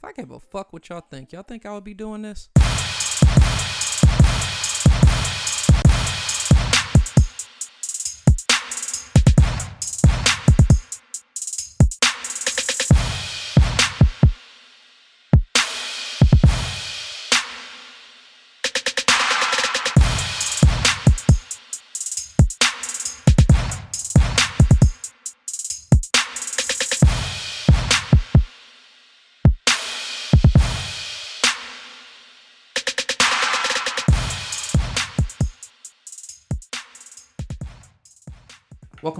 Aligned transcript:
If 0.00 0.04
I 0.04 0.12
gave 0.12 0.30
a 0.30 0.38
fuck 0.38 0.72
what 0.72 0.88
y'all 0.88 1.00
think, 1.00 1.32
y'all 1.32 1.42
think 1.42 1.66
I 1.66 1.72
would 1.72 1.82
be 1.82 1.94
doing 1.94 2.22
this? 2.22 2.48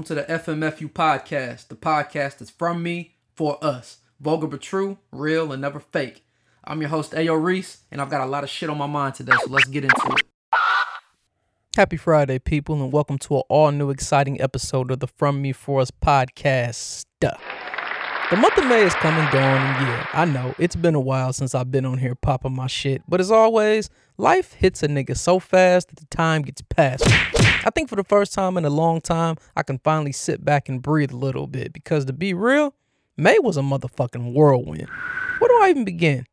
To 0.09 0.15
the 0.15 0.23
FMFU 0.23 0.91
podcast, 0.91 1.69
the 1.69 1.75
podcast 1.75 2.39
that's 2.39 2.51
from 2.51 2.83
me 2.83 3.17
for 3.35 3.63
us. 3.63 3.99
Vulgar 4.19 4.47
but 4.47 4.63
true, 4.63 4.97
real 5.13 5.53
and 5.53 5.61
never 5.61 5.79
fake. 5.79 6.25
I'm 6.65 6.81
your 6.81 6.89
host, 6.89 7.13
Ayo 7.13 7.39
Reese, 7.39 7.83
and 7.91 8.01
I've 8.01 8.09
got 8.09 8.23
a 8.23 8.27
lot 8.27 8.43
of 8.43 8.49
shit 8.49 8.71
on 8.71 8.79
my 8.79 8.87
mind 8.87 9.17
today, 9.17 9.35
so 9.39 9.51
let's 9.51 9.69
get 9.69 9.85
into 9.85 10.17
it. 10.17 10.23
Happy 11.77 11.99
Friday, 11.99 12.39
people, 12.39 12.83
and 12.83 12.91
welcome 12.91 13.19
to 13.19 13.37
an 13.37 13.43
all 13.51 13.71
new 13.71 13.91
exciting 13.91 14.41
episode 14.41 14.91
of 14.91 15.01
the 15.01 15.09
From 15.09 15.43
Me 15.43 15.53
For 15.53 15.83
Us 15.83 15.91
podcast. 15.91 17.05
The 18.31 18.37
month 18.37 18.59
of 18.59 18.67
May 18.67 18.83
is 18.83 18.93
coming 18.97 19.27
going, 19.33 19.43
and 19.43 19.87
yeah, 19.87 20.07
I 20.13 20.27
know 20.27 20.55
it's 20.59 20.77
been 20.77 20.95
a 20.95 21.01
while 21.01 21.33
since 21.33 21.55
I've 21.55 21.71
been 21.71 21.87
on 21.87 21.97
here 21.97 22.15
popping 22.15 22.55
my 22.55 22.67
shit, 22.67 23.01
but 23.09 23.21
as 23.21 23.31
always, 23.31 23.89
life 24.19 24.53
hits 24.53 24.83
a 24.83 24.87
nigga 24.87 25.17
so 25.17 25.39
fast 25.39 25.89
that 25.89 25.99
the 25.99 26.15
time 26.15 26.43
gets 26.43 26.61
past. 26.61 27.05
I 27.07 27.71
think 27.75 27.89
for 27.89 27.97
the 27.97 28.05
first 28.05 28.35
time 28.35 28.59
in 28.59 28.67
a 28.67 28.71
long 28.71 29.01
time, 29.01 29.37
I 29.57 29.63
can 29.63 29.79
finally 29.79 30.13
sit 30.13 30.45
back 30.45 30.69
and 30.69 30.83
breathe 30.83 31.11
a 31.11 31.17
little 31.17 31.47
bit 31.47 31.73
because 31.73 32.05
to 32.05 32.13
be 32.13 32.35
real, 32.35 32.75
May 33.17 33.39
was 33.39 33.57
a 33.57 33.63
motherfucking 33.63 34.35
whirlwind. 34.35 34.91
Where 35.39 35.49
do 35.49 35.63
I 35.63 35.71
even 35.71 35.87
begin? 35.87 36.27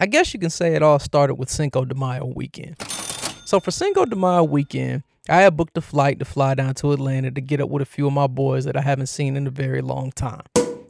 I 0.00 0.06
guess 0.06 0.34
you 0.34 0.40
can 0.40 0.50
say 0.50 0.74
it 0.74 0.82
all 0.82 0.98
started 0.98 1.36
with 1.36 1.48
Cinco 1.48 1.84
de 1.84 1.94
Mayo 1.94 2.26
weekend. 2.26 2.74
So 3.44 3.60
for 3.60 3.70
Cinco 3.70 4.04
de 4.04 4.16
Mayo 4.16 4.42
weekend, 4.42 5.04
I 5.28 5.42
had 5.42 5.56
booked 5.56 5.78
a 5.78 5.80
flight 5.80 6.18
to 6.18 6.24
fly 6.24 6.54
down 6.54 6.74
to 6.74 6.90
Atlanta 6.90 7.30
to 7.30 7.40
get 7.40 7.60
up 7.60 7.70
with 7.70 7.82
a 7.82 7.86
few 7.86 8.08
of 8.08 8.12
my 8.12 8.26
boys 8.26 8.64
that 8.64 8.76
I 8.76 8.80
haven't 8.80 9.06
seen 9.06 9.36
in 9.36 9.46
a 9.46 9.50
very 9.50 9.80
long 9.80 10.10
time. 10.10 10.42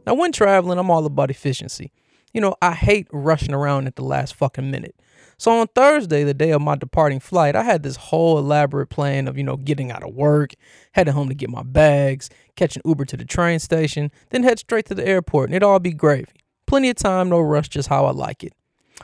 Now, 0.07 0.15
when 0.15 0.33
traveling, 0.33 0.79
I'm 0.79 0.91
all 0.91 1.05
about 1.05 1.31
efficiency. 1.31 1.93
You 2.33 2.41
know, 2.41 2.55
I 2.63 2.73
hate 2.73 3.09
rushing 3.13 3.55
around 3.55 3.87
at 3.87 3.97
the 3.97 4.05
last 4.05 4.35
fucking 4.35 4.71
minute. 4.71 4.95
So 5.39 5.51
on 5.51 5.67
Thursday, 5.69 6.25
the 6.25 6.33
day 6.33 6.51
of 6.51 6.63
my 6.63 6.77
departing 6.77 7.21
flight, 7.21 7.55
I 7.57 7.63
had 7.63 7.83
this 7.83 7.97
whole 7.97 8.39
elaborate 8.39 8.89
plan 8.89 9.29
of, 9.29 9.37
you 9.37 9.45
know, 9.45 9.57
getting 9.57 9.91
out 9.91 10.03
of 10.03 10.15
work, 10.15 10.53
heading 10.93 11.13
home 11.13 11.29
to 11.29 11.35
get 11.35 11.51
my 11.51 11.63
bags, 11.63 12.31
catching 12.57 12.83
Uber 12.87 13.05
to 13.07 13.17
the 13.17 13.25
train 13.25 13.59
station, 13.59 14.11
then 14.31 14.45
head 14.45 14.59
straight 14.59 14.87
to 14.87 14.95
the 14.95 15.07
airport, 15.07 15.49
and 15.49 15.55
it'd 15.55 15.63
all 15.63 15.79
be 15.79 15.93
gravy. 15.93 16.33
Plenty 16.67 16.89
of 16.89 16.97
time, 16.97 17.29
no 17.29 17.41
rush, 17.41 17.69
just 17.69 17.89
how 17.89 18.07
I 18.07 18.13
like 18.13 18.43
it. 18.45 18.55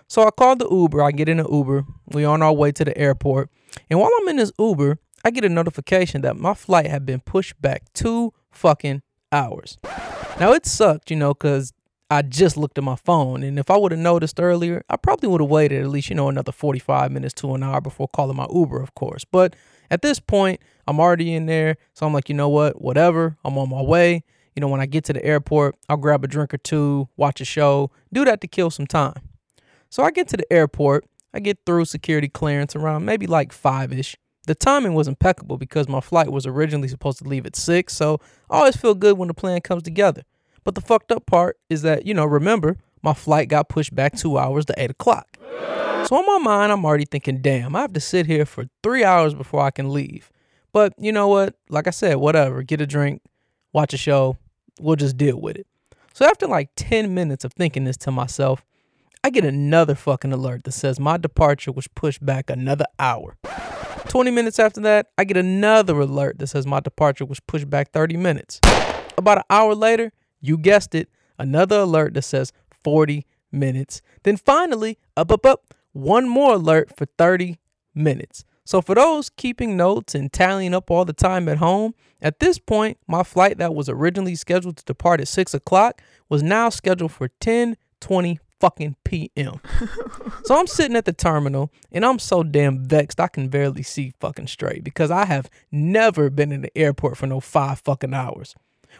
So 0.08 0.26
I 0.26 0.30
called 0.30 0.58
the 0.58 0.68
Uber, 0.70 1.02
I 1.02 1.10
get 1.10 1.28
in 1.28 1.38
an 1.38 1.46
Uber, 1.50 1.84
we're 2.06 2.28
on 2.28 2.42
our 2.42 2.52
way 2.52 2.72
to 2.72 2.84
the 2.84 2.96
airport, 2.96 3.50
and 3.90 4.00
while 4.00 4.10
I'm 4.20 4.28
in 4.28 4.36
this 4.36 4.52
Uber, 4.58 4.98
I 5.24 5.30
get 5.30 5.44
a 5.44 5.50
notification 5.50 6.22
that 6.22 6.36
my 6.36 6.54
flight 6.54 6.86
had 6.86 7.04
been 7.04 7.20
pushed 7.20 7.60
back 7.60 7.92
two 7.92 8.32
fucking 8.50 9.02
hours. 9.30 9.76
Now 10.42 10.54
it 10.54 10.66
sucked, 10.66 11.08
you 11.08 11.16
know, 11.16 11.34
because 11.34 11.72
I 12.10 12.22
just 12.22 12.56
looked 12.56 12.76
at 12.76 12.82
my 12.82 12.96
phone. 12.96 13.44
And 13.44 13.60
if 13.60 13.70
I 13.70 13.76
would 13.76 13.92
have 13.92 14.00
noticed 14.00 14.40
earlier, 14.40 14.82
I 14.90 14.96
probably 14.96 15.28
would 15.28 15.40
have 15.40 15.48
waited 15.48 15.80
at 15.80 15.88
least, 15.88 16.10
you 16.10 16.16
know, 16.16 16.28
another 16.28 16.50
45 16.50 17.12
minutes 17.12 17.32
to 17.34 17.54
an 17.54 17.62
hour 17.62 17.80
before 17.80 18.08
calling 18.08 18.36
my 18.36 18.48
Uber, 18.52 18.82
of 18.82 18.92
course. 18.96 19.24
But 19.24 19.54
at 19.88 20.02
this 20.02 20.18
point, 20.18 20.60
I'm 20.88 20.98
already 20.98 21.32
in 21.32 21.46
there. 21.46 21.76
So 21.94 22.04
I'm 22.06 22.12
like, 22.12 22.28
you 22.28 22.34
know 22.34 22.48
what? 22.48 22.82
Whatever. 22.82 23.36
I'm 23.44 23.56
on 23.56 23.70
my 23.70 23.82
way. 23.82 24.24
You 24.56 24.60
know, 24.60 24.66
when 24.66 24.80
I 24.80 24.86
get 24.86 25.04
to 25.04 25.12
the 25.12 25.24
airport, 25.24 25.76
I'll 25.88 25.96
grab 25.96 26.24
a 26.24 26.26
drink 26.26 26.52
or 26.52 26.58
two, 26.58 27.08
watch 27.16 27.40
a 27.40 27.44
show, 27.44 27.92
do 28.12 28.24
that 28.24 28.40
to 28.40 28.48
kill 28.48 28.70
some 28.70 28.88
time. 28.88 29.14
So 29.90 30.02
I 30.02 30.10
get 30.10 30.26
to 30.26 30.36
the 30.36 30.52
airport. 30.52 31.06
I 31.32 31.38
get 31.38 31.60
through 31.64 31.84
security 31.84 32.26
clearance 32.26 32.74
around 32.74 33.04
maybe 33.04 33.28
like 33.28 33.52
five 33.52 33.92
ish. 33.92 34.16
The 34.48 34.56
timing 34.56 34.94
was 34.94 35.06
impeccable 35.06 35.56
because 35.56 35.88
my 35.88 36.00
flight 36.00 36.32
was 36.32 36.46
originally 36.46 36.88
supposed 36.88 37.18
to 37.18 37.28
leave 37.28 37.46
at 37.46 37.54
six. 37.54 37.94
So 37.94 38.18
I 38.50 38.58
always 38.58 38.74
feel 38.74 38.96
good 38.96 39.16
when 39.16 39.28
the 39.28 39.34
plan 39.34 39.60
comes 39.60 39.84
together. 39.84 40.24
But 40.64 40.74
the 40.74 40.80
fucked 40.80 41.12
up 41.12 41.26
part 41.26 41.58
is 41.68 41.82
that, 41.82 42.06
you 42.06 42.14
know, 42.14 42.24
remember, 42.24 42.76
my 43.02 43.14
flight 43.14 43.48
got 43.48 43.68
pushed 43.68 43.94
back 43.94 44.16
two 44.16 44.38
hours 44.38 44.64
to 44.66 44.74
eight 44.76 44.90
o'clock. 44.90 45.36
So 46.06 46.18
in 46.18 46.26
my 46.26 46.38
mind, 46.38 46.72
I'm 46.72 46.84
already 46.84 47.04
thinking, 47.04 47.40
damn, 47.42 47.76
I 47.76 47.80
have 47.80 47.92
to 47.92 48.00
sit 48.00 48.26
here 48.26 48.44
for 48.44 48.66
three 48.82 49.04
hours 49.04 49.34
before 49.34 49.62
I 49.62 49.70
can 49.70 49.92
leave. 49.92 50.30
But 50.72 50.94
you 50.98 51.12
know 51.12 51.28
what? 51.28 51.54
Like 51.68 51.86
I 51.86 51.90
said, 51.90 52.16
whatever. 52.16 52.62
Get 52.62 52.80
a 52.80 52.86
drink, 52.86 53.22
watch 53.72 53.92
a 53.94 53.96
show. 53.96 54.36
We'll 54.80 54.96
just 54.96 55.16
deal 55.16 55.40
with 55.40 55.56
it. 55.56 55.66
So 56.14 56.26
after 56.26 56.46
like 56.46 56.70
10 56.76 57.14
minutes 57.14 57.44
of 57.44 57.52
thinking 57.52 57.84
this 57.84 57.96
to 57.98 58.10
myself, 58.10 58.64
I 59.24 59.30
get 59.30 59.44
another 59.44 59.94
fucking 59.94 60.32
alert 60.32 60.64
that 60.64 60.72
says 60.72 60.98
my 60.98 61.16
departure 61.16 61.72
was 61.72 61.86
pushed 61.86 62.24
back 62.24 62.50
another 62.50 62.86
hour. 62.98 63.36
20 64.08 64.30
minutes 64.30 64.58
after 64.58 64.80
that, 64.80 65.06
I 65.16 65.24
get 65.24 65.36
another 65.36 66.00
alert 66.00 66.38
that 66.40 66.48
says 66.48 66.66
my 66.66 66.80
departure 66.80 67.24
was 67.24 67.38
pushed 67.40 67.70
back 67.70 67.92
30 67.92 68.16
minutes. 68.16 68.60
About 69.16 69.38
an 69.38 69.44
hour 69.48 69.74
later, 69.74 70.12
you 70.42 70.58
guessed 70.58 70.94
it, 70.94 71.08
another 71.38 71.80
alert 71.80 72.12
that 72.14 72.22
says 72.22 72.52
40 72.84 73.24
minutes. 73.50 74.02
Then 74.24 74.36
finally, 74.36 74.98
up, 75.16 75.32
up, 75.32 75.46
up, 75.46 75.74
one 75.92 76.28
more 76.28 76.54
alert 76.54 76.94
for 76.96 77.06
30 77.16 77.58
minutes. 77.94 78.44
So 78.64 78.80
for 78.80 78.94
those 78.94 79.28
keeping 79.28 79.76
notes 79.76 80.14
and 80.14 80.32
tallying 80.32 80.74
up 80.74 80.90
all 80.90 81.04
the 81.04 81.12
time 81.12 81.48
at 81.48 81.58
home, 81.58 81.94
at 82.20 82.38
this 82.38 82.58
point, 82.58 82.98
my 83.08 83.22
flight 83.22 83.58
that 83.58 83.74
was 83.74 83.88
originally 83.88 84.34
scheduled 84.34 84.76
to 84.76 84.84
depart 84.84 85.20
at 85.20 85.28
6 85.28 85.54
o'clock 85.54 86.00
was 86.28 86.42
now 86.42 86.68
scheduled 86.68 87.12
for 87.12 87.28
10 87.40 87.76
20 88.00 88.38
fucking 88.60 88.96
PM. 89.04 89.60
so 90.44 90.56
I'm 90.56 90.68
sitting 90.68 90.96
at 90.96 91.04
the 91.04 91.12
terminal 91.12 91.72
and 91.90 92.04
I'm 92.04 92.20
so 92.20 92.44
damn 92.44 92.84
vexed 92.84 93.18
I 93.18 93.26
can 93.26 93.48
barely 93.48 93.82
see 93.82 94.12
fucking 94.20 94.46
straight 94.46 94.84
because 94.84 95.10
I 95.10 95.24
have 95.24 95.50
never 95.72 96.30
been 96.30 96.52
in 96.52 96.62
the 96.62 96.78
airport 96.78 97.16
for 97.16 97.26
no 97.26 97.40
five 97.40 97.80
fucking 97.80 98.14
hours. 98.14 98.54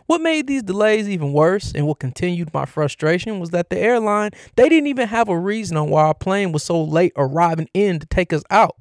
What 0.06 0.20
made 0.20 0.46
these 0.46 0.62
delays 0.62 1.08
even 1.08 1.32
worse 1.32 1.72
and 1.74 1.86
what 1.86 1.98
continued 1.98 2.52
my 2.52 2.64
frustration 2.64 3.40
was 3.40 3.50
that 3.50 3.70
the 3.70 3.78
airline, 3.78 4.30
they 4.56 4.68
didn't 4.68 4.88
even 4.88 5.08
have 5.08 5.28
a 5.28 5.38
reason 5.38 5.76
on 5.76 5.90
why 5.90 6.04
our 6.04 6.14
plane 6.14 6.52
was 6.52 6.62
so 6.62 6.82
late 6.82 7.12
arriving 7.16 7.68
in 7.74 7.98
to 7.98 8.06
take 8.06 8.32
us 8.32 8.42
out. 8.50 8.76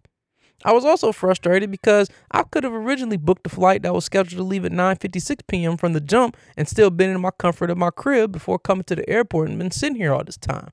I 0.63 0.73
was 0.73 0.85
also 0.85 1.11
frustrated 1.11 1.71
because 1.71 2.09
I 2.31 2.43
could 2.43 2.63
have 2.63 2.73
originally 2.73 3.17
booked 3.17 3.47
a 3.47 3.49
flight 3.49 3.81
that 3.81 3.93
was 3.93 4.05
scheduled 4.05 4.37
to 4.37 4.43
leave 4.43 4.65
at 4.65 4.71
9:56 4.71 5.41
p.m. 5.47 5.77
from 5.77 5.93
the 5.93 6.01
jump 6.01 6.37
and 6.55 6.67
still 6.67 6.91
been 6.91 7.09
in 7.09 7.21
my 7.21 7.31
comfort 7.31 7.71
of 7.71 7.77
my 7.77 7.89
crib 7.89 8.31
before 8.31 8.59
coming 8.59 8.83
to 8.83 8.95
the 8.95 9.09
airport 9.09 9.49
and 9.49 9.57
been 9.57 9.71
sitting 9.71 9.95
here 9.95 10.13
all 10.13 10.23
this 10.23 10.37
time. 10.37 10.69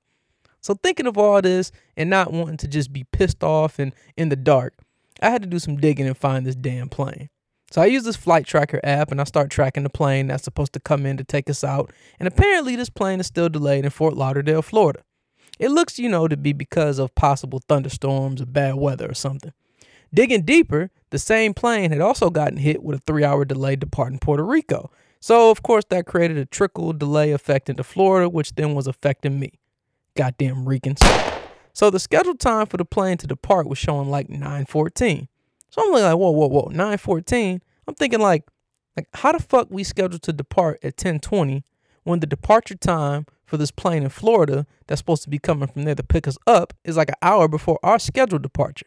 So 0.60 0.74
thinking 0.74 1.06
of 1.06 1.16
all 1.16 1.40
this 1.40 1.72
and 1.96 2.10
not 2.10 2.32
wanting 2.32 2.58
to 2.58 2.68
just 2.68 2.92
be 2.92 3.04
pissed 3.04 3.42
off 3.42 3.78
and 3.78 3.94
in 4.16 4.28
the 4.28 4.36
dark, 4.36 4.74
I 5.22 5.30
had 5.30 5.42
to 5.42 5.48
do 5.48 5.58
some 5.58 5.76
digging 5.78 6.06
and 6.06 6.16
find 6.16 6.44
this 6.44 6.56
damn 6.56 6.88
plane. 6.88 7.30
So 7.70 7.82
I 7.82 7.86
use 7.86 8.04
this 8.04 8.16
flight 8.16 8.46
tracker 8.46 8.80
app 8.82 9.10
and 9.10 9.20
I 9.20 9.24
start 9.24 9.50
tracking 9.50 9.82
the 9.82 9.90
plane 9.90 10.28
that's 10.28 10.44
supposed 10.44 10.72
to 10.72 10.80
come 10.80 11.04
in 11.04 11.18
to 11.18 11.24
take 11.24 11.50
us 11.50 11.62
out. 11.62 11.92
And 12.18 12.26
apparently, 12.26 12.76
this 12.76 12.88
plane 12.88 13.20
is 13.20 13.26
still 13.26 13.48
delayed 13.48 13.84
in 13.84 13.90
Fort 13.90 14.14
Lauderdale, 14.14 14.62
Florida. 14.62 15.02
It 15.58 15.70
looks, 15.70 15.98
you 15.98 16.08
know, 16.08 16.28
to 16.28 16.36
be 16.36 16.52
because 16.52 16.98
of 16.98 17.14
possible 17.14 17.60
thunderstorms 17.68 18.40
or 18.40 18.46
bad 18.46 18.76
weather 18.76 19.10
or 19.10 19.14
something. 19.14 19.52
Digging 20.14 20.42
deeper, 20.42 20.90
the 21.10 21.18
same 21.18 21.52
plane 21.52 21.90
had 21.90 22.00
also 22.00 22.30
gotten 22.30 22.58
hit 22.58 22.82
with 22.82 23.00
a 23.00 23.02
three 23.06 23.24
hour 23.24 23.44
delay 23.44 23.76
departing 23.76 24.18
Puerto 24.18 24.44
Rico. 24.44 24.90
So, 25.20 25.50
of 25.50 25.62
course, 25.62 25.84
that 25.90 26.06
created 26.06 26.38
a 26.38 26.46
trickle 26.46 26.92
delay 26.92 27.32
effect 27.32 27.68
into 27.68 27.82
Florida, 27.82 28.28
which 28.28 28.54
then 28.54 28.74
was 28.74 28.86
affecting 28.86 29.38
me. 29.38 29.58
Goddamn 30.16 30.66
Ricans. 30.66 31.02
So, 31.72 31.90
the 31.90 31.98
scheduled 31.98 32.40
time 32.40 32.66
for 32.66 32.76
the 32.76 32.84
plane 32.84 33.18
to 33.18 33.26
depart 33.26 33.68
was 33.68 33.78
showing 33.78 34.08
like 34.08 34.30
914. 34.30 35.28
So 35.70 35.82
I'm 35.84 35.92
like, 35.92 36.16
whoa, 36.16 36.30
whoa, 36.30 36.48
whoa, 36.48 36.68
914. 36.70 37.60
I'm 37.86 37.94
thinking 37.94 38.20
like, 38.20 38.44
like 38.96 39.08
how 39.14 39.32
the 39.32 39.40
fuck 39.40 39.68
we 39.70 39.84
scheduled 39.84 40.22
to 40.22 40.32
depart 40.32 40.78
at 40.82 40.94
1020 40.94 41.64
when 42.04 42.20
the 42.20 42.26
departure 42.26 42.74
time 42.74 43.26
for 43.44 43.56
this 43.56 43.70
plane 43.70 44.02
in 44.02 44.08
Florida 44.08 44.66
that's 44.86 44.98
supposed 44.98 45.22
to 45.22 45.30
be 45.30 45.38
coming 45.38 45.68
from 45.68 45.84
there 45.84 45.94
to 45.94 46.02
pick 46.02 46.26
us 46.26 46.38
up 46.46 46.74
is 46.84 46.96
like 46.96 47.08
an 47.08 47.14
hour 47.22 47.48
before 47.48 47.78
our 47.82 47.98
scheduled 47.98 48.42
departure. 48.42 48.86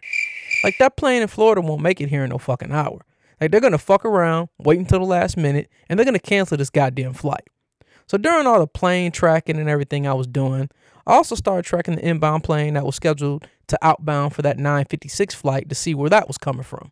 Like 0.63 0.77
that 0.79 0.97
plane 0.97 1.21
in 1.21 1.27
Florida 1.27 1.61
won't 1.61 1.81
make 1.81 2.01
it 2.01 2.09
here 2.09 2.23
in 2.23 2.29
no 2.29 2.37
fucking 2.37 2.71
hour. 2.71 3.01
Like 3.39 3.51
they're 3.51 3.61
gonna 3.61 3.77
fuck 3.79 4.05
around, 4.05 4.49
wait 4.59 4.79
until 4.79 4.99
the 4.99 5.05
last 5.05 5.35
minute, 5.35 5.69
and 5.89 5.97
they're 5.97 6.05
gonna 6.05 6.19
cancel 6.19 6.57
this 6.57 6.69
goddamn 6.69 7.13
flight. 7.13 7.47
So 8.05 8.17
during 8.17 8.45
all 8.45 8.59
the 8.59 8.67
plane 8.67 9.11
tracking 9.11 9.57
and 9.57 9.69
everything 9.69 10.05
I 10.05 10.13
was 10.13 10.27
doing, 10.27 10.69
I 11.07 11.13
also 11.13 11.35
started 11.35 11.65
tracking 11.65 11.95
the 11.95 12.07
inbound 12.07 12.43
plane 12.43 12.75
that 12.75 12.85
was 12.85 12.95
scheduled 12.95 13.47
to 13.67 13.77
outbound 13.81 14.35
for 14.35 14.41
that 14.41 14.57
956 14.57 15.35
flight 15.35 15.69
to 15.69 15.75
see 15.75 15.95
where 15.95 16.09
that 16.09 16.27
was 16.27 16.37
coming 16.37 16.63
from. 16.63 16.91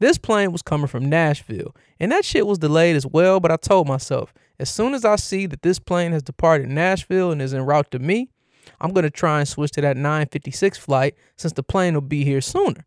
This 0.00 0.18
plane 0.18 0.52
was 0.52 0.62
coming 0.62 0.86
from 0.86 1.08
Nashville, 1.08 1.74
and 2.00 2.10
that 2.12 2.24
shit 2.24 2.46
was 2.46 2.58
delayed 2.58 2.96
as 2.96 3.06
well, 3.06 3.40
but 3.40 3.52
I 3.52 3.56
told 3.56 3.86
myself, 3.86 4.34
as 4.58 4.68
soon 4.68 4.94
as 4.94 5.04
I 5.04 5.16
see 5.16 5.46
that 5.46 5.62
this 5.62 5.78
plane 5.78 6.12
has 6.12 6.22
departed 6.22 6.68
Nashville 6.68 7.30
and 7.30 7.40
is 7.40 7.54
en 7.54 7.62
route 7.62 7.90
to 7.92 7.98
me, 7.98 8.28
I'm 8.80 8.92
going 8.92 9.04
to 9.04 9.10
try 9.10 9.38
and 9.38 9.48
switch 9.48 9.72
to 9.72 9.80
that 9.82 9.96
956 9.96 10.78
flight 10.78 11.14
since 11.36 11.52
the 11.52 11.62
plane 11.62 11.94
will 11.94 12.00
be 12.00 12.24
here 12.24 12.40
sooner. 12.40 12.86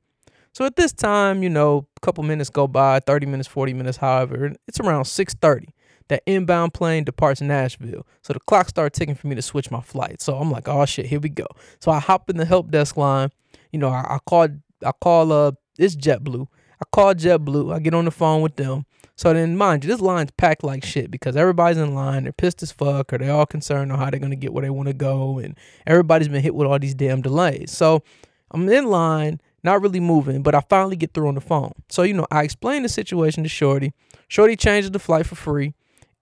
So 0.54 0.66
at 0.66 0.76
this 0.76 0.92
time, 0.92 1.44
you 1.44 1.50
know, 1.50 1.88
a 1.96 2.00
couple 2.00 2.24
minutes 2.24 2.50
go 2.50 2.68
by, 2.68 3.00
30 3.00 3.28
minutes, 3.28 3.48
40 3.48 3.74
minutes, 3.74 3.98
however, 3.98 4.54
it's 4.68 4.80
around 4.80 5.06
6:30. 5.06 5.68
That 6.10 6.24
inbound 6.26 6.74
plane 6.74 7.04
departs 7.04 7.42
Nashville. 7.42 8.06
So 8.22 8.34
the 8.34 8.40
clock 8.40 8.70
started 8.70 8.98
ticking 8.98 9.16
for 9.16 9.28
me 9.28 9.36
to 9.36 9.42
switch 9.42 9.70
my 9.72 9.82
flight. 9.82 10.22
So 10.22 10.38
I'm 10.38 10.52
like, 10.52 10.68
oh 10.68 10.86
shit, 10.86 11.08
here 11.08 11.20
we 11.20 11.30
go. 11.30 11.48
So 11.80 11.92
I 11.92 12.00
hop 12.00 12.30
in 12.30 12.38
the 12.38 12.46
help 12.46 12.72
desk 12.72 12.96
line. 12.96 13.30
You 13.72 13.80
know, 13.80 13.90
I, 13.90 14.16
I 14.16 14.20
called 14.26 14.60
I 14.86 14.92
call 15.02 15.32
uh 15.32 15.52
it's 15.78 15.96
JetBlue. 15.96 16.48
I 16.80 16.86
call 16.92 17.14
JetBlue. 17.14 17.74
I 17.74 17.80
get 17.80 17.94
on 17.94 18.06
the 18.06 18.12
phone 18.12 18.42
with 18.42 18.56
them. 18.56 18.86
So 19.16 19.34
then, 19.34 19.58
mind 19.58 19.84
you, 19.84 19.90
this 19.90 20.00
line's 20.00 20.30
packed 20.38 20.64
like 20.64 20.86
shit 20.86 21.10
because 21.10 21.36
everybody's 21.36 21.80
in 21.80 21.96
line. 21.96 22.24
They're 22.24 22.32
pissed 22.32 22.62
as 22.62 22.72
fuck, 22.72 23.12
or 23.12 23.18
they're 23.18 23.34
all 23.34 23.48
concerned 23.48 23.92
on 23.92 23.98
how 23.98 24.12
they're 24.12 24.20
gonna 24.20 24.36
get 24.36 24.54
where 24.54 24.62
they 24.62 24.70
want 24.70 24.88
to 24.88 24.94
go, 24.94 25.40
and 25.40 25.58
everybody's 25.88 26.28
been 26.28 26.44
hit 26.44 26.54
with 26.54 26.68
all 26.68 26.78
these 26.78 26.94
damn 26.94 27.24
delays. 27.24 27.72
So 27.72 28.04
I'm 28.52 28.70
in 28.70 28.86
line, 28.86 29.42
not 29.64 29.82
really 29.82 30.00
moving, 30.00 30.44
but 30.44 30.54
I 30.54 30.62
finally 30.70 30.96
get 30.96 31.16
through 31.16 31.30
on 31.30 31.36
the 31.36 31.42
phone. 31.42 31.72
So 31.90 32.04
you 32.04 32.14
know, 32.14 32.28
I 32.30 32.44
explain 32.44 32.84
the 32.84 32.90
situation 32.90 33.42
to 33.42 33.50
Shorty. 33.50 33.92
Shorty 34.28 34.56
changes 34.56 34.92
the 34.92 35.00
flight 35.00 35.26
for 35.26 35.36
free. 35.36 35.74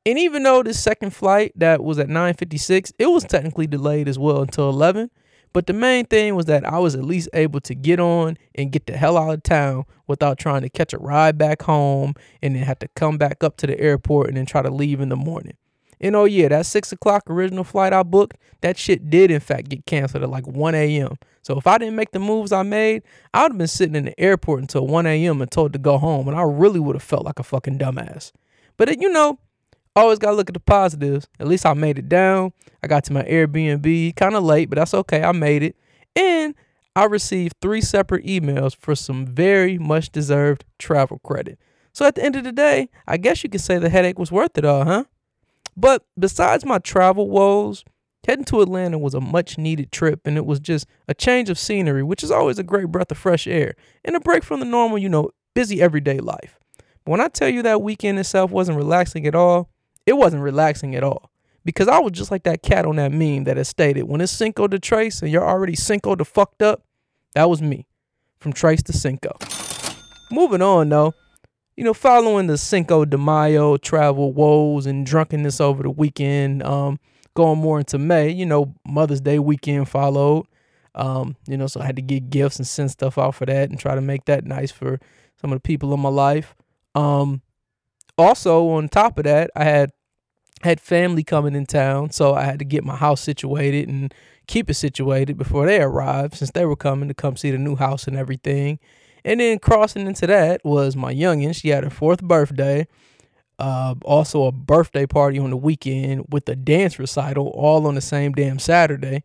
And 0.06 0.20
even 0.20 0.44
though 0.44 0.62
this 0.62 0.80
second 0.80 1.12
flight 1.12 1.52
that 1.56 1.84
was 1.84 1.98
at 1.98 2.10
9:56, 2.10 2.94
it 3.00 3.08
was 3.08 3.24
technically 3.24 3.68
delayed 3.68 4.08
as 4.08 4.20
well 4.20 4.42
until 4.42 4.70
11. 4.70 5.10
But 5.52 5.68
the 5.68 5.74
main 5.74 6.06
thing 6.06 6.36
was 6.36 6.46
that 6.46 6.66
I 6.66 6.80
was 6.80 6.96
at 6.96 7.06
least 7.06 7.30
able 7.34 7.62
to 7.62 7.74
get 7.74 8.00
on 8.00 8.38
and 8.56 8.72
get 8.72 8.88
the 8.88 8.98
hell 8.98 9.18
out 9.18 9.34
of 9.34 9.42
town 9.42 9.86
without 10.06 10.38
trying 10.38 10.62
to 10.64 10.70
catch 10.70 10.94
a 10.94 10.98
ride 10.98 11.38
back 11.38 11.62
home 11.62 12.14
and 12.42 12.56
then 12.56 12.64
have 12.64 12.80
to 12.80 12.90
come 12.90 13.18
back 13.18 13.44
up 13.44 13.56
to 13.58 13.68
the 13.68 13.80
airport 13.80 14.28
and 14.28 14.38
then 14.38 14.46
try 14.46 14.62
to 14.62 14.70
leave 14.70 15.00
in 15.00 15.10
the 15.10 15.16
morning. 15.16 15.56
And 16.02 16.16
oh 16.16 16.26
yeah, 16.26 16.50
that 16.50 16.66
six 16.66 16.92
o'clock 16.92 17.24
original 17.30 17.64
flight 17.64 17.94
I 17.94 18.04
booked, 18.04 18.38
that 18.62 18.78
shit 18.78 19.10
did 19.10 19.32
in 19.32 19.40
fact 19.40 19.70
get 19.70 19.86
canceled 19.86 20.24
at 20.24 20.30
like 20.30 20.46
1 20.46 20.76
a.m. 20.76 21.16
So 21.42 21.58
if 21.58 21.66
I 21.66 21.78
didn't 21.78 21.96
make 21.96 22.12
the 22.12 22.20
moves 22.20 22.52
I 22.52 22.64
made, 22.64 23.04
I 23.34 23.44
would 23.44 23.54
have 23.54 23.58
been 23.58 23.68
sitting 23.68 23.96
in 23.96 24.06
the 24.06 24.20
airport 24.20 24.62
until 24.62 24.86
1 24.86 25.06
a.m. 25.06 25.42
and 25.42 25.50
told 25.50 25.74
to 25.74 25.80
go 25.80 25.98
home, 25.98 26.28
and 26.28 26.38
I 26.38 26.44
really 26.44 26.80
would 26.80 26.96
have 26.96 27.04
felt 27.04 27.24
like 27.24 27.40
a 27.40 27.44
fucking 27.44 27.80
dumbass. 27.80 28.34
But 28.78 28.90
it, 28.90 29.02
you 29.02 29.10
know, 29.10 29.40
always 30.02 30.20
gotta 30.20 30.36
look 30.36 30.50
at 30.50 30.54
the 30.54 30.60
positives. 30.60 31.28
At 31.40 31.48
least 31.48 31.66
I 31.66 31.74
made 31.74 31.98
it 31.98 32.10
down. 32.10 32.54
I 32.84 32.88
got 32.88 33.04
to 33.06 33.14
my 33.14 33.24
Airbnb 33.24 34.16
kind 34.16 34.36
of 34.36 34.44
late, 34.44 34.70
but 34.70 34.78
that's 34.78 34.94
okay. 34.94 35.24
I 35.24 35.32
made 35.32 35.64
it. 35.64 35.76
And 36.16 36.56
I 36.96 37.06
received 37.06 37.56
three 37.62 37.82
separate 37.82 38.26
emails 38.26 38.76
for 38.76 38.96
some 38.96 39.26
very 39.26 39.78
much 39.78 40.12
deserved 40.12 40.64
travel 40.80 41.20
credit. 41.20 41.60
So 41.92 42.06
at 42.06 42.16
the 42.16 42.24
end 42.24 42.36
of 42.36 42.44
the 42.44 42.52
day, 42.52 42.90
I 43.08 43.18
guess 43.18 43.44
you 43.44 43.50
could 43.50 43.62
say 43.62 43.78
the 43.78 43.90
headache 43.90 44.20
was 44.20 44.32
worth 44.32 44.58
it 44.58 44.66
all, 44.66 44.86
huh? 44.86 45.06
But 45.76 46.06
besides 46.18 46.66
my 46.66 46.80
travel 46.80 47.30
woes, 47.30 47.84
heading 48.26 48.46
to 48.46 48.62
Atlanta 48.62 48.98
was 48.98 49.14
a 49.14 49.22
much 49.22 49.58
needed 49.58 49.92
trip 49.92 50.22
and 50.26 50.38
it 50.38 50.46
was 50.46 50.60
just 50.60 50.88
a 51.08 51.14
change 51.14 51.50
of 51.50 51.60
scenery, 51.60 52.04
which 52.04 52.24
is 52.24 52.32
always 52.32 52.60
a 52.60 52.64
great 52.64 52.88
breath 52.88 53.12
of 53.12 53.18
fresh 53.18 53.46
air 53.46 53.76
and 54.04 54.16
a 54.16 54.20
break 54.20 54.44
from 54.44 54.60
the 54.60 54.66
normal, 54.66 54.98
you 54.98 55.10
know, 55.10 55.32
busy 55.54 55.82
everyday 55.82 56.20
life. 56.20 56.60
But 57.04 57.12
when 57.12 57.22
I 57.22 57.28
tell 57.28 57.50
you 57.50 57.62
that 57.64 57.82
weekend 57.82 58.20
itself 58.20 58.52
wasn't 58.52 58.78
relaxing 58.78 59.28
at 59.28 59.36
all, 59.36 59.70
it 60.06 60.14
wasn't 60.14 60.44
relaxing 60.44 60.96
at 60.96 61.04
all. 61.04 61.32
Because 61.64 61.88
I 61.88 62.00
was 62.00 62.12
just 62.12 62.30
like 62.30 62.44
that 62.44 62.62
cat 62.62 62.86
on 62.86 62.98
that 62.98 63.12
meme 63.12 63.46
that 63.46 63.58
has 63.58 63.68
stated, 63.68 64.04
when 64.04 64.22
it's 64.22 64.32
Cinco 64.32 64.68
de 64.68 64.78
Tres 64.78 65.22
and 65.22 65.32
you're 65.32 65.48
already 65.48 65.76
Cinco 65.76 66.16
de 66.16 66.24
fucked 66.24 66.62
up, 66.62 66.84
that 67.34 67.50
was 67.50 67.62
me. 67.62 67.88
From 68.40 68.54
Tres 68.54 68.84
to 68.84 68.94
Cinco. 68.94 69.36
Moving 70.32 70.62
on 70.62 70.90
though, 70.90 71.14
you 71.76 71.84
know, 71.84 71.94
following 71.94 72.48
the 72.48 72.58
Cinco 72.58 73.04
de 73.04 73.18
Mayo 73.18 73.78
travel 73.78 74.32
woes 74.32 74.86
and 74.86 75.06
drunkenness 75.06 75.60
over 75.60 75.84
the 75.84 75.90
weekend, 75.90 76.62
um, 76.64 77.00
going 77.34 77.60
more 77.60 77.80
into 77.80 77.98
May, 77.98 78.30
you 78.30 78.46
know, 78.46 78.74
Mother's 78.88 79.22
Day 79.22 79.40
weekend 79.40 79.90
followed. 79.90 80.46
Um, 80.94 81.36
you 81.48 81.58
know, 81.58 81.68
so 81.68 81.82
I 81.82 81.86
had 81.86 81.98
to 81.98 82.02
get 82.02 82.30
gifts 82.30 82.58
and 82.58 82.68
send 82.68 82.92
stuff 82.92 83.18
out 83.18 83.36
for 83.36 83.46
that 83.46 83.70
and 83.70 83.80
try 83.80 83.96
to 83.96 84.02
make 84.02 84.26
that 84.26 84.46
nice 84.46 84.72
for 84.72 85.00
some 85.42 85.52
of 85.52 85.58
the 85.58 85.62
people 85.62 85.94
in 85.94 86.00
my 86.00 86.10
life. 86.10 86.56
Um, 86.94 87.42
also 88.18 88.70
on 88.70 88.90
top 88.90 89.18
of 89.18 89.26
that, 89.26 89.52
I 89.56 89.64
had 89.64 89.92
had 90.62 90.80
family 90.80 91.24
coming 91.24 91.56
in 91.56 91.66
town, 91.66 92.10
so 92.12 92.34
I 92.34 92.44
had 92.44 92.60
to 92.60 92.66
get 92.66 92.84
my 92.84 92.96
house 92.96 93.22
situated 93.22 93.88
and 93.88 94.14
keep 94.48 94.70
it 94.70 94.76
situated 94.76 95.38
before 95.38 95.66
they 95.66 95.82
arrived, 95.82 96.36
since 96.36 96.52
they 96.52 96.66
were 96.66 96.76
coming 96.76 97.08
to 97.08 97.14
come 97.14 97.36
see 97.36 97.52
the 97.52 97.58
new 97.58 97.76
house 97.76 98.08
and 98.08 98.18
everything. 98.18 98.80
And 99.24 99.40
then 99.40 99.60
crossing 99.60 100.08
into 100.08 100.28
that 100.28 100.64
was 100.64 100.96
my 100.96 101.14
youngin. 101.14 101.56
She 101.56 101.70
had 101.70 101.84
her 101.84 101.90
fourth 101.90 102.22
birthday. 102.22 102.88
Uh, 103.58 103.96
also 104.04 104.44
a 104.46 104.52
birthday 104.52 105.06
party 105.06 105.40
on 105.40 105.50
the 105.50 105.58
weekend 105.58 106.26
with 106.30 106.48
a 106.50 106.56
dance 106.58 107.00
recital 107.00 107.48
all 107.56 107.88
on 107.88 107.96
the 107.96 108.02
same 108.02 108.34
damn 108.34 108.60
Saturday. 108.60 109.24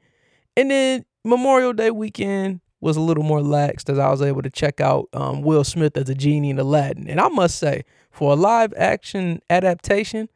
And 0.57 0.71
then 0.71 1.05
Memorial 1.25 1.73
Day 1.73 1.91
weekend 1.91 2.61
was 2.81 2.97
a 2.97 3.01
little 3.01 3.25
more 3.25 3.41
laxed 3.41 3.91
as 3.91 3.99
I 3.99 4.11
was 4.11 4.23
able 4.23 4.43
to 4.43 4.51
check 4.51 4.81
out 4.81 5.09
um, 5.13 5.43
Will 5.43 5.65
Smith 5.65 5.97
as 5.97 6.09
a 6.09 6.15
genie 6.15 6.51
in 6.51 6.59
Aladdin. 6.59 7.09
And 7.09 7.21
I 7.21 7.29
must 7.29 7.59
say, 7.59 7.85
for 8.11 8.33
a 8.33 8.37
live 8.37 8.73
action 8.77 9.41
adaptation, 9.51 10.29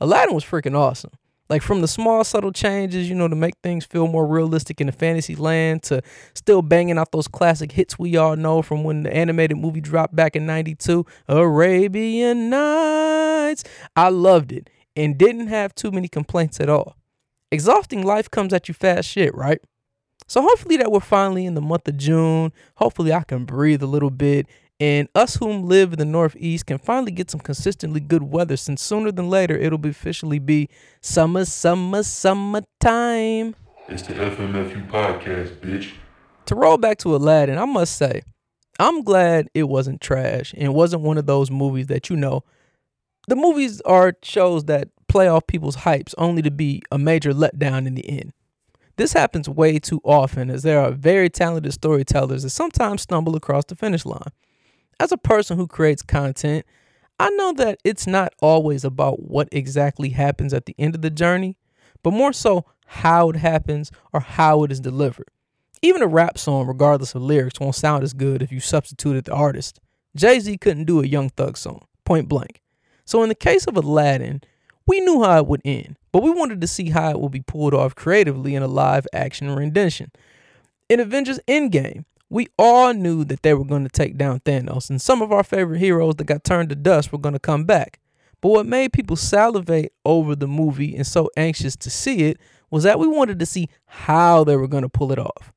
Aladdin 0.00 0.34
was 0.34 0.44
freaking 0.44 0.76
awesome. 0.76 1.12
Like 1.48 1.62
from 1.62 1.80
the 1.82 1.88
small 1.88 2.24
subtle 2.24 2.52
changes, 2.52 3.08
you 3.08 3.14
know, 3.14 3.28
to 3.28 3.36
make 3.36 3.54
things 3.62 3.84
feel 3.84 4.08
more 4.08 4.26
realistic 4.26 4.80
in 4.80 4.86
the 4.86 4.92
fantasy 4.92 5.34
land 5.34 5.82
to 5.84 6.02
still 6.34 6.62
banging 6.62 6.98
out 6.98 7.12
those 7.12 7.28
classic 7.28 7.72
hits 7.72 7.98
we 7.98 8.16
all 8.16 8.36
know 8.36 8.62
from 8.62 8.84
when 8.84 9.02
the 9.02 9.14
animated 9.14 9.58
movie 9.58 9.82
dropped 9.82 10.16
back 10.16 10.34
in 10.34 10.46
92, 10.46 11.04
Arabian 11.28 12.48
Nights. 12.48 13.64
I 13.94 14.08
loved 14.08 14.50
it 14.50 14.70
and 14.96 15.18
didn't 15.18 15.48
have 15.48 15.74
too 15.74 15.90
many 15.90 16.08
complaints 16.08 16.58
at 16.58 16.70
all. 16.70 16.96
Exhausting 17.50 18.02
life 18.02 18.30
comes 18.30 18.54
at 18.54 18.66
you 18.68 18.72
fast 18.72 19.08
shit, 19.08 19.34
right? 19.34 19.60
So 20.32 20.40
hopefully 20.40 20.78
that 20.78 20.90
we're 20.90 21.00
finally 21.00 21.44
in 21.44 21.52
the 21.54 21.60
month 21.60 21.86
of 21.88 21.98
June. 21.98 22.54
Hopefully 22.76 23.12
I 23.12 23.22
can 23.22 23.44
breathe 23.44 23.82
a 23.82 23.86
little 23.86 24.08
bit 24.08 24.46
and 24.80 25.06
us 25.14 25.36
whom 25.36 25.68
live 25.68 25.92
in 25.92 25.98
the 25.98 26.06
Northeast 26.06 26.64
can 26.64 26.78
finally 26.78 27.12
get 27.12 27.30
some 27.30 27.38
consistently 27.38 28.00
good 28.00 28.22
weather 28.22 28.56
since 28.56 28.80
sooner 28.80 29.12
than 29.12 29.28
later 29.28 29.54
it'll 29.58 29.76
be 29.76 29.90
officially 29.90 30.38
be 30.38 30.70
summer, 31.02 31.44
summer, 31.44 32.02
summertime. 32.02 33.54
It's 33.88 34.04
the 34.04 34.14
FMFU 34.14 34.88
podcast, 34.88 35.60
bitch. 35.60 35.92
To 36.46 36.54
roll 36.54 36.78
back 36.78 36.96
to 37.00 37.14
Aladdin, 37.14 37.58
I 37.58 37.66
must 37.66 37.98
say, 37.98 38.22
I'm 38.78 39.02
glad 39.02 39.50
it 39.52 39.64
wasn't 39.64 40.00
trash 40.00 40.54
and 40.54 40.62
it 40.62 40.72
wasn't 40.72 41.02
one 41.02 41.18
of 41.18 41.26
those 41.26 41.50
movies 41.50 41.88
that 41.88 42.08
you 42.08 42.16
know. 42.16 42.42
The 43.28 43.36
movies 43.36 43.82
are 43.82 44.14
shows 44.22 44.64
that 44.64 44.88
play 45.08 45.28
off 45.28 45.46
people's 45.46 45.76
hypes 45.76 46.14
only 46.16 46.40
to 46.40 46.50
be 46.50 46.80
a 46.90 46.96
major 46.96 47.34
letdown 47.34 47.86
in 47.86 47.96
the 47.96 48.08
end. 48.08 48.32
This 48.96 49.12
happens 49.12 49.48
way 49.48 49.78
too 49.78 50.00
often 50.04 50.50
as 50.50 50.62
there 50.62 50.80
are 50.80 50.90
very 50.90 51.30
talented 51.30 51.72
storytellers 51.72 52.42
that 52.42 52.50
sometimes 52.50 53.02
stumble 53.02 53.36
across 53.36 53.64
the 53.64 53.74
finish 53.74 54.04
line 54.04 54.30
as 55.02 55.10
a 55.10 55.18
person 55.18 55.56
who 55.56 55.66
creates 55.66 56.02
content, 56.02 56.64
I 57.18 57.28
know 57.30 57.52
that 57.54 57.80
it's 57.84 58.06
not 58.06 58.32
always 58.40 58.84
about 58.84 59.20
what 59.20 59.48
exactly 59.50 60.10
happens 60.10 60.54
at 60.54 60.66
the 60.66 60.76
end 60.78 60.94
of 60.94 61.02
the 61.02 61.10
journey, 61.10 61.56
but 62.04 62.12
more 62.12 62.32
so 62.32 62.66
how 62.86 63.30
it 63.30 63.36
happens 63.36 63.90
or 64.12 64.20
how 64.20 64.62
it 64.62 64.70
is 64.70 64.78
delivered. 64.78 65.28
Even 65.82 66.02
a 66.02 66.06
rap 66.06 66.38
song, 66.38 66.68
regardless 66.68 67.16
of 67.16 67.22
lyrics, 67.22 67.58
won't 67.58 67.74
sound 67.74 68.04
as 68.04 68.12
good 68.12 68.42
if 68.42 68.52
you 68.52 68.60
substituted 68.60 69.24
the 69.24 69.32
artist. 69.32 69.80
Jay 70.14 70.38
Z 70.38 70.56
couldn't 70.58 70.84
do 70.84 71.02
a 71.02 71.06
Young 71.06 71.30
Thug 71.30 71.56
song, 71.56 71.84
point 72.04 72.28
blank. 72.28 72.62
So, 73.04 73.24
in 73.24 73.28
the 73.28 73.34
case 73.34 73.66
of 73.66 73.76
Aladdin, 73.76 74.42
we 74.86 75.00
knew 75.00 75.22
how 75.22 75.38
it 75.38 75.46
would 75.46 75.62
end, 75.64 75.96
but 76.12 76.22
we 76.22 76.30
wanted 76.30 76.60
to 76.60 76.66
see 76.66 76.90
how 76.90 77.10
it 77.10 77.20
would 77.20 77.32
be 77.32 77.42
pulled 77.42 77.74
off 77.74 77.94
creatively 77.94 78.54
in 78.54 78.62
a 78.62 78.68
live 78.68 79.06
action 79.12 79.50
rendition. 79.50 80.10
In 80.88 81.00
Avengers 81.00 81.40
Endgame, 81.48 82.04
we 82.28 82.48
all 82.58 82.94
knew 82.94 83.24
that 83.24 83.42
they 83.42 83.54
were 83.54 83.64
going 83.64 83.84
to 83.84 83.90
take 83.90 84.16
down 84.16 84.40
Thanos, 84.40 84.90
and 84.90 85.00
some 85.00 85.22
of 85.22 85.32
our 85.32 85.44
favorite 85.44 85.78
heroes 85.78 86.14
that 86.16 86.24
got 86.24 86.44
turned 86.44 86.70
to 86.70 86.74
dust 86.74 87.12
were 87.12 87.18
going 87.18 87.34
to 87.34 87.38
come 87.38 87.64
back. 87.64 88.00
But 88.40 88.48
what 88.48 88.66
made 88.66 88.92
people 88.92 89.16
salivate 89.16 89.92
over 90.04 90.34
the 90.34 90.48
movie 90.48 90.96
and 90.96 91.06
so 91.06 91.30
anxious 91.36 91.76
to 91.76 91.90
see 91.90 92.24
it 92.24 92.38
was 92.70 92.82
that 92.84 92.98
we 92.98 93.06
wanted 93.06 93.38
to 93.38 93.46
see 93.46 93.68
how 93.86 94.44
they 94.44 94.56
were 94.56 94.66
going 94.66 94.82
to 94.82 94.88
pull 94.88 95.12
it 95.12 95.18
off. 95.18 95.52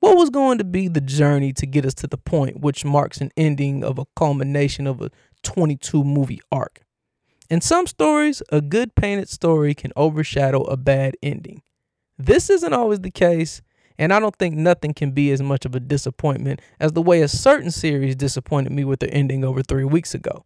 What 0.00 0.16
was 0.16 0.30
going 0.30 0.58
to 0.58 0.64
be 0.64 0.86
the 0.86 1.00
journey 1.00 1.52
to 1.54 1.66
get 1.66 1.84
us 1.84 1.94
to 1.94 2.06
the 2.06 2.18
point 2.18 2.60
which 2.60 2.84
marks 2.84 3.20
an 3.20 3.32
ending 3.36 3.82
of 3.82 3.98
a 3.98 4.04
culmination 4.14 4.86
of 4.86 5.00
a 5.00 5.10
22 5.42 6.04
movie 6.04 6.40
arc? 6.52 6.82
In 7.50 7.62
some 7.62 7.86
stories, 7.86 8.42
a 8.50 8.60
good 8.60 8.94
painted 8.94 9.30
story 9.30 9.74
can 9.74 9.90
overshadow 9.96 10.64
a 10.64 10.76
bad 10.76 11.16
ending. 11.22 11.62
This 12.18 12.50
isn't 12.50 12.74
always 12.74 13.00
the 13.00 13.10
case, 13.10 13.62
and 13.96 14.12
I 14.12 14.20
don't 14.20 14.36
think 14.36 14.54
nothing 14.54 14.92
can 14.92 15.12
be 15.12 15.30
as 15.30 15.40
much 15.40 15.64
of 15.64 15.74
a 15.74 15.80
disappointment 15.80 16.60
as 16.78 16.92
the 16.92 17.00
way 17.00 17.22
a 17.22 17.28
certain 17.28 17.70
series 17.70 18.16
disappointed 18.16 18.72
me 18.72 18.84
with 18.84 19.00
the 19.00 19.10
ending 19.10 19.44
over 19.44 19.62
three 19.62 19.84
weeks 19.84 20.14
ago. 20.14 20.44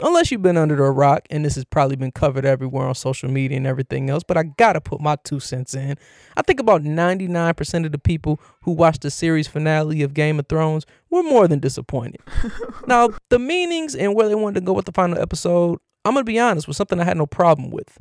Unless 0.00 0.32
you've 0.32 0.40
been 0.40 0.56
under 0.56 0.86
a 0.86 0.90
rock, 0.90 1.26
and 1.28 1.44
this 1.44 1.54
has 1.54 1.66
probably 1.66 1.96
been 1.96 2.12
covered 2.12 2.46
everywhere 2.46 2.86
on 2.86 2.94
social 2.94 3.30
media 3.30 3.58
and 3.58 3.66
everything 3.66 4.08
else, 4.08 4.22
but 4.26 4.38
I 4.38 4.44
gotta 4.44 4.80
put 4.80 5.02
my 5.02 5.16
two 5.22 5.38
cents 5.38 5.74
in. 5.74 5.96
I 6.34 6.40
think 6.40 6.60
about 6.60 6.82
99% 6.82 7.84
of 7.84 7.92
the 7.92 7.98
people 7.98 8.40
who 8.62 8.72
watched 8.72 9.02
the 9.02 9.10
series 9.10 9.48
finale 9.48 10.00
of 10.02 10.14
Game 10.14 10.38
of 10.38 10.48
Thrones 10.48 10.86
were 11.10 11.22
more 11.22 11.46
than 11.46 11.58
disappointed. 11.58 12.22
now, 12.86 13.10
the 13.28 13.38
meanings 13.38 13.94
and 13.94 14.14
where 14.14 14.28
they 14.28 14.34
wanted 14.34 14.60
to 14.60 14.66
go 14.66 14.72
with 14.72 14.86
the 14.86 14.92
final 14.92 15.18
episode, 15.18 15.78
I'm 16.04 16.14
gonna 16.14 16.24
be 16.24 16.38
honest, 16.38 16.66
was 16.66 16.76
something 16.76 17.00
I 17.00 17.04
had 17.04 17.16
no 17.16 17.26
problem 17.26 17.70
with. 17.70 17.98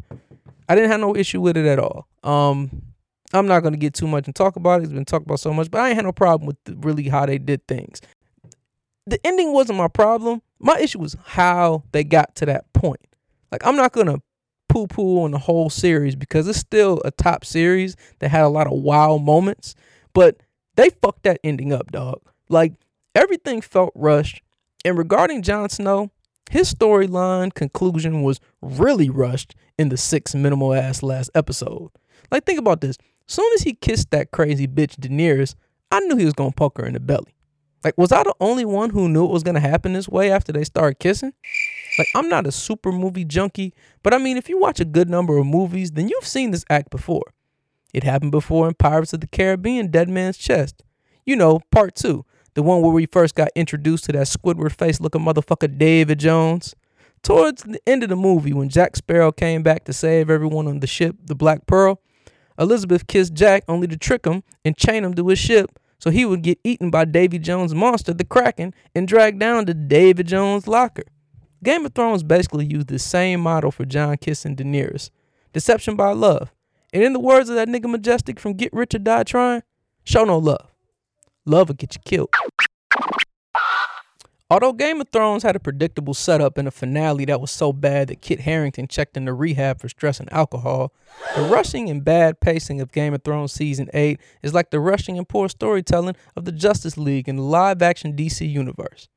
I 0.67 0.75
didn't 0.75 0.91
have 0.91 1.00
no 1.00 1.15
issue 1.15 1.41
with 1.41 1.58
it 1.58 1.65
at 1.65 1.79
all. 1.79 2.08
Um, 2.24 2.81
I'm 3.34 3.48
not 3.48 3.62
gonna 3.62 3.77
get 3.77 3.93
too 3.93 4.08
much 4.08 4.25
and 4.25 4.36
talk 4.36 4.55
about 4.55 4.81
it. 4.81 4.86
It's 4.86 4.93
been 4.93 5.05
talked 5.05 5.25
about 5.25 5.39
so 5.39 5.53
much, 5.53 5.70
but 5.70 5.81
I 5.81 5.89
ain't 5.89 5.96
had 5.96 6.05
no 6.05 6.12
problem 6.12 6.48
with 6.48 6.58
the, 6.65 6.75
really 6.75 7.10
how 7.10 7.25
they 7.25 7.38
did 7.38 7.67
things. 7.67 8.01
The 9.08 9.20
ending 9.25 9.53
wasn't 9.53 9.77
my 9.77 9.88
problem. 9.88 10.41
My 10.60 10.79
issue 10.79 11.00
was 11.00 11.15
how 11.25 11.84
they 11.91 12.03
got 12.03 12.36
to 12.36 12.46
that 12.48 12.72
point. 12.74 13.01
Like 13.51 13.65
I'm 13.65 13.75
not 13.75 13.91
gonna 13.91 14.22
poo 14.70 14.88
poo 14.88 15.24
on 15.24 15.31
the 15.31 15.38
whole 15.38 15.70
series 15.70 16.15
because 16.15 16.48
it's 16.48 16.60
still 16.60 17.01
a 17.03 17.12
top 17.12 17.46
series 17.46 17.96
that 18.20 18.29
had 18.29 18.43
a 18.43 18.50
lot 18.50 18.67
of 18.67 18.74
wow 18.74 19.17
moments, 19.17 19.75
but 20.13 20.38
they 20.75 20.89
fucked 20.89 21.24
that 21.24 21.39
ending 21.43 21.74
up, 21.74 21.91
dog. 21.91 22.22
Like 22.50 22.74
everything 23.15 23.62
felt 23.62 23.91
rushed. 23.96 24.41
And 24.84 24.98
regarding 24.98 25.43
Jon 25.43 25.70
Snow, 25.70 26.10
his 26.51 26.74
storyline 26.74 27.53
conclusion 27.53 28.24
was 28.24 28.41
really 28.62 29.10
rushed 29.10 29.55
in 29.77 29.88
the 29.88 29.96
six 29.96 30.36
minimal 30.36 30.74
ass 30.74 31.01
last 31.01 31.29
episode. 31.34 31.91
Like 32.29 32.46
think 32.46 32.60
about 32.60 32.81
this. 32.81 32.98
Soon 33.25 33.50
as 33.55 33.62
he 33.62 33.74
kissed 33.74 34.12
that 34.12 34.31
crazy 34.31 34.67
bitch 34.67 34.98
Daenerys, 34.98 35.55
I 35.91 36.01
knew 36.01 36.17
he 36.17 36.25
was 36.25 36.34
gonna 36.34 36.51
poke 36.51 36.77
her 36.77 36.86
in 36.86 36.91
the 36.91 37.00
belly. 37.00 37.34
Like, 37.86 37.98
was 37.98 38.12
I 38.12 38.24
the 38.24 38.36
only 38.41 38.65
one 38.65 38.89
who 38.89 39.08
knew 39.08 39.24
it 39.24 39.31
was 39.31 39.43
gonna 39.43 39.62
happen 39.62 39.93
this 39.93 40.10
way 40.10 40.29
after 40.29 40.51
they 40.51 40.65
started 40.65 41.00
kissing? 41.00 41.31
Like, 41.98 42.10
I'm 42.15 42.27
not 42.27 42.46
a 42.46 42.51
super 42.51 42.91
movie 42.91 43.24
junkie, 43.24 43.74
but 44.03 44.13
I 44.13 44.17
mean, 44.17 44.36
if 44.36 44.50
you 44.50 44.60
watch 44.60 44.81
a 44.81 44.86
good 44.86 45.10
number 45.10 45.38
of 45.38 45.46
movies, 45.46 45.91
then 45.91 46.10
you've 46.10 46.27
seen 46.27 46.51
this 46.51 46.65
act 46.70 46.89
before. 46.89 47.34
It 47.93 48.03
happened 48.03 48.31
before 48.31 48.67
in 48.67 48.74
Pirates 48.74 49.13
of 49.13 49.22
the 49.22 49.27
Caribbean, 49.27 49.88
Dead 49.89 50.10
Man's 50.10 50.38
Chest. 50.38 50.84
You 51.25 51.38
know, 51.38 51.62
part 51.72 51.96
two, 51.96 52.25
the 52.53 52.63
one 52.63 52.81
where 52.81 52.91
we 52.91 53.05
first 53.05 53.36
got 53.36 53.50
introduced 53.55 54.05
to 54.05 54.12
that 54.13 54.27
Squidward 54.27 54.72
face 54.72 55.00
looking 55.00 55.22
motherfucker 55.22 55.77
David 55.77 56.20
Jones. 56.20 56.75
Towards 57.24 57.63
the 57.63 57.79
end 57.86 58.03
of 58.03 58.10
the 58.10 58.15
movie, 58.15 58.53
when 58.53 58.70
Jack 58.70 58.96
Sparrow 58.96 59.31
came 59.31 59.62
back 59.62 59.86
to 59.86 59.93
save 59.93 60.29
everyone 60.29 60.67
on 60.67 60.79
the 60.79 60.88
ship, 60.88 61.15
the 61.25 61.36
Black 61.36 61.65
Pearl, 61.67 62.01
Elizabeth 62.58 63.08
kissed 63.08 63.34
Jack 63.34 63.63
only 63.67 63.88
to 63.88 63.98
trick 63.98 64.25
him 64.25 64.43
and 64.65 64.77
chain 64.77 65.03
him 65.03 65.13
to 65.13 65.27
his 65.27 65.39
ship 65.39 65.79
so 66.00 66.10
he 66.10 66.25
would 66.25 66.41
get 66.41 66.60
eaten 66.63 66.89
by 66.89 67.05
Davy 67.05 67.38
Jones' 67.38 67.75
monster, 67.75 68.13
the 68.13 68.24
Kraken, 68.24 68.74
and 68.96 69.08
dragged 69.08 69.39
down 69.39 69.67
to 69.67 69.74
David 69.74 70.27
Jones' 70.27 70.67
locker. 70.67 71.03
Game 71.63 71.86
of 71.86 71.93
Thrones 71.93 72.24
basically 72.24 72.65
used 72.65 72.88
the 72.88 72.98
same 72.98 73.39
model 73.39 73.70
for 73.70 73.86
Jon 73.86 74.17
kissing 74.17 74.55
Daenerys 74.55 75.12
deception 75.53 75.96
by 75.96 76.12
love. 76.12 76.51
And 76.93 77.03
in 77.03 77.13
the 77.13 77.20
words 77.20 77.50
of 77.50 77.55
that 77.55 77.67
nigga 77.67 77.89
Majestic 77.89 78.39
from 78.39 78.53
Get 78.53 78.74
Rich 78.74 78.96
or 78.96 79.00
Die 79.00 79.24
Trying, 79.24 79.63
show 80.03 80.24
no 80.24 80.38
love. 80.38 80.71
Love 81.46 81.70
will 81.70 81.76
get 81.76 81.96
you 81.96 82.02
killed. 82.06 82.30
Although 84.52 84.74
Game 84.74 85.00
of 85.00 85.08
Thrones 85.14 85.44
had 85.44 85.56
a 85.56 85.62
predictable 85.62 86.14
setup 86.14 86.58
and 86.58 86.68
a 86.68 86.72
finale 86.72 87.24
that 87.24 87.40
was 87.40 87.52
so 87.52 87.72
bad 87.72 88.10
that 88.10 88.22
Kit 88.22 88.42
Harington 88.42 88.90
checked 88.90 89.16
into 89.16 89.34
rehab 89.34 89.80
for 89.80 89.88
stress 89.88 90.20
and 90.20 90.32
alcohol, 90.34 90.92
the 91.38 91.44
rushing 91.44 91.90
and 91.90 92.04
bad 92.04 92.42
pacing 92.42 92.82
of 92.82 92.92
Game 92.92 93.14
of 93.14 93.24
Thrones 93.24 93.54
season 93.54 93.90
8 93.94 94.20
is 94.44 94.54
like 94.54 94.70
the 94.70 94.82
rushing 94.82 95.18
and 95.18 95.28
poor 95.28 95.48
storytelling 95.48 96.18
of 96.36 96.44
the 96.44 96.52
Justice 96.52 96.98
League 96.98 97.30
in 97.30 97.38
the 97.38 97.44
live 97.44 97.82
action 97.82 98.14
DC 98.14 98.48
universe. 98.48 99.08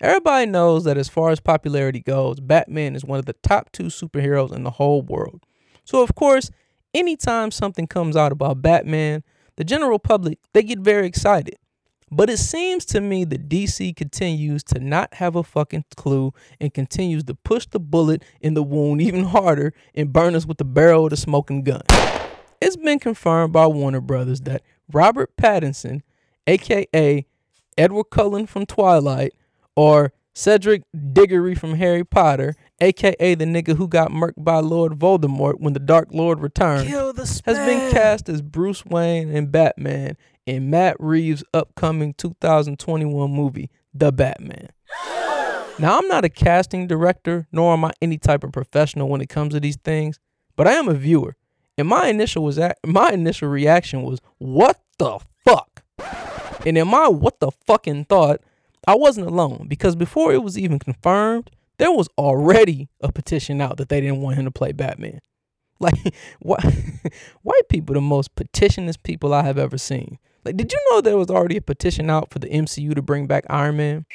Everybody 0.00 0.46
knows 0.46 0.82
that 0.82 0.98
as 0.98 1.08
far 1.08 1.30
as 1.30 1.38
popularity 1.38 2.00
goes, 2.00 2.40
Batman 2.40 2.96
is 2.96 3.04
one 3.04 3.20
of 3.20 3.26
the 3.26 3.34
top 3.34 3.70
two 3.70 3.84
superheroes 3.84 4.52
in 4.52 4.64
the 4.64 4.70
whole 4.72 5.02
world. 5.02 5.46
So, 5.84 6.02
of 6.02 6.16
course, 6.16 6.50
anytime 6.92 7.52
something 7.52 7.86
comes 7.86 8.16
out 8.16 8.32
about 8.32 8.62
Batman, 8.62 9.22
the 9.54 9.62
general 9.62 10.00
public, 10.00 10.40
they 10.54 10.64
get 10.64 10.80
very 10.80 11.06
excited. 11.06 11.54
But 12.14 12.28
it 12.28 12.36
seems 12.36 12.84
to 12.86 13.00
me 13.00 13.24
that 13.24 13.48
DC 13.48 13.96
continues 13.96 14.62
to 14.64 14.78
not 14.78 15.14
have 15.14 15.34
a 15.34 15.42
fucking 15.42 15.86
clue 15.96 16.34
and 16.60 16.72
continues 16.72 17.24
to 17.24 17.34
push 17.34 17.66
the 17.66 17.80
bullet 17.80 18.22
in 18.42 18.52
the 18.52 18.62
wound 18.62 19.00
even 19.00 19.24
harder 19.24 19.72
and 19.94 20.12
burn 20.12 20.34
us 20.34 20.44
with 20.44 20.58
the 20.58 20.64
barrel 20.66 21.04
of 21.04 21.10
the 21.10 21.16
smoking 21.16 21.64
gun. 21.64 21.80
It's 22.60 22.76
been 22.76 22.98
confirmed 22.98 23.54
by 23.54 23.66
Warner 23.66 24.02
Brothers 24.02 24.42
that 24.42 24.60
Robert 24.92 25.34
Pattinson, 25.38 26.02
aka 26.46 27.24
Edward 27.78 28.10
Cullen 28.10 28.46
from 28.46 28.66
Twilight, 28.66 29.32
or 29.74 30.12
Cedric 30.34 30.82
Diggory 31.14 31.54
from 31.54 31.74
Harry 31.76 32.04
Potter, 32.04 32.54
aka 32.80 33.34
the 33.34 33.44
nigga 33.46 33.76
who 33.76 33.88
got 33.88 34.10
murked 34.10 34.44
by 34.44 34.58
Lord 34.58 34.98
Voldemort 34.98 35.60
when 35.60 35.72
the 35.72 35.80
Dark 35.80 36.08
Lord 36.12 36.40
returned, 36.40 36.88
has 36.88 37.58
been 37.66 37.90
cast 37.90 38.28
as 38.28 38.42
Bruce 38.42 38.84
Wayne 38.84 39.34
and 39.34 39.50
Batman 39.50 40.16
in 40.46 40.70
Matt 40.70 40.96
Reeves' 40.98 41.44
upcoming 41.54 42.14
2021 42.14 43.30
movie, 43.30 43.70
The 43.94 44.12
Batman. 44.12 44.68
Now, 45.78 45.98
I'm 45.98 46.08
not 46.08 46.24
a 46.24 46.28
casting 46.28 46.86
director, 46.86 47.46
nor 47.50 47.72
am 47.72 47.84
I 47.84 47.92
any 48.02 48.18
type 48.18 48.44
of 48.44 48.52
professional 48.52 49.08
when 49.08 49.20
it 49.20 49.28
comes 49.28 49.54
to 49.54 49.60
these 49.60 49.76
things, 49.76 50.18
but 50.56 50.68
I 50.68 50.72
am 50.72 50.88
a 50.88 50.94
viewer. 50.94 51.36
And 51.78 51.88
my 51.88 52.08
initial 52.08 52.44
was 52.44 52.58
at, 52.58 52.78
my 52.84 53.10
initial 53.10 53.48
reaction 53.48 54.02
was, 54.02 54.20
"What 54.38 54.80
the 54.98 55.18
fuck?" 55.44 55.82
And 56.66 56.76
in 56.76 56.88
my 56.88 57.08
what 57.08 57.40
the 57.40 57.50
fucking 57.66 58.04
thought, 58.04 58.40
I 58.86 58.94
wasn't 58.94 59.28
alone 59.28 59.66
because 59.68 59.96
before 59.96 60.32
it 60.32 60.42
was 60.42 60.58
even 60.58 60.78
confirmed, 60.78 61.50
there 61.78 61.90
was 61.90 62.08
already 62.18 62.88
a 63.00 63.10
petition 63.10 63.60
out 63.60 63.78
that 63.78 63.88
they 63.88 64.00
didn't 64.00 64.20
want 64.20 64.36
him 64.36 64.44
to 64.44 64.50
play 64.50 64.72
Batman. 64.72 65.20
Like, 65.80 66.14
what? 66.38 66.64
white 67.42 67.68
people, 67.68 67.94
the 67.94 68.00
most 68.00 68.36
petitionist 68.36 69.02
people 69.02 69.34
I 69.34 69.42
have 69.42 69.58
ever 69.58 69.76
seen. 69.76 70.20
Like, 70.44 70.56
did 70.56 70.72
you 70.72 70.78
know 70.90 71.00
there 71.00 71.16
was 71.16 71.30
already 71.30 71.56
a 71.56 71.62
petition 71.62 72.10
out 72.10 72.30
for 72.30 72.38
the 72.38 72.48
MCU 72.48 72.94
to 72.94 73.02
bring 73.02 73.26
back 73.26 73.44
Iron 73.48 73.76
Man? 73.76 74.06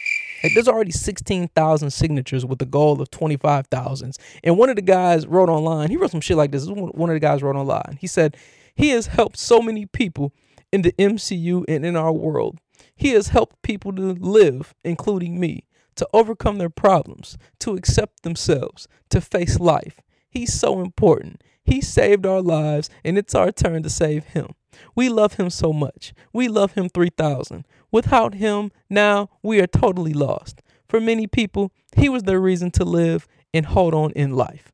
Like, 0.44 0.54
there's 0.54 0.68
already 0.68 0.92
16,000 0.92 1.90
signatures 1.90 2.46
with 2.46 2.62
a 2.62 2.66
goal 2.66 3.02
of 3.02 3.10
25,000. 3.12 4.18
And 4.44 4.58
one 4.58 4.70
of 4.70 4.76
the 4.76 4.82
guys 4.82 5.26
wrote 5.26 5.50
online, 5.50 5.90
he 5.90 5.98
wrote 5.98 6.12
some 6.12 6.22
shit 6.22 6.38
like 6.38 6.52
this. 6.52 6.68
One 6.68 7.10
of 7.10 7.14
the 7.14 7.20
guys 7.20 7.42
wrote 7.42 7.56
online. 7.56 7.98
He 8.00 8.08
said, 8.08 8.36
He 8.76 8.90
has 8.90 9.08
helped 9.08 9.38
so 9.38 9.62
many 9.62 9.86
people 9.86 10.34
in 10.72 10.82
the 10.82 10.92
MCU 10.94 11.64
and 11.68 11.86
in 11.86 11.96
our 11.96 12.12
world. 12.12 12.60
He 12.96 13.10
has 13.12 13.30
helped 13.30 13.62
people 13.62 13.94
to 13.94 14.14
live, 14.14 14.74
including 14.84 15.40
me, 15.40 15.66
to 15.96 16.08
overcome 16.14 16.58
their 16.58 16.70
problems, 16.70 17.38
to 17.60 17.76
accept 17.76 18.24
themselves, 18.24 18.88
to 19.10 19.22
face 19.22 19.60
life. 19.60 20.02
He's 20.30 20.54
so 20.54 20.82
important. 20.82 21.42
He 21.68 21.82
saved 21.82 22.26
our 22.26 22.42
lives, 22.42 22.90
and 23.04 23.18
it's 23.18 23.36
our 23.36 23.52
turn 23.52 23.84
to 23.84 23.90
save 23.90 24.24
him. 24.24 24.56
We 24.96 25.10
love 25.10 25.34
him 25.34 25.50
so 25.50 25.74
much. 25.74 26.14
We 26.32 26.48
love 26.48 26.74
him 26.74 26.88
3000. 26.88 27.66
Without 27.92 28.36
him, 28.36 28.72
now 28.90 29.30
we 29.44 29.60
are 29.60 29.68
totally 29.68 30.14
lost. 30.14 30.62
For 30.88 31.02
many 31.02 31.28
people, 31.28 31.74
he 31.96 32.08
was 32.08 32.24
their 32.24 32.40
reason 32.40 32.72
to 32.72 32.86
live 32.86 33.28
and 33.54 33.66
hold 33.66 33.94
on 33.94 34.12
in 34.12 34.32
life. 34.32 34.72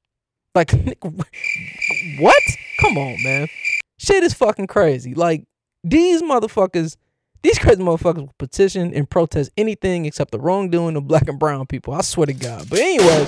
Like, 0.54 0.72
what? 2.20 2.44
Come 2.80 2.98
on, 2.98 3.24
man. 3.24 3.48
Shit 3.98 4.24
is 4.24 4.36
fucking 4.36 4.68
crazy. 4.68 5.16
Like, 5.16 5.46
these 5.84 6.22
motherfuckers, 6.22 6.98
these 7.42 7.58
crazy 7.58 7.82
motherfuckers 7.82 8.18
will 8.18 8.34
petition 8.38 8.94
and 8.94 9.10
protest 9.10 9.50
anything 9.58 10.06
except 10.06 10.30
the 10.32 10.40
wrongdoing 10.40 10.96
of 10.96 11.08
black 11.08 11.28
and 11.28 11.40
brown 11.40 11.66
people. 11.66 11.96
I 11.96 12.02
swear 12.02 12.28
to 12.28 12.34
God. 12.34 12.70
But, 12.70 12.80
anyway. 12.80 13.28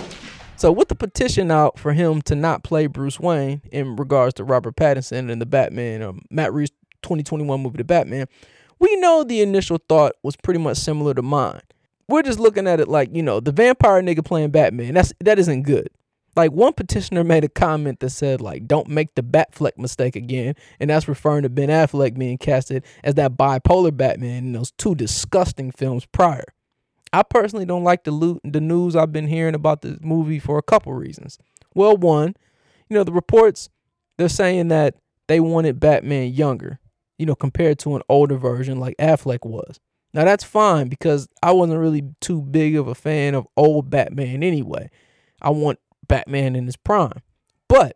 So 0.57 0.71
with 0.71 0.87
the 0.87 0.95
petition 0.95 1.51
out 1.51 1.77
for 1.77 1.91
him 1.91 2.21
to 2.23 2.35
not 2.35 2.63
play 2.63 2.87
Bruce 2.87 3.19
Wayne 3.19 3.61
in 3.71 3.97
regards 3.97 4.35
to 4.35 4.45
Robert 4.45 4.77
Pattinson 4.77 5.29
and 5.29 5.41
the 5.41 5.45
Batman 5.45 6.01
or 6.01 6.13
Matt 6.31 6.53
Reeves 6.53 6.71
2021 7.01 7.61
movie 7.61 7.77
The 7.77 7.83
Batman, 7.83 8.27
we 8.79 8.95
know 8.97 9.23
the 9.23 9.41
initial 9.41 9.79
thought 9.89 10.13
was 10.23 10.37
pretty 10.37 10.59
much 10.59 10.77
similar 10.77 11.13
to 11.13 11.21
mine. 11.21 11.61
We're 12.07 12.21
just 12.21 12.39
looking 12.39 12.67
at 12.67 12.79
it 12.79 12.87
like, 12.87 13.13
you 13.13 13.21
know, 13.21 13.39
the 13.39 13.51
vampire 13.51 14.01
nigga 14.01 14.23
playing 14.23 14.51
Batman. 14.51 14.93
That's 14.93 15.11
that 15.19 15.39
isn't 15.39 15.63
good. 15.63 15.89
Like 16.35 16.51
one 16.51 16.73
petitioner 16.73 17.23
made 17.23 17.43
a 17.43 17.49
comment 17.49 17.99
that 17.99 18.09
said 18.09 18.41
like 18.41 18.67
don't 18.67 18.87
make 18.87 19.15
the 19.15 19.23
Batfleck 19.23 19.77
mistake 19.77 20.15
again, 20.15 20.55
and 20.79 20.89
that's 20.89 21.07
referring 21.07 21.43
to 21.43 21.49
Ben 21.49 21.69
Affleck 21.69 22.17
being 22.17 22.37
casted 22.37 22.83
as 23.03 23.15
that 23.15 23.37
bipolar 23.37 23.95
Batman 23.95 24.45
in 24.45 24.53
those 24.53 24.71
two 24.71 24.95
disgusting 24.95 25.71
films 25.71 26.05
prior. 26.05 26.45
I 27.15 27.23
personally 27.23 27.65
don't 27.65 27.85
like 27.85 28.03
the 28.03 28.11
loot, 28.11 28.41
the 28.43 28.59
news 28.59 28.93
I've 28.93 29.13
been 29.13 29.27
hearing 29.27 29.55
about 29.55 29.81
the 29.81 29.97
movie 30.01 30.37
for 30.37 30.57
a 30.57 30.61
couple 30.61 30.91
reasons. 30.93 31.37
Well, 31.73 31.95
one, 31.95 32.35
you 32.89 32.93
know, 32.93 33.05
the 33.05 33.13
reports 33.13 33.69
they're 34.17 34.27
saying 34.27 34.67
that 34.67 34.95
they 35.27 35.39
wanted 35.39 35.79
Batman 35.79 36.33
younger, 36.33 36.81
you 37.17 37.25
know, 37.25 37.33
compared 37.33 37.79
to 37.79 37.95
an 37.95 38.01
older 38.09 38.35
version 38.35 38.81
like 38.81 38.97
Affleck 38.97 39.45
was. 39.45 39.79
Now 40.13 40.25
that's 40.25 40.43
fine 40.43 40.89
because 40.89 41.29
I 41.41 41.53
wasn't 41.53 41.79
really 41.79 42.03
too 42.19 42.41
big 42.41 42.75
of 42.75 42.89
a 42.89 42.95
fan 42.95 43.33
of 43.33 43.47
old 43.55 43.89
Batman 43.89 44.43
anyway. 44.43 44.89
I 45.41 45.51
want 45.51 45.79
Batman 46.09 46.57
in 46.57 46.65
his 46.65 46.75
prime. 46.75 47.21
But 47.69 47.95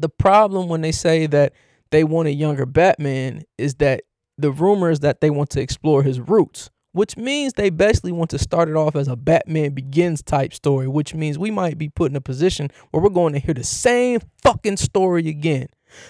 the 0.00 0.08
problem 0.08 0.68
when 0.68 0.80
they 0.80 0.92
say 0.92 1.26
that 1.26 1.52
they 1.90 2.02
want 2.02 2.28
a 2.28 2.32
younger 2.32 2.64
Batman 2.64 3.42
is 3.58 3.74
that 3.74 4.04
the 4.38 4.50
rumor 4.50 4.88
is 4.88 5.00
that 5.00 5.20
they 5.20 5.28
want 5.28 5.50
to 5.50 5.60
explore 5.60 6.02
his 6.02 6.18
roots 6.18 6.70
which 6.92 7.16
means 7.16 7.54
they 7.54 7.70
basically 7.70 8.12
want 8.12 8.30
to 8.30 8.38
start 8.38 8.68
it 8.68 8.76
off 8.76 8.94
as 8.96 9.08
a 9.08 9.16
Batman 9.16 9.72
Begins 9.72 10.22
type 10.22 10.54
story, 10.54 10.86
which 10.86 11.14
means 11.14 11.38
we 11.38 11.50
might 11.50 11.78
be 11.78 11.88
put 11.88 12.10
in 12.10 12.16
a 12.16 12.20
position 12.20 12.70
where 12.90 13.02
we're 13.02 13.10
going 13.10 13.32
to 13.32 13.38
hear 13.38 13.54
the 13.54 13.64
same 13.64 14.20
fucking 14.42 14.76
story 14.76 15.28
again. 15.28 15.68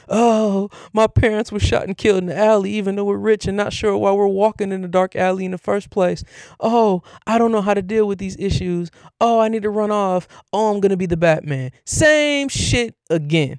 Oh, 0.09 0.69
my 0.93 1.07
parents 1.07 1.51
were 1.51 1.59
shot 1.59 1.87
and 1.87 1.97
killed 1.97 2.19
in 2.19 2.27
the 2.27 2.37
alley, 2.37 2.71
even 2.73 2.97
though 2.97 3.05
we're 3.05 3.17
rich 3.17 3.47
and 3.47 3.57
not 3.57 3.73
sure 3.73 3.97
why 3.97 4.13
we're 4.13 4.27
walking 4.27 4.73
in 4.73 4.83
the 4.83 4.89
dark 4.89 5.17
alley 5.17 5.45
in 5.45 5.51
the 5.51 5.59
first 5.59 5.91
place. 5.91 6.23
Oh, 6.61 7.03
I 7.27 7.39
don't 7.39 7.53
know 7.53 7.63
how 7.63 7.75
to 7.75 7.83
deal 7.83 8.07
with 8.07 8.19
these 8.19 8.37
issues. 8.39 8.91
Oh, 9.21 9.41
I 9.41 9.49
need 9.49 9.63
to 9.63 9.71
run 9.71 9.91
off. 9.91 10.29
Oh, 10.53 10.73
I'm 10.73 10.81
going 10.81 10.91
to 10.91 10.97
be 10.97 11.07
the 11.07 11.17
Batman. 11.17 11.73
Same 11.85 12.49
shit 12.49 12.95
again. 13.11 13.59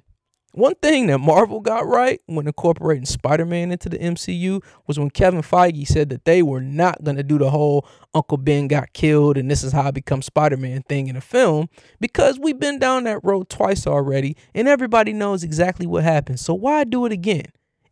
One 0.54 0.76
thing 0.76 1.08
that 1.08 1.18
Marvel 1.18 1.58
got 1.58 1.84
right 1.84 2.20
when 2.26 2.46
incorporating 2.46 3.06
Spider 3.06 3.44
Man 3.44 3.72
into 3.72 3.88
the 3.88 3.98
MCU 3.98 4.62
was 4.86 5.00
when 5.00 5.10
Kevin 5.10 5.42
Feige 5.42 5.84
said 5.84 6.10
that 6.10 6.26
they 6.26 6.44
were 6.44 6.60
not 6.60 7.02
going 7.02 7.16
to 7.16 7.24
do 7.24 7.38
the 7.38 7.50
whole 7.50 7.84
Uncle 8.14 8.38
Ben 8.38 8.68
got 8.68 8.92
killed 8.92 9.36
and 9.36 9.50
this 9.50 9.64
is 9.64 9.72
how 9.72 9.82
I 9.82 9.90
become 9.90 10.22
Spider 10.22 10.56
Man 10.56 10.82
thing 10.82 11.08
in 11.08 11.16
a 11.16 11.20
film 11.20 11.68
because 11.98 12.38
we've 12.38 12.60
been 12.60 12.78
down 12.78 13.02
that 13.02 13.18
road 13.24 13.48
twice 13.48 13.84
already 13.84 14.36
and 14.54 14.68
everybody 14.68 15.12
knows 15.12 15.42
exactly 15.42 15.88
what 15.88 16.04
happened. 16.04 16.38
So 16.38 16.54
why 16.54 16.84
do 16.84 17.04
it 17.04 17.10
again? 17.10 17.46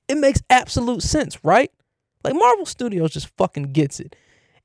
It 0.07 0.19
makes 0.19 0.41
absolute 0.49 1.03
sense, 1.03 1.43
right? 1.43 1.73
Like 2.23 2.35
Marvel 2.35 2.67
Studios 2.67 3.11
just 3.11 3.37
fucking 3.37 3.73
gets 3.73 3.99
it. 3.99 4.15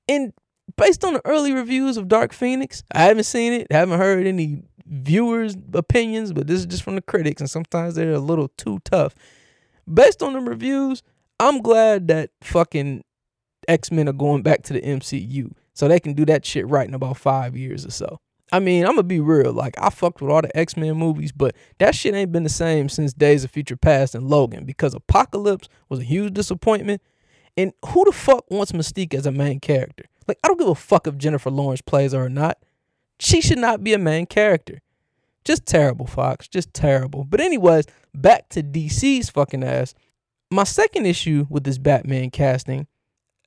And 0.08 0.34
based 0.76 1.04
on 1.04 1.14
the 1.14 1.26
early 1.26 1.52
reviews 1.52 1.98
of 1.98 2.08
Dark 2.08 2.32
Phoenix, 2.32 2.84
I 2.92 3.06
haven't 3.06 3.24
seen 3.24 3.54
it, 3.54 3.72
haven't 3.72 3.98
heard 3.98 4.28
any 4.28 4.62
viewers' 4.90 5.56
opinions, 5.74 6.34
but 6.34 6.48
this 6.48 6.60
is 6.60 6.66
just 6.66 6.84
from 6.84 6.96
the 6.96 7.02
critics, 7.02 7.42
and 7.42 7.50
sometimes 7.50 7.96
they're 7.96 8.14
a 8.14 8.20
little 8.20 8.50
too 8.58 8.80
tough. 8.84 9.16
Based 9.92 10.22
on 10.22 10.34
the 10.34 10.40
reviews, 10.40 11.04
I'm 11.40 11.62
glad 11.62 12.08
that 12.08 12.32
fucking 12.42 13.04
X 13.68 13.92
Men 13.92 14.10
are 14.10 14.14
going 14.14 14.42
back 14.42 14.64
to 14.64 14.74
the 14.74 14.82
MCU 14.82 15.52
so 15.74 15.88
they 15.88 16.00
can 16.00 16.14
do 16.14 16.26
that 16.26 16.46
shit 16.46 16.68
right 16.68 16.88
in 16.88 16.94
about 16.94 17.18
five 17.18 17.56
years 17.56 17.86
or 17.86 17.92
so. 17.92 18.20
I 18.52 18.60
mean, 18.60 18.86
I'm 18.86 18.92
gonna 18.92 19.04
be 19.04 19.20
real. 19.20 19.52
Like, 19.52 19.76
I 19.78 19.90
fucked 19.90 20.22
with 20.22 20.32
all 20.32 20.42
the 20.42 20.56
X 20.58 20.78
Men 20.78 20.98
movies, 20.98 21.32
but 21.32 21.56
that 21.80 21.96
shit 21.96 22.16
ain't 22.16 22.32
been 22.32 22.44
the 22.44 22.50
same 22.50 22.88
since 22.90 23.14
Days 23.14 23.44
of 23.44 23.52
Future 23.52 23.76
Past 23.76 24.16
and 24.16 24.30
Logan 24.30 24.66
because 24.66 24.94
Apocalypse 24.94 25.68
was 25.90 26.00
a 26.00 26.04
huge 26.04 26.34
disappointment. 26.34 27.02
And 27.58 27.74
who 27.88 28.06
the 28.06 28.12
fuck 28.12 28.50
wants 28.52 28.72
Mystique 28.72 29.16
as 29.16 29.26
a 29.26 29.32
main 29.32 29.60
character? 29.60 30.06
Like, 30.28 30.38
I 30.44 30.48
don't 30.48 30.60
give 30.60 30.68
a 30.68 30.76
fuck 30.76 31.08
if 31.08 31.18
Jennifer 31.18 31.50
Lawrence 31.50 31.82
plays 31.82 32.14
her 32.14 32.26
or 32.26 32.30
not. 32.30 32.58
She 33.20 33.42
should 33.42 33.58
not 33.58 33.84
be 33.84 33.94
a 33.94 33.98
main 33.98 34.26
character. 34.26 34.82
Just 35.44 35.66
terrible, 35.66 36.06
Fox. 36.06 36.48
Just 36.48 36.74
terrible. 36.74 37.24
But, 37.24 37.40
anyways, 37.42 37.86
back 38.14 38.50
to 38.50 38.62
DC's 38.62 39.30
fucking 39.30 39.64
ass. 39.64 39.96
My 40.52 40.64
second 40.64 41.06
issue 41.06 41.46
with 41.50 41.64
this 41.64 41.78
Batman 41.78 42.30
casting, 42.32 42.88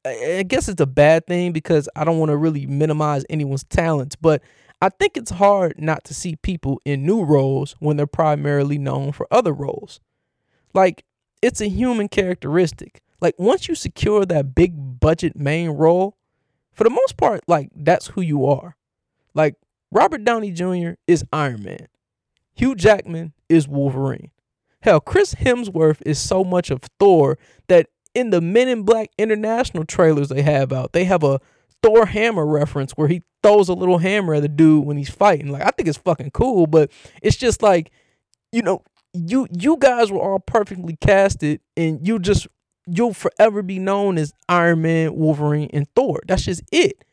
I 0.04 0.44
guess 0.48 0.68
it's 0.68 0.80
a 0.80 0.86
bad 0.86 1.26
thing 1.26 1.52
because 1.52 1.88
I 1.94 2.04
don't 2.04 2.18
want 2.18 2.30
to 2.30 2.36
really 2.36 2.66
minimize 2.66 3.24
anyone's 3.28 3.64
talents, 3.64 4.16
but 4.16 4.42
I 4.80 4.88
think 4.88 5.16
it's 5.16 5.30
hard 5.30 5.74
not 5.78 6.04
to 6.04 6.14
see 6.14 6.36
people 6.36 6.80
in 6.86 7.04
new 7.04 7.22
roles 7.22 7.76
when 7.80 7.98
they're 7.98 8.06
primarily 8.06 8.78
known 8.78 9.12
for 9.12 9.26
other 9.30 9.52
roles. 9.52 10.00
Like, 10.72 11.04
it's 11.42 11.60
a 11.60 11.68
human 11.68 12.08
characteristic. 12.08 13.02
Like, 13.20 13.34
once 13.38 13.68
you 13.68 13.74
secure 13.74 14.24
that 14.24 14.54
big 14.54 15.00
budget 15.00 15.36
main 15.36 15.70
role, 15.70 16.16
for 16.72 16.84
the 16.84 16.90
most 16.90 17.18
part, 17.18 17.42
like, 17.46 17.70
that's 17.76 18.08
who 18.08 18.22
you 18.22 18.46
are. 18.46 18.76
Like, 19.34 19.56
Robert 19.92 20.24
Downey 20.24 20.52
Jr. 20.52 20.92
is 21.06 21.24
Iron 21.32 21.64
Man, 21.64 21.88
Hugh 22.54 22.74
Jackman 22.74 23.32
is 23.48 23.66
Wolverine. 23.66 24.30
Hell, 24.82 25.00
Chris 25.00 25.34
Hemsworth 25.34 26.00
is 26.06 26.18
so 26.18 26.42
much 26.42 26.70
of 26.70 26.80
Thor 26.98 27.38
that 27.68 27.88
in 28.14 28.30
the 28.30 28.40
Men 28.40 28.68
in 28.68 28.82
Black 28.82 29.10
International 29.18 29.84
trailers 29.84 30.28
they 30.28 30.42
have 30.42 30.72
out, 30.72 30.92
they 30.92 31.04
have 31.04 31.22
a 31.22 31.40
Thor 31.82 32.06
hammer 32.06 32.46
reference 32.46 32.92
where 32.92 33.08
he 33.08 33.22
throws 33.42 33.68
a 33.68 33.74
little 33.74 33.98
hammer 33.98 34.34
at 34.34 34.42
the 34.42 34.48
dude 34.48 34.84
when 34.84 34.96
he's 34.96 35.10
fighting. 35.10 35.48
Like 35.48 35.62
I 35.62 35.70
think 35.70 35.88
it's 35.88 35.98
fucking 35.98 36.30
cool, 36.30 36.66
but 36.66 36.90
it's 37.22 37.36
just 37.36 37.62
like, 37.62 37.90
you 38.52 38.62
know, 38.62 38.82
you 39.12 39.46
you 39.50 39.76
guys 39.78 40.10
were 40.10 40.20
all 40.20 40.38
perfectly 40.38 40.96
casted 41.00 41.60
and 41.76 42.06
you 42.06 42.18
just 42.18 42.46
you'll 42.86 43.14
forever 43.14 43.62
be 43.62 43.78
known 43.78 44.18
as 44.18 44.32
Iron 44.48 44.82
Man, 44.82 45.14
Wolverine, 45.14 45.70
and 45.72 45.86
Thor. 45.94 46.20
That's 46.26 46.44
just 46.44 46.62
it. 46.72 47.04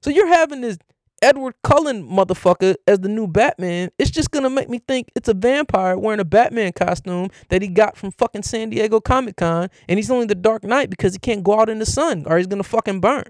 So 0.00 0.10
you're 0.10 0.28
having 0.28 0.60
this 0.60 0.78
Edward 1.22 1.54
Cullen 1.62 2.08
motherfucker 2.08 2.76
as 2.86 3.00
the 3.00 3.08
new 3.08 3.26
Batman. 3.26 3.90
It's 3.98 4.10
just 4.10 4.30
gonna 4.30 4.50
make 4.50 4.68
me 4.68 4.78
think 4.86 5.10
it's 5.14 5.28
a 5.28 5.34
vampire 5.34 5.98
wearing 5.98 6.20
a 6.20 6.24
Batman 6.24 6.72
costume 6.72 7.30
that 7.48 7.62
he 7.62 7.68
got 7.68 7.96
from 7.96 8.10
fucking 8.12 8.42
San 8.42 8.70
Diego 8.70 9.00
Comic 9.00 9.36
Con, 9.36 9.68
and 9.88 9.98
he's 9.98 10.10
only 10.10 10.26
the 10.26 10.34
Dark 10.34 10.64
Knight 10.64 10.90
because 10.90 11.12
he 11.12 11.18
can't 11.18 11.42
go 11.42 11.60
out 11.60 11.68
in 11.68 11.78
the 11.78 11.86
sun 11.86 12.24
or 12.26 12.38
he's 12.38 12.46
gonna 12.46 12.62
fucking 12.62 13.00
burn. 13.00 13.24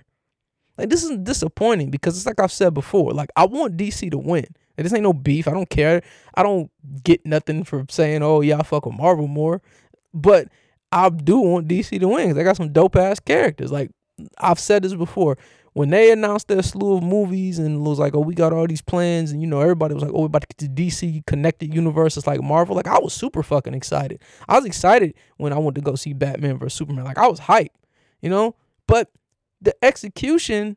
Like 0.77 0.91
this 0.91 1.03
is 1.03 1.19
disappointing 1.19 1.91
because 1.91 2.17
it's 2.17 2.27
like 2.27 2.41
I've 2.41 2.53
said 2.53 2.75
before. 2.75 3.13
Like 3.13 3.31
I 3.37 3.47
want 3.47 3.77
DC 3.77 4.11
to 4.11 4.19
win. 4.19 4.47
Like, 4.77 4.85
this 4.85 4.93
ain't 4.93 5.03
no 5.03 5.13
beef. 5.13 5.49
I 5.49 5.53
don't 5.53 5.69
care. 5.69 6.03
I 6.35 6.45
don't 6.45 6.71
get 7.03 7.27
nothing 7.27 7.65
for 7.65 7.85
saying, 7.91 8.23
"Oh 8.23 8.43
yeah, 8.43 8.59
I 8.59 8.63
fuck 8.63 8.87
with 8.87 8.97
Marvel 8.97 9.27
more," 9.27 9.61
but 10.15 10.49
I 10.93 11.09
do 11.09 11.41
want 11.41 11.69
DC 11.69 11.99
to 11.99 12.09
win. 12.09 12.29
'cause 12.29 12.37
They 12.37 12.45
got 12.45 12.57
some 12.57 12.73
dope 12.73 12.97
ass 12.97 13.19
characters. 13.19 13.73
Like 13.73 13.91
I've 14.39 14.61
said 14.61 14.83
this 14.85 14.95
before. 14.95 15.37
When 15.75 15.91
they 15.91 16.11
announced 16.11 16.49
their 16.49 16.63
slew 16.63 16.97
of 16.97 17.03
movies 17.03 17.59
and 17.59 17.77
it 17.77 17.89
was 17.89 17.99
like, 17.99 18.15
"Oh, 18.15 18.21
we 18.21 18.35
got 18.35 18.53
all 18.53 18.67
these 18.67 18.83
plans," 18.83 19.31
and 19.31 19.41
you 19.41 19.47
know, 19.47 19.61
everybody 19.61 19.95
was 19.95 20.03
like, 20.03 20.13
"Oh, 20.13 20.21
we're 20.21 20.27
about 20.27 20.43
to 20.43 20.49
get 20.49 20.59
to 20.59 20.69
DC 20.69 21.27
connected 21.27 21.75
universe. 21.75 22.17
It's 22.17 22.27
like 22.27 22.43
Marvel." 22.43 22.75
Like 22.75 22.89
I 22.89 22.99
was 22.99 23.13
super 23.13 23.43
fucking 23.43 23.75
excited. 23.75 24.21
I 24.49 24.57
was 24.57 24.65
excited 24.65 25.15
when 25.37 25.53
I 25.53 25.59
went 25.59 25.75
to 25.77 25.81
go 25.81 25.95
see 25.95 26.13
Batman 26.13 26.59
vs 26.59 26.75
Superman. 26.75 27.05
Like 27.05 27.19
I 27.19 27.29
was 27.29 27.41
hyped, 27.41 27.77
you 28.21 28.31
know. 28.31 28.57
But 28.87 29.11
the 29.61 29.75
execution, 29.85 30.77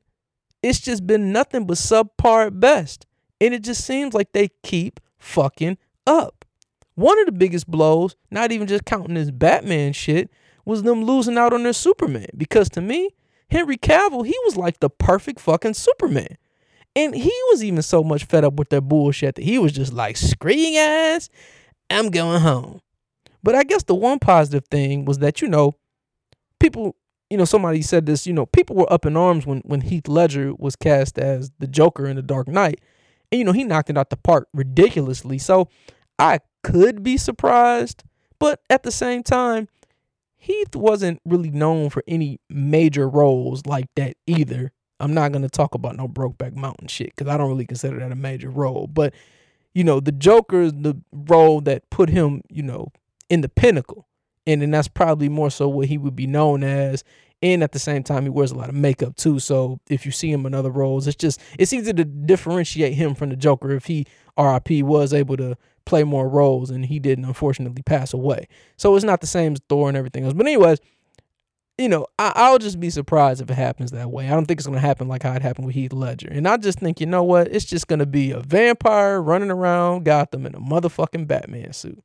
it's 0.62 0.80
just 0.80 1.08
been 1.08 1.32
nothing 1.32 1.66
but 1.66 1.78
subpar 1.78 2.60
best. 2.60 3.06
And 3.40 3.54
it 3.54 3.64
just 3.64 3.86
seems 3.86 4.14
like 4.14 4.34
they 4.34 4.50
keep 4.64 5.00
fucking 5.18 5.78
up. 6.06 6.46
One 6.96 7.18
of 7.20 7.26
the 7.26 7.32
biggest 7.32 7.68
blows, 7.68 8.16
not 8.30 8.52
even 8.52 8.68
just 8.68 8.86
counting 8.86 9.16
this 9.16 9.32
Batman 9.32 9.94
shit, 9.94 10.30
was 10.66 10.84
them 10.84 11.04
losing 11.04 11.38
out 11.38 11.54
on 11.54 11.64
their 11.64 11.74
Superman. 11.74 12.28
Because 12.38 12.70
to 12.72 12.82
me, 12.82 13.16
Henry 13.52 13.78
Cavill, 13.78 14.26
he 14.26 14.36
was 14.46 14.56
like 14.56 14.80
the 14.80 14.90
perfect 14.90 15.40
fucking 15.40 15.74
Superman. 15.74 16.38
And 16.96 17.14
he 17.14 17.32
was 17.50 17.64
even 17.64 17.82
so 17.82 18.04
much 18.04 18.26
fed 18.26 18.44
up 18.44 18.54
with 18.54 18.70
their 18.70 18.82
bullshit 18.82 19.36
that 19.36 19.44
he 19.44 19.58
was 19.60 19.72
just 19.72 19.94
like, 19.94 20.18
screw 20.18 20.54
you 20.54 20.78
guys, 20.78 21.30
I'm 21.90 22.10
going 22.10 22.42
home. 22.42 22.82
But 23.44 23.56
I 23.56 23.64
guess 23.64 23.84
the 23.84 23.96
one 23.96 24.20
positive 24.20 24.66
thing 24.70 25.06
was 25.06 25.20
that, 25.20 25.42
you 25.42 25.48
know, 25.48 25.76
people 26.60 26.96
you 27.30 27.38
know, 27.38 27.46
somebody 27.46 27.82
said 27.82 28.06
this, 28.06 28.28
you 28.28 28.34
know, 28.34 28.46
people 28.46 28.76
were 28.76 28.92
up 28.92 29.06
in 29.06 29.16
arms 29.16 29.46
when 29.46 29.60
when 29.60 29.82
Heath 29.82 30.10
Ledger 30.10 30.54
was 30.54 30.76
cast 30.76 31.18
as 31.18 31.52
the 31.60 31.68
Joker 31.68 32.06
in 32.06 32.18
The 32.18 32.22
Dark 32.22 32.50
Knight. 32.50 32.82
And 33.32 33.40
you 33.40 33.46
know, 33.46 33.54
he 33.54 33.64
knocked 33.64 33.90
it 33.90 33.98
out 33.98 34.10
the 34.10 34.18
park 34.18 34.50
ridiculously. 34.54 35.38
So 35.38 35.70
I 36.20 36.40
could 36.62 37.04
be 37.04 37.16
surprised, 37.16 38.04
but 38.38 38.62
at 38.70 38.84
the 38.84 38.92
same 38.92 39.24
time, 39.24 39.70
Heath 40.42 40.76
wasn't 40.76 41.22
really 41.24 41.52
known 41.52 41.92
for 41.92 42.04
any 42.08 42.40
major 42.50 43.08
roles 43.08 43.64
like 43.68 43.86
that 43.96 44.18
either. 44.26 44.72
I'm 45.00 45.14
not 45.14 45.32
going 45.32 45.44
to 45.44 45.50
talk 45.50 45.76
about 45.76 45.96
no 45.96 46.08
Brokeback 46.08 46.56
Mountain 46.56 46.88
shit 46.88 47.16
cuz 47.16 47.28
I 47.28 47.38
don't 47.38 47.48
really 47.48 47.68
consider 47.68 48.00
that 48.00 48.12
a 48.12 48.16
major 48.16 48.50
role, 48.50 48.88
but 48.88 49.14
you 49.76 49.84
know, 49.84 50.00
the 50.00 50.12
Joker 50.12 50.62
is 50.62 50.74
the 50.74 51.00
role 51.12 51.62
that 51.62 51.88
put 51.92 52.10
him, 52.10 52.42
you 52.50 52.64
know, 52.64 52.92
in 53.30 53.42
the 53.42 53.50
pinnacle 53.50 54.08
and 54.48 54.64
then 54.64 54.72
that's 54.72 54.88
probably 54.88 55.30
more 55.30 55.52
so 55.52 55.70
what 55.70 55.90
he 55.90 56.00
would 56.00 56.16
be 56.16 56.26
known 56.26 56.64
as. 56.64 57.04
And 57.44 57.62
at 57.62 57.72
the 57.72 57.80
same 57.80 58.02
time, 58.02 58.24
he 58.24 58.30
wears 58.30 58.52
a 58.52 58.56
lot 58.56 58.70
of 58.70 58.76
makeup 58.76 59.16
too. 59.18 59.38
So 59.38 59.80
if 59.90 60.08
you 60.08 60.12
see 60.12 60.32
him 60.32 60.48
in 60.48 60.56
other 60.56 60.72
roles, 60.72 61.06
it's 61.06 61.16
just 61.16 61.40
it's 61.60 61.72
easy 61.72 61.94
to 61.94 62.04
differentiate 62.04 62.96
him 62.96 63.14
from 63.14 63.30
the 63.30 63.36
Joker 63.36 63.72
if 63.72 63.86
he 63.86 64.08
RIP 64.40 64.82
was 64.82 65.14
able 65.14 65.38
to 65.38 65.56
play 65.86 66.04
more 66.04 66.28
roles 66.28 66.70
and 66.70 66.86
he 66.86 67.00
didn't 67.00 67.26
unfortunately 67.26 67.84
pass 67.84 68.13
away. 68.13 68.48
So 68.78 68.96
it's 68.96 69.06
not 69.06 69.22
the 69.22 69.28
same 69.28 69.54
as 69.54 69.62
Thor 69.70 69.88
and 69.88 69.98
everything 69.98 70.24
else. 70.24 70.34
But 70.34 70.46
anyways, 70.48 70.80
you 71.78 71.89
know, 71.89 72.06
I, 72.20 72.32
I'll 72.36 72.60
just 72.60 72.80
be 72.80 72.89
surprised 72.89 73.41
if 73.41 73.50
it 73.50 73.56
happens 73.56 73.91
that 73.91 74.12
way. 74.12 74.28
I 74.28 74.32
don't 74.32 74.46
think 74.46 74.60
it's 74.60 74.67
gonna 74.67 74.80
happen 74.80 75.08
like 75.08 75.24
how 75.24 75.34
it 75.34 75.41
happened 75.41 75.65
with 75.65 75.76
Heath 75.76 75.94
Ledger. 75.94 76.30
And 76.30 76.48
I 76.48 76.58
just 76.58 76.80
think, 76.80 77.00
you 77.00 77.08
know 77.08 77.24
what? 77.24 77.48
It's 77.48 77.65
just 77.65 77.88
gonna 77.88 78.06
be 78.06 78.32
a 78.32 78.39
vampire 78.39 79.22
running 79.22 79.52
around 79.52 80.06
Gotham 80.06 80.46
in 80.46 80.56
a 80.56 80.60
motherfucking 80.60 81.28
Batman 81.28 81.74
suit. 81.74 82.04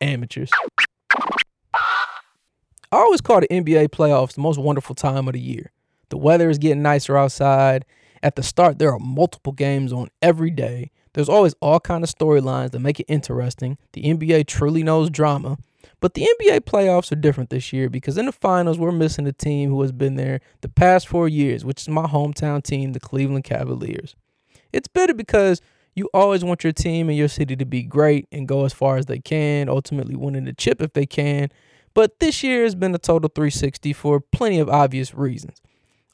Amateurs. 0.00 0.50
I 2.92 2.98
always 2.98 3.20
call 3.20 3.40
the 3.40 3.48
NBA 3.48 3.88
playoffs 3.88 4.34
the 4.34 4.40
most 4.40 4.58
wonderful 4.58 4.94
time 4.94 5.26
of 5.28 5.32
the 5.34 5.40
year. 5.40 5.72
The 6.10 6.18
weather 6.18 6.50
is 6.50 6.58
getting 6.58 6.82
nicer 6.82 7.16
outside. 7.16 7.86
At 8.22 8.36
the 8.36 8.42
start, 8.42 8.78
there 8.78 8.92
are 8.92 8.98
multiple 8.98 9.52
games 9.52 9.92
on 9.92 10.08
every 10.20 10.50
day. 10.50 10.90
There's 11.14 11.28
always 11.28 11.54
all 11.60 11.80
kind 11.80 12.02
of 12.02 12.10
storylines 12.10 12.70
that 12.70 12.80
make 12.80 13.00
it 13.00 13.06
interesting. 13.08 13.78
The 13.92 14.02
NBA 14.02 14.46
truly 14.46 14.82
knows 14.82 15.10
drama. 15.10 15.58
But 16.00 16.14
the 16.14 16.28
NBA 16.40 16.60
playoffs 16.60 17.12
are 17.12 17.16
different 17.16 17.50
this 17.50 17.72
year 17.72 17.88
because 17.88 18.18
in 18.18 18.26
the 18.26 18.32
finals, 18.32 18.78
we're 18.78 18.92
missing 18.92 19.26
a 19.26 19.32
team 19.32 19.70
who 19.70 19.82
has 19.82 19.92
been 19.92 20.16
there 20.16 20.40
the 20.60 20.68
past 20.68 21.06
four 21.06 21.28
years, 21.28 21.64
which 21.64 21.82
is 21.82 21.88
my 21.88 22.06
hometown 22.06 22.62
team, 22.62 22.92
the 22.92 23.00
Cleveland 23.00 23.44
Cavaliers. 23.44 24.16
It's 24.72 24.88
bitter 24.88 25.14
because 25.14 25.60
you 25.94 26.08
always 26.14 26.42
want 26.42 26.64
your 26.64 26.72
team 26.72 27.08
and 27.08 27.18
your 27.18 27.28
city 27.28 27.54
to 27.56 27.64
be 27.64 27.82
great 27.82 28.26
and 28.32 28.48
go 28.48 28.64
as 28.64 28.72
far 28.72 28.96
as 28.96 29.06
they 29.06 29.18
can, 29.18 29.68
ultimately 29.68 30.16
winning 30.16 30.44
the 30.44 30.52
chip 30.52 30.80
if 30.80 30.92
they 30.92 31.06
can. 31.06 31.50
But 31.94 32.20
this 32.20 32.42
year 32.42 32.64
has 32.64 32.74
been 32.74 32.94
a 32.94 32.98
total 32.98 33.30
360 33.32 33.92
for 33.92 34.20
plenty 34.20 34.58
of 34.58 34.68
obvious 34.68 35.14
reasons. 35.14 35.60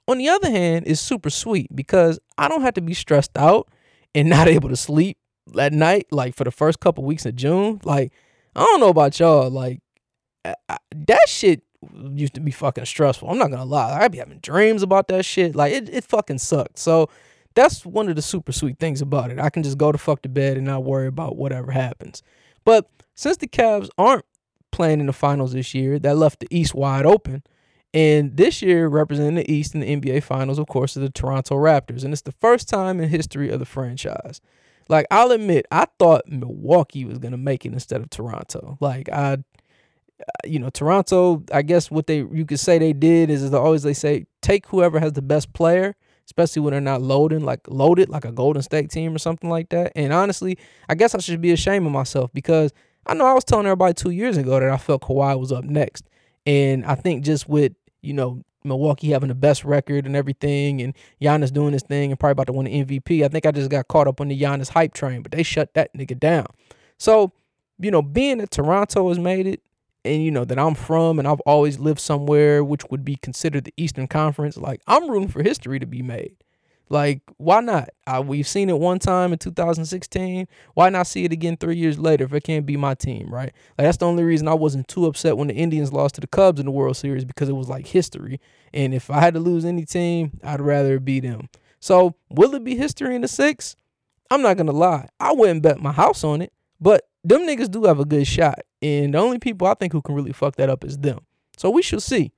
On 0.09 0.19
the 0.19 0.29
other 0.29 0.51
hand, 0.51 0.87
it's 0.87 1.01
super 1.01 1.31
sweet 1.31 1.75
because 1.75 2.19
I 2.37 2.49
don't 2.49 2.63
have 2.63 2.75
to 2.75 2.81
be 2.81 2.95
stressed 2.95 3.37
out 3.37 3.69
and 4.15 4.29
not 4.29 4.49
able 4.57 4.69
to 4.69 4.77
sleep 4.77 5.19
at 5.59 5.73
night 5.73 6.07
like 6.11 6.35
for 6.35 6.45
the 6.45 6.51
first 6.51 6.81
couple 6.81 7.05
weeks 7.05 7.27
of 7.27 7.37
June. 7.37 7.81
Like, 7.85 8.13
I 8.55 8.65
don't 8.65 8.81
know 8.81 8.89
about 8.89 9.19
y'all, 9.19 9.51
like 9.51 9.81
I, 10.45 10.55
I- 10.69 10.79
that 11.07 11.29
shit 11.29 11.63
used 12.15 12.35
to 12.35 12.41
be 12.41 12.51
fucking 12.51 12.85
stressful. 12.87 13.31
I'm 13.31 13.39
not 13.39 13.51
gonna 13.51 13.65
lie. 13.65 14.01
I'd 14.01 14.13
be 14.13 14.19
having 14.19 14.39
dreams 14.41 14.83
about 14.83 15.09
that 15.09 15.25
shit. 15.25 15.55
Like 15.55 15.73
it, 15.73 15.89
it 15.89 16.05
fucking 16.05 16.39
sucked. 16.39 16.79
So 16.79 17.09
that's 17.55 17.87
one 17.87 18.09
of 18.09 18.17
the 18.17 18.23
super 18.23 18.53
sweet 18.53 18.79
things 18.79 19.01
about 19.01 19.31
it. 19.31 19.39
I 19.39 19.49
can 19.51 19.63
just 19.63 19.79
go 19.79 19.93
to 19.93 19.99
fuck 19.99 20.23
to 20.23 20.29
bed 20.29 20.57
and 20.57 20.67
not 20.67 20.85
worry 20.85 21.07
about 21.07 21.37
whatever 21.37 21.71
happens. 21.73 22.23
But 22.65 22.89
since 23.15 23.37
the 23.37 23.47
Cavs 23.49 23.89
aren't 23.97 24.25
playing 24.73 25.01
in 25.01 25.07
the 25.07 25.13
finals 25.13 25.53
this 25.53 25.73
year, 25.75 25.99
that 26.01 26.17
left 26.17 26.41
the 26.41 26.49
East 26.51 26.75
wide 26.75 27.07
open. 27.07 27.43
And 27.95 28.37
this 28.37 28.61
year, 28.61 28.87
representing 28.89 29.37
the 29.37 29.51
East 29.51 29.75
in 29.75 29.81
the 29.81 29.97
NBA 29.97 30.23
Finals, 30.23 30.59
of 30.59 30.67
course, 30.67 30.97
is 30.97 31.03
the 31.03 31.11
Toronto 31.11 31.57
Raptors. 31.57 32.05
And 32.05 32.13
it's 32.13 32.23
the 32.23 32.33
first 32.33 32.69
time 32.69 33.01
in 33.01 33.09
history 33.09 33.51
of 33.51 33.61
the 33.61 33.65
franchise. 33.65 34.41
Like, 34.89 35.07
I'll 35.11 35.33
admit, 35.33 35.67
I 35.71 35.87
thought 35.99 36.29
Milwaukee 36.29 37.05
was 37.05 37.19
going 37.19 37.33
to 37.33 37.39
make 37.39 37.65
it 37.65 37.73
instead 37.73 38.01
of 38.01 38.11
Toronto. 38.11 38.77
Like, 38.81 39.09
I, 39.11 39.39
you 40.45 40.59
know, 40.59 40.71
Toronto, 40.71 41.45
I 41.53 41.63
guess 41.63 41.91
what 41.91 42.07
they, 42.07 42.19
you 42.19 42.45
could 42.45 42.61
say 42.61 42.79
they 42.79 42.93
did 42.93 43.31
is, 43.31 43.43
is 43.43 43.55
always 43.55 43.83
they 43.83 43.95
say, 43.95 44.27
take 44.43 44.67
whoever 44.67 44.99
has 45.01 45.13
the 45.13 45.23
best 45.23 45.53
player, 45.53 45.95
especially 46.27 46.63
when 46.63 46.73
they're 46.73 46.81
not 46.81 47.03
loading, 47.03 47.45
like 47.45 47.61
loaded, 47.69 48.09
like 48.09 48.25
a 48.25 48.33
Golden 48.33 48.63
State 48.63 48.91
team 48.91 49.15
or 49.15 49.19
something 49.19 49.49
like 49.49 49.71
that. 49.71 49.93
And 49.95 50.13
honestly, 50.13 50.59
I 50.89 50.95
guess 50.95 51.15
I 51.15 51.19
should 51.19 51.41
be 51.41 51.53
ashamed 51.53 51.87
of 51.87 51.93
myself 51.93 52.31
because 52.33 52.73
I 53.07 53.15
know 53.15 53.27
I 53.27 53.33
was 53.33 53.45
telling 53.45 53.67
everybody 53.67 53.95
two 53.95 54.11
years 54.11 54.37
ago 54.37 54.61
that 54.61 54.69
I 54.71 54.77
felt 54.77 55.03
Kawhi 55.03 55.39
was 55.39 55.53
up 55.53 55.65
next. 55.65 56.05
And 56.49 56.87
I 56.87 56.95
think 56.95 57.25
just 57.25 57.47
with, 57.47 57.75
you 58.01 58.15
know, 58.15 58.43
Milwaukee 58.65 59.11
having 59.11 59.29
the 59.29 59.35
best 59.35 59.67
record 59.67 60.07
and 60.07 60.17
everything, 60.17 60.81
and 60.81 60.95
Giannis 61.21 61.53
doing 61.53 61.75
his 61.75 61.83
thing 61.83 62.11
and 62.11 62.19
probably 62.19 62.33
about 62.33 62.47
to 62.47 62.55
win 62.55 62.65
the 62.65 62.85
MVP, 62.85 63.23
I 63.23 63.29
think 63.29 63.45
I 63.45 63.51
just 63.51 63.69
got 63.69 63.87
caught 63.89 64.09
up 64.09 64.19
on 64.19 64.29
the 64.29 64.41
Giannis 64.41 64.71
hype 64.71 64.95
train, 64.95 65.21
but 65.21 65.31
they 65.31 65.43
shut 65.43 65.75
that 65.75 65.95
nigga 65.95 66.19
down. 66.19 66.47
So, 66.97 67.33
you 67.79 67.91
know, 67.91 68.01
being 68.01 68.39
that 68.39 68.51
Toronto 68.51 69.11
has 69.11 69.19
made 69.19 69.47
it, 69.47 69.61
and 70.07 70.25
you 70.25 70.31
know 70.31 70.47
that 70.47 70.59
I'm 70.59 70.75
from, 70.75 71.19
and 71.19 71.29
I've 71.29 71.41
always 71.41 71.79
lived 71.79 72.01
somewhere 72.01 72.65
which 72.65 72.83
would 72.89 73.05
be 73.05 73.17
considered 73.17 73.65
the 73.65 73.75
Eastern 73.77 74.07
Conference, 74.07 74.57
like 74.57 74.81
I'm 74.87 75.11
rooting 75.11 75.29
for 75.29 75.43
history 75.43 75.79
to 75.79 75.87
be 75.87 76.01
made. 76.01 76.35
Like, 76.91 77.21
why 77.37 77.61
not? 77.61 77.91
We've 78.25 78.49
seen 78.49 78.71
it 78.71 78.79
one 78.79 78.99
time 78.99 79.33
in 79.33 79.39
2016. 79.39 80.49
Why 80.75 80.89
not 80.89 81.07
see 81.07 81.25
it 81.25 81.33
again 81.33 81.57
three 81.57 81.77
years 81.77 81.99
later 81.99 82.25
if 82.25 82.33
it 82.33 82.45
can't 82.45 82.65
be 82.65 82.77
my 82.77 82.95
team, 82.95 83.29
right? 83.33 83.53
Like, 83.77 83.87
that's 83.87 83.99
the 83.99 84.07
only 84.07 84.25
reason 84.25 84.49
I 84.49 84.55
wasn't 84.55 84.89
too 84.89 85.07
upset 85.07 85.37
when 85.37 85.49
the 85.49 85.55
Indians 85.55 85.93
lost 85.93 86.15
to 86.17 86.21
the 86.21 86.27
Cubs 86.27 86.61
in 86.61 86.67
the 86.67 86.73
World 86.73 86.97
Series 86.97 87.25
because 87.25 87.49
it 87.49 87.57
was 87.57 87.69
like 87.69 87.87
history. 87.87 88.41
And 88.73 88.95
if 88.95 89.11
I 89.11 89.21
had 89.21 89.35
to 89.35 89.41
lose 89.41 89.65
any 89.65 89.85
team, 89.85 90.41
I'd 90.43 90.61
rather 90.61 90.95
it 90.95 91.05
be 91.05 91.21
them. 91.21 91.49
So, 91.81 92.15
will 92.31 92.55
it 92.55 92.65
be 92.65 92.75
history 92.75 93.15
in 93.15 93.21
the 93.21 93.29
six? 93.29 93.77
I'm 94.31 94.43
not 94.43 94.57
gonna 94.57 94.73
lie. 94.73 95.09
I 95.21 95.33
wouldn't 95.33 95.63
bet 95.63 95.81
my 95.81 95.93
house 95.93 96.25
on 96.25 96.43
it, 96.43 96.53
but 96.81 97.09
them 97.25 97.43
niggas 97.43 97.71
do 97.71 97.85
have 97.85 98.01
a 98.01 98.05
good 98.05 98.27
shot. 98.27 98.61
And 98.83 99.15
the 99.15 99.19
only 99.19 99.39
people 99.39 99.67
I 99.67 99.75
think 99.75 99.93
who 99.93 100.03
can 100.03 100.15
really 100.15 100.33
fuck 100.33 100.57
that 100.57 100.71
up 100.71 100.85
is 100.85 100.99
them. 100.99 101.21
So 101.57 101.71
we 101.71 101.83
shall 101.83 102.01
see. 102.01 102.33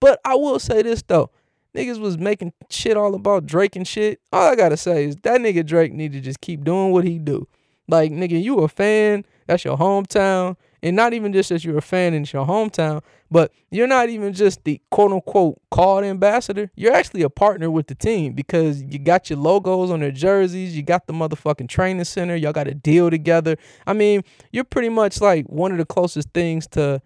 But 0.00 0.20
I 0.24 0.34
will 0.34 0.58
say 0.58 0.82
this 0.82 1.02
though 1.02 1.30
niggas 1.76 2.00
was 2.00 2.18
making 2.18 2.52
shit 2.70 2.96
all 2.96 3.14
about 3.14 3.46
Drake 3.46 3.76
and 3.76 3.86
shit. 3.86 4.20
All 4.32 4.50
I 4.50 4.54
gotta 4.54 4.76
say 4.76 5.04
is 5.04 5.16
that 5.22 5.40
nigga 5.40 5.64
Drake 5.64 5.92
need 5.92 6.12
to 6.12 6.20
just 6.20 6.40
keep 6.40 6.64
doing 6.64 6.92
what 6.92 7.04
he 7.04 7.18
do. 7.18 7.46
Like 7.88 8.12
nigga, 8.12 8.42
you 8.42 8.60
a 8.60 8.68
fan. 8.68 9.24
That's 9.46 9.64
your 9.64 9.76
hometown, 9.76 10.56
and 10.82 10.96
not 10.96 11.12
even 11.12 11.32
just 11.32 11.48
that 11.48 11.64
you're 11.64 11.78
a 11.78 11.82
fan 11.82 12.14
in 12.14 12.24
your 12.32 12.46
hometown, 12.46 13.02
but 13.30 13.52
you're 13.70 13.86
not 13.86 14.08
even 14.08 14.32
just 14.32 14.64
the 14.64 14.80
quote 14.90 15.12
unquote 15.12 15.60
called 15.70 16.04
ambassador. 16.04 16.70
You're 16.76 16.94
actually 16.94 17.22
a 17.22 17.30
partner 17.30 17.70
with 17.70 17.88
the 17.88 17.94
team 17.94 18.32
because 18.34 18.82
you 18.82 18.98
got 18.98 19.28
your 19.28 19.38
logos 19.38 19.90
on 19.90 20.00
their 20.00 20.12
jerseys. 20.12 20.76
You 20.76 20.82
got 20.82 21.06
the 21.06 21.12
motherfucking 21.12 21.68
training 21.68 22.04
center. 22.04 22.36
Y'all 22.36 22.52
got 22.52 22.68
a 22.68 22.74
deal 22.74 23.10
together. 23.10 23.56
I 23.86 23.92
mean, 23.92 24.22
you're 24.52 24.64
pretty 24.64 24.88
much 24.88 25.20
like 25.20 25.46
one 25.46 25.72
of 25.72 25.78
the 25.78 25.86
closest 25.86 26.30
things 26.32 26.66
to 26.68 27.02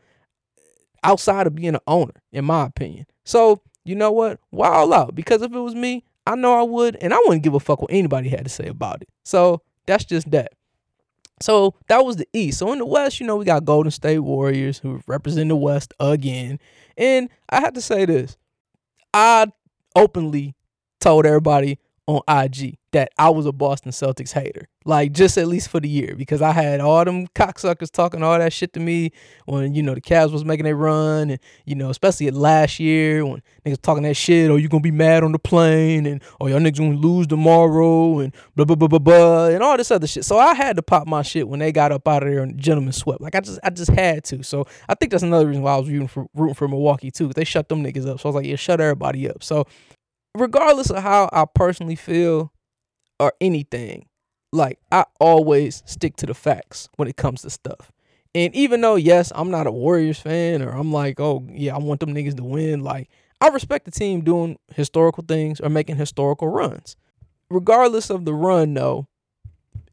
outside 1.02 1.46
of 1.46 1.54
being 1.54 1.74
an 1.74 1.80
owner, 1.86 2.14
in 2.32 2.44
my 2.44 2.66
opinion. 2.66 3.06
So 3.24 3.62
you 3.86 3.94
know 3.94 4.10
what? 4.10 4.40
Wild 4.50 4.92
out. 4.92 5.14
Because 5.14 5.42
if 5.42 5.52
it 5.52 5.58
was 5.58 5.74
me, 5.74 6.04
I 6.26 6.34
know 6.34 6.58
I 6.58 6.62
would, 6.62 6.96
and 7.00 7.14
I 7.14 7.18
wouldn't 7.18 7.42
give 7.42 7.54
a 7.54 7.60
fuck 7.60 7.80
what 7.80 7.92
anybody 7.92 8.28
had 8.28 8.44
to 8.44 8.50
say 8.50 8.66
about 8.66 9.02
it. 9.02 9.08
So 9.24 9.62
that's 9.86 10.04
just 10.04 10.30
that. 10.32 10.52
So 11.40 11.74
that 11.88 12.04
was 12.04 12.16
the 12.16 12.26
East. 12.32 12.58
So 12.58 12.72
in 12.72 12.78
the 12.78 12.86
West, 12.86 13.20
you 13.20 13.26
know, 13.26 13.36
we 13.36 13.44
got 13.44 13.64
Golden 13.64 13.90
State 13.90 14.20
Warriors 14.20 14.78
who 14.78 15.00
represent 15.06 15.48
the 15.48 15.56
West 15.56 15.92
again. 16.00 16.58
And 16.96 17.28
I 17.50 17.60
have 17.60 17.74
to 17.74 17.80
say 17.80 18.06
this. 18.06 18.36
I 19.12 19.46
openly 19.94 20.54
told 21.00 21.26
everybody 21.26 21.78
on 22.06 22.20
IG 22.28 22.78
that 22.92 23.10
I 23.18 23.30
was 23.30 23.46
a 23.46 23.52
Boston 23.52 23.90
Celtics 23.90 24.32
hater. 24.32 24.68
Like 24.84 25.12
just 25.12 25.36
at 25.36 25.48
least 25.48 25.68
for 25.68 25.80
the 25.80 25.88
year. 25.88 26.14
Because 26.16 26.40
I 26.40 26.52
had 26.52 26.80
all 26.80 27.04
them 27.04 27.26
cocksuckers 27.28 27.90
talking 27.90 28.22
all 28.22 28.38
that 28.38 28.52
shit 28.52 28.72
to 28.74 28.80
me 28.80 29.10
when, 29.44 29.74
you 29.74 29.82
know, 29.82 29.94
the 29.94 30.00
Cavs 30.00 30.32
was 30.32 30.44
making 30.44 30.66
a 30.66 30.74
run 30.74 31.30
and, 31.30 31.40
you 31.64 31.74
know, 31.74 31.90
especially 31.90 32.30
last 32.30 32.78
year 32.78 33.26
when 33.26 33.42
niggas 33.66 33.82
talking 33.82 34.04
that 34.04 34.14
shit, 34.14 34.50
oh, 34.50 34.56
you 34.56 34.68
gonna 34.68 34.80
be 34.80 34.92
mad 34.92 35.24
on 35.24 35.32
the 35.32 35.38
plane 35.38 36.06
and 36.06 36.22
oh 36.40 36.46
y'all 36.46 36.60
niggas 36.60 36.78
gonna 36.78 36.94
lose 36.96 37.26
tomorrow 37.26 38.20
and 38.20 38.32
blah 38.54 38.64
blah 38.64 38.76
blah 38.76 38.88
blah 38.88 39.00
blah 39.00 39.46
and 39.48 39.62
all 39.62 39.76
this 39.76 39.90
other 39.90 40.06
shit. 40.06 40.24
So 40.24 40.38
I 40.38 40.54
had 40.54 40.76
to 40.76 40.82
pop 40.82 41.08
my 41.08 41.22
shit 41.22 41.48
when 41.48 41.58
they 41.58 41.72
got 41.72 41.90
up 41.90 42.06
out 42.06 42.22
of 42.22 42.28
there 42.28 42.42
and 42.42 42.56
the 42.56 42.62
gentleman 42.62 42.92
swept. 42.92 43.20
Like 43.20 43.34
I 43.34 43.40
just 43.40 43.58
I 43.64 43.70
just 43.70 43.90
had 43.90 44.22
to. 44.24 44.44
So 44.44 44.64
I 44.88 44.94
think 44.94 45.10
that's 45.10 45.24
another 45.24 45.48
reason 45.48 45.62
why 45.62 45.74
I 45.74 45.78
was 45.78 45.88
rooting 45.88 46.08
for 46.08 46.28
rooting 46.34 46.54
for 46.54 46.68
Milwaukee 46.68 47.10
too. 47.10 47.28
They 47.28 47.44
shut 47.44 47.68
them 47.68 47.82
niggas 47.82 48.06
up. 48.06 48.20
So 48.20 48.28
I 48.28 48.30
was 48.30 48.36
like, 48.36 48.46
yeah, 48.46 48.56
shut 48.56 48.80
everybody 48.80 49.28
up. 49.28 49.42
So 49.42 49.66
regardless 50.40 50.90
of 50.90 51.02
how 51.02 51.28
I 51.32 51.44
personally 51.44 51.96
feel 51.96 52.52
or 53.18 53.32
anything, 53.40 54.06
like 54.52 54.78
I 54.90 55.04
always 55.20 55.82
stick 55.86 56.16
to 56.16 56.26
the 56.26 56.34
facts 56.34 56.88
when 56.96 57.08
it 57.08 57.16
comes 57.16 57.42
to 57.42 57.50
stuff. 57.50 57.92
And 58.34 58.54
even 58.54 58.82
though, 58.82 58.96
yes, 58.96 59.32
I'm 59.34 59.50
not 59.50 59.66
a 59.66 59.72
Warriors 59.72 60.20
fan 60.20 60.60
or 60.62 60.70
I'm 60.70 60.92
like, 60.92 61.18
oh, 61.20 61.46
yeah, 61.50 61.74
I 61.74 61.78
want 61.78 62.00
them 62.00 62.14
niggas 62.14 62.36
to 62.36 62.44
win, 62.44 62.84
like, 62.84 63.08
I 63.40 63.48
respect 63.48 63.84
the 63.86 63.90
team 63.90 64.22
doing 64.22 64.58
historical 64.74 65.24
things 65.26 65.60
or 65.60 65.68
making 65.68 65.96
historical 65.96 66.48
runs. 66.48 66.96
Regardless 67.50 68.10
of 68.10 68.24
the 68.24 68.34
run, 68.34 68.74
though, 68.74 69.06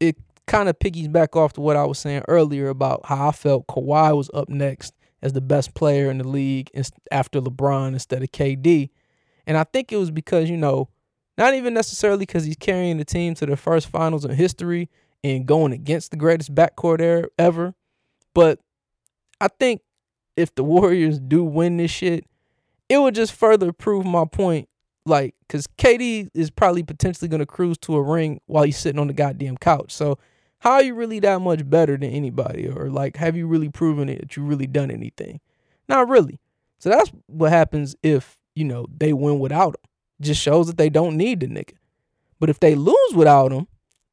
it 0.00 0.16
kind 0.46 0.68
of 0.68 0.78
piggies 0.78 1.08
back 1.08 1.36
off 1.36 1.54
to 1.54 1.60
what 1.60 1.76
I 1.76 1.84
was 1.84 1.98
saying 1.98 2.22
earlier 2.28 2.68
about 2.68 3.06
how 3.06 3.28
I 3.28 3.32
felt 3.32 3.66
Kawhi 3.66 4.16
was 4.16 4.30
up 4.34 4.48
next 4.48 4.94
as 5.22 5.32
the 5.32 5.40
best 5.40 5.74
player 5.74 6.10
in 6.10 6.18
the 6.18 6.28
league 6.28 6.70
after 7.10 7.40
LeBron 7.40 7.94
instead 7.94 8.22
of 8.22 8.30
KD. 8.30 8.90
And 9.46 9.56
I 9.56 9.64
think 9.64 9.92
it 9.92 9.96
was 9.96 10.10
because, 10.10 10.48
you 10.48 10.56
know, 10.56 10.88
not 11.36 11.54
even 11.54 11.74
necessarily 11.74 12.20
because 12.20 12.44
he's 12.44 12.56
carrying 12.56 12.96
the 12.96 13.04
team 13.04 13.34
to 13.34 13.46
the 13.46 13.56
first 13.56 13.88
finals 13.88 14.24
in 14.24 14.32
history 14.32 14.88
and 15.22 15.46
going 15.46 15.72
against 15.72 16.10
the 16.10 16.16
greatest 16.16 16.54
backcourt 16.54 17.00
er, 17.00 17.28
ever, 17.38 17.74
but 18.34 18.60
I 19.40 19.48
think 19.48 19.80
if 20.36 20.54
the 20.54 20.64
Warriors 20.64 21.18
do 21.18 21.44
win 21.44 21.76
this 21.76 21.90
shit, 21.90 22.26
it 22.88 22.98
would 22.98 23.14
just 23.14 23.32
further 23.32 23.72
prove 23.72 24.04
my 24.04 24.24
point. 24.24 24.68
Like, 25.06 25.34
because 25.40 25.66
KD 25.66 26.30
is 26.32 26.50
probably 26.50 26.82
potentially 26.82 27.28
going 27.28 27.40
to 27.40 27.46
cruise 27.46 27.76
to 27.78 27.96
a 27.96 28.02
ring 28.02 28.40
while 28.46 28.64
he's 28.64 28.78
sitting 28.78 28.98
on 28.98 29.06
the 29.06 29.12
goddamn 29.12 29.58
couch. 29.58 29.92
So, 29.92 30.18
how 30.60 30.72
are 30.72 30.82
you 30.82 30.94
really 30.94 31.20
that 31.20 31.42
much 31.42 31.68
better 31.68 31.98
than 31.98 32.10
anybody? 32.10 32.68
Or, 32.68 32.88
like, 32.88 33.16
have 33.16 33.36
you 33.36 33.46
really 33.46 33.68
proven 33.68 34.08
it 34.08 34.20
that 34.20 34.36
you 34.36 34.42
really 34.42 34.66
done 34.66 34.90
anything? 34.90 35.40
Not 35.90 36.08
really. 36.08 36.40
So, 36.78 36.88
that's 36.88 37.12
what 37.26 37.52
happens 37.52 37.96
if 38.02 38.38
you 38.54 38.64
know, 38.64 38.86
they 38.96 39.12
win 39.12 39.38
without 39.38 39.74
him. 39.74 39.90
Just 40.20 40.40
shows 40.40 40.66
that 40.68 40.76
they 40.76 40.90
don't 40.90 41.16
need 41.16 41.40
the 41.40 41.46
nigga. 41.46 41.74
But 42.38 42.50
if 42.50 42.60
they 42.60 42.74
lose 42.74 43.14
without 43.14 43.52
him, 43.52 43.66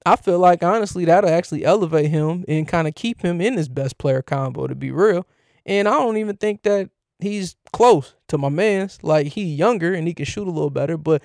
I 0.06 0.16
feel 0.16 0.40
like 0.40 0.64
honestly 0.64 1.06
that'll 1.06 1.30
actually 1.30 1.64
elevate 1.64 2.10
him 2.10 2.44
and 2.48 2.68
kind 2.68 2.88
of 2.88 2.96
keep 2.96 3.22
him 3.22 3.40
in 3.40 3.56
this 3.56 3.68
best 3.68 3.98
player 3.98 4.22
combo 4.22 4.68
to 4.68 4.76
be 4.76 4.92
real. 4.92 5.28
And 5.66 5.88
I 5.88 5.92
don't 5.92 6.18
even 6.18 6.38
think 6.38 6.64
that 6.64 6.90
he's 7.20 7.56
close 7.72 8.16
to 8.30 8.38
my 8.38 8.50
man's. 8.50 9.00
Like 9.04 9.28
he 9.28 9.44
younger 9.44 9.94
and 9.94 10.08
he 10.08 10.14
can 10.14 10.26
shoot 10.26 10.48
a 10.48 10.52
little 10.52 10.72
better, 10.72 10.98
but 10.98 11.22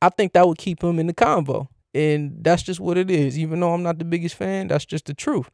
I 0.00 0.08
think 0.08 0.32
that 0.32 0.46
would 0.46 0.58
keep 0.58 0.82
him 0.82 0.98
in 0.98 1.08
the 1.08 1.14
combo. 1.14 1.68
And 1.94 2.42
that's 2.42 2.62
just 2.62 2.80
what 2.80 2.96
it 2.96 3.10
is. 3.10 3.38
Even 3.38 3.60
though 3.60 3.74
I'm 3.74 3.82
not 3.82 3.98
the 3.98 4.04
biggest 4.04 4.34
fan, 4.36 4.68
that's 4.68 4.86
just 4.86 5.06
the 5.06 5.14
truth. 5.14 5.50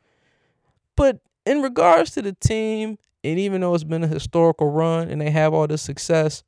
But 0.94 1.20
in 1.46 1.62
regards 1.62 2.10
to 2.12 2.22
the 2.22 2.32
team, 2.32 2.98
and 3.24 3.38
even 3.38 3.60
though 3.60 3.74
it's 3.74 3.84
been 3.84 4.04
a 4.04 4.08
historical 4.08 4.70
run 4.70 5.08
and 5.08 5.20
they 5.20 5.30
have 5.30 5.54
all 5.54 5.66
this 5.66 5.82
success, 5.82 6.44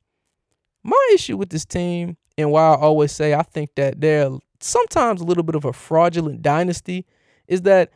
my 0.83 1.09
issue 1.13 1.37
with 1.37 1.49
this 1.49 1.65
team, 1.65 2.17
and 2.37 2.51
why 2.51 2.61
I 2.73 2.75
always 2.75 3.11
say 3.11 3.33
I 3.33 3.43
think 3.43 3.75
that 3.75 4.01
they're 4.01 4.29
sometimes 4.59 5.21
a 5.21 5.25
little 5.25 5.43
bit 5.43 5.55
of 5.55 5.65
a 5.65 5.73
fraudulent 5.73 6.41
dynasty, 6.41 7.05
is 7.47 7.63
that 7.63 7.91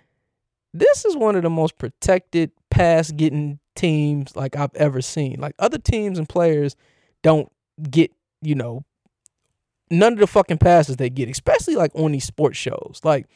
this 0.74 1.06
is 1.06 1.15
one 1.15 1.36
of 1.36 1.43
the 1.43 1.50
most 1.50 1.78
protected 1.78 2.52
pass 2.69 3.12
getting 3.12 3.60
teams 3.76 4.36
like 4.36 4.56
I've 4.56 4.76
ever 4.76 5.02
seen. 5.02 5.39
Like 5.39 5.56
other 5.60 5.78
teams 5.78 6.17
and 6.17 6.28
players 6.28 6.76
don't 7.21 7.52
get, 7.89 8.12
you 8.41 8.56
know, 8.56 8.84
none 9.89 10.13
of 10.13 10.19
the 10.19 10.28
fucking 10.28 10.58
passes 10.58 10.98
they 10.98 11.10
get, 11.10 11.30
especially 11.30 11.76
like 11.76 11.91
on 11.95 12.12
these 12.12 12.26
sports 12.26 12.58
shows. 12.58 13.00
Like, 13.04 13.28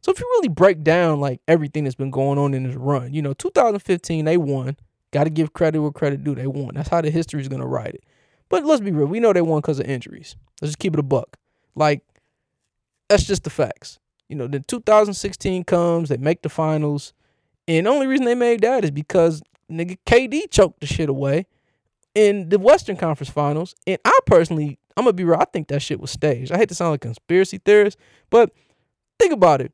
so 0.00 0.12
if 0.12 0.20
you 0.20 0.26
really 0.36 0.48
break 0.48 0.82
down 0.82 1.20
like 1.20 1.40
everything 1.48 1.84
that's 1.84 1.96
been 1.96 2.10
going 2.10 2.38
on 2.38 2.54
in 2.54 2.62
this 2.64 2.76
run, 2.76 3.12
you 3.12 3.22
know, 3.22 3.34
2015 3.34 4.24
they 4.24 4.36
won. 4.36 4.76
Got 5.12 5.24
to 5.24 5.30
give 5.30 5.52
credit 5.52 5.80
where 5.80 5.92
credit 5.92 6.24
due. 6.24 6.34
They 6.34 6.46
won. 6.46 6.74
That's 6.74 6.88
how 6.88 7.00
the 7.00 7.10
history 7.10 7.40
is 7.40 7.48
gonna 7.48 7.66
write 7.66 7.94
it. 7.94 8.04
But 8.48 8.64
let's 8.64 8.80
be 8.80 8.92
real. 8.92 9.06
We 9.06 9.20
know 9.20 9.32
they 9.32 9.42
won 9.42 9.60
because 9.60 9.80
of 9.80 9.86
injuries. 9.86 10.36
Let's 10.60 10.70
just 10.70 10.78
keep 10.78 10.94
it 10.94 11.00
a 11.00 11.02
buck. 11.02 11.36
Like, 11.74 12.02
that's 13.08 13.24
just 13.24 13.44
the 13.44 13.50
facts. 13.50 13.98
You 14.28 14.36
know, 14.36 14.46
then 14.46 14.64
2016 14.66 15.64
comes, 15.64 16.08
they 16.08 16.16
make 16.16 16.42
the 16.42 16.48
finals. 16.48 17.12
And 17.68 17.86
the 17.86 17.90
only 17.90 18.06
reason 18.06 18.24
they 18.26 18.34
made 18.34 18.60
that 18.62 18.84
is 18.84 18.90
because 18.90 19.42
nigga 19.70 19.98
KD 20.06 20.50
choked 20.50 20.80
the 20.80 20.86
shit 20.86 21.08
away 21.08 21.46
in 22.14 22.48
the 22.48 22.58
Western 22.58 22.96
Conference 22.96 23.30
Finals. 23.30 23.74
And 23.86 23.98
I 24.04 24.18
personally, 24.26 24.78
I'm 24.96 25.04
gonna 25.04 25.12
be 25.12 25.24
real, 25.24 25.38
I 25.38 25.44
think 25.44 25.68
that 25.68 25.82
shit 25.82 26.00
was 26.00 26.10
staged. 26.10 26.50
I 26.52 26.58
hate 26.58 26.68
to 26.70 26.74
sound 26.74 26.92
like 26.92 27.04
a 27.04 27.08
conspiracy 27.08 27.58
theorist, 27.58 27.98
but 28.30 28.52
think 29.18 29.32
about 29.32 29.60
it. 29.60 29.72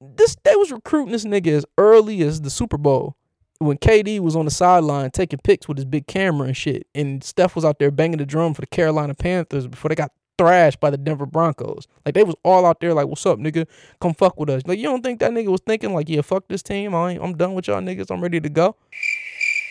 this 0.00 0.36
they 0.42 0.56
was 0.56 0.72
recruiting 0.72 1.12
this 1.12 1.24
nigga 1.24 1.48
as 1.48 1.66
early 1.78 2.22
as 2.22 2.40
the 2.40 2.50
Super 2.50 2.76
Bowl 2.78 3.16
when 3.64 3.78
KD 3.78 4.20
was 4.20 4.36
on 4.36 4.44
the 4.44 4.50
sideline 4.50 5.10
taking 5.10 5.38
pics 5.42 5.68
with 5.68 5.78
his 5.78 5.84
big 5.84 6.06
camera 6.06 6.48
and 6.48 6.56
shit, 6.56 6.86
and 6.94 7.22
Steph 7.22 7.54
was 7.54 7.64
out 7.64 7.78
there 7.78 7.90
banging 7.90 8.18
the 8.18 8.26
drum 8.26 8.54
for 8.54 8.60
the 8.62 8.66
Carolina 8.66 9.14
Panthers 9.14 9.66
before 9.66 9.88
they 9.88 9.94
got 9.94 10.12
thrashed 10.38 10.80
by 10.80 10.90
the 10.90 10.96
Denver 10.96 11.26
Broncos. 11.26 11.86
Like 12.04 12.14
they 12.14 12.24
was 12.24 12.34
all 12.44 12.66
out 12.66 12.80
there 12.80 12.94
like, 12.94 13.06
"What's 13.06 13.24
up, 13.26 13.38
nigga? 13.38 13.66
Come 14.00 14.14
fuck 14.14 14.38
with 14.38 14.50
us." 14.50 14.62
Like 14.66 14.78
you 14.78 14.84
don't 14.84 15.02
think 15.02 15.20
that 15.20 15.32
nigga 15.32 15.48
was 15.48 15.60
thinking 15.66 15.94
like, 15.94 16.08
"Yeah, 16.08 16.22
fuck 16.22 16.48
this 16.48 16.62
team. 16.62 16.94
I 16.94 17.18
I'm 17.20 17.36
done 17.36 17.54
with 17.54 17.68
y'all 17.68 17.80
niggas. 17.80 18.10
I'm 18.10 18.20
ready 18.20 18.40
to 18.40 18.48
go." 18.48 18.76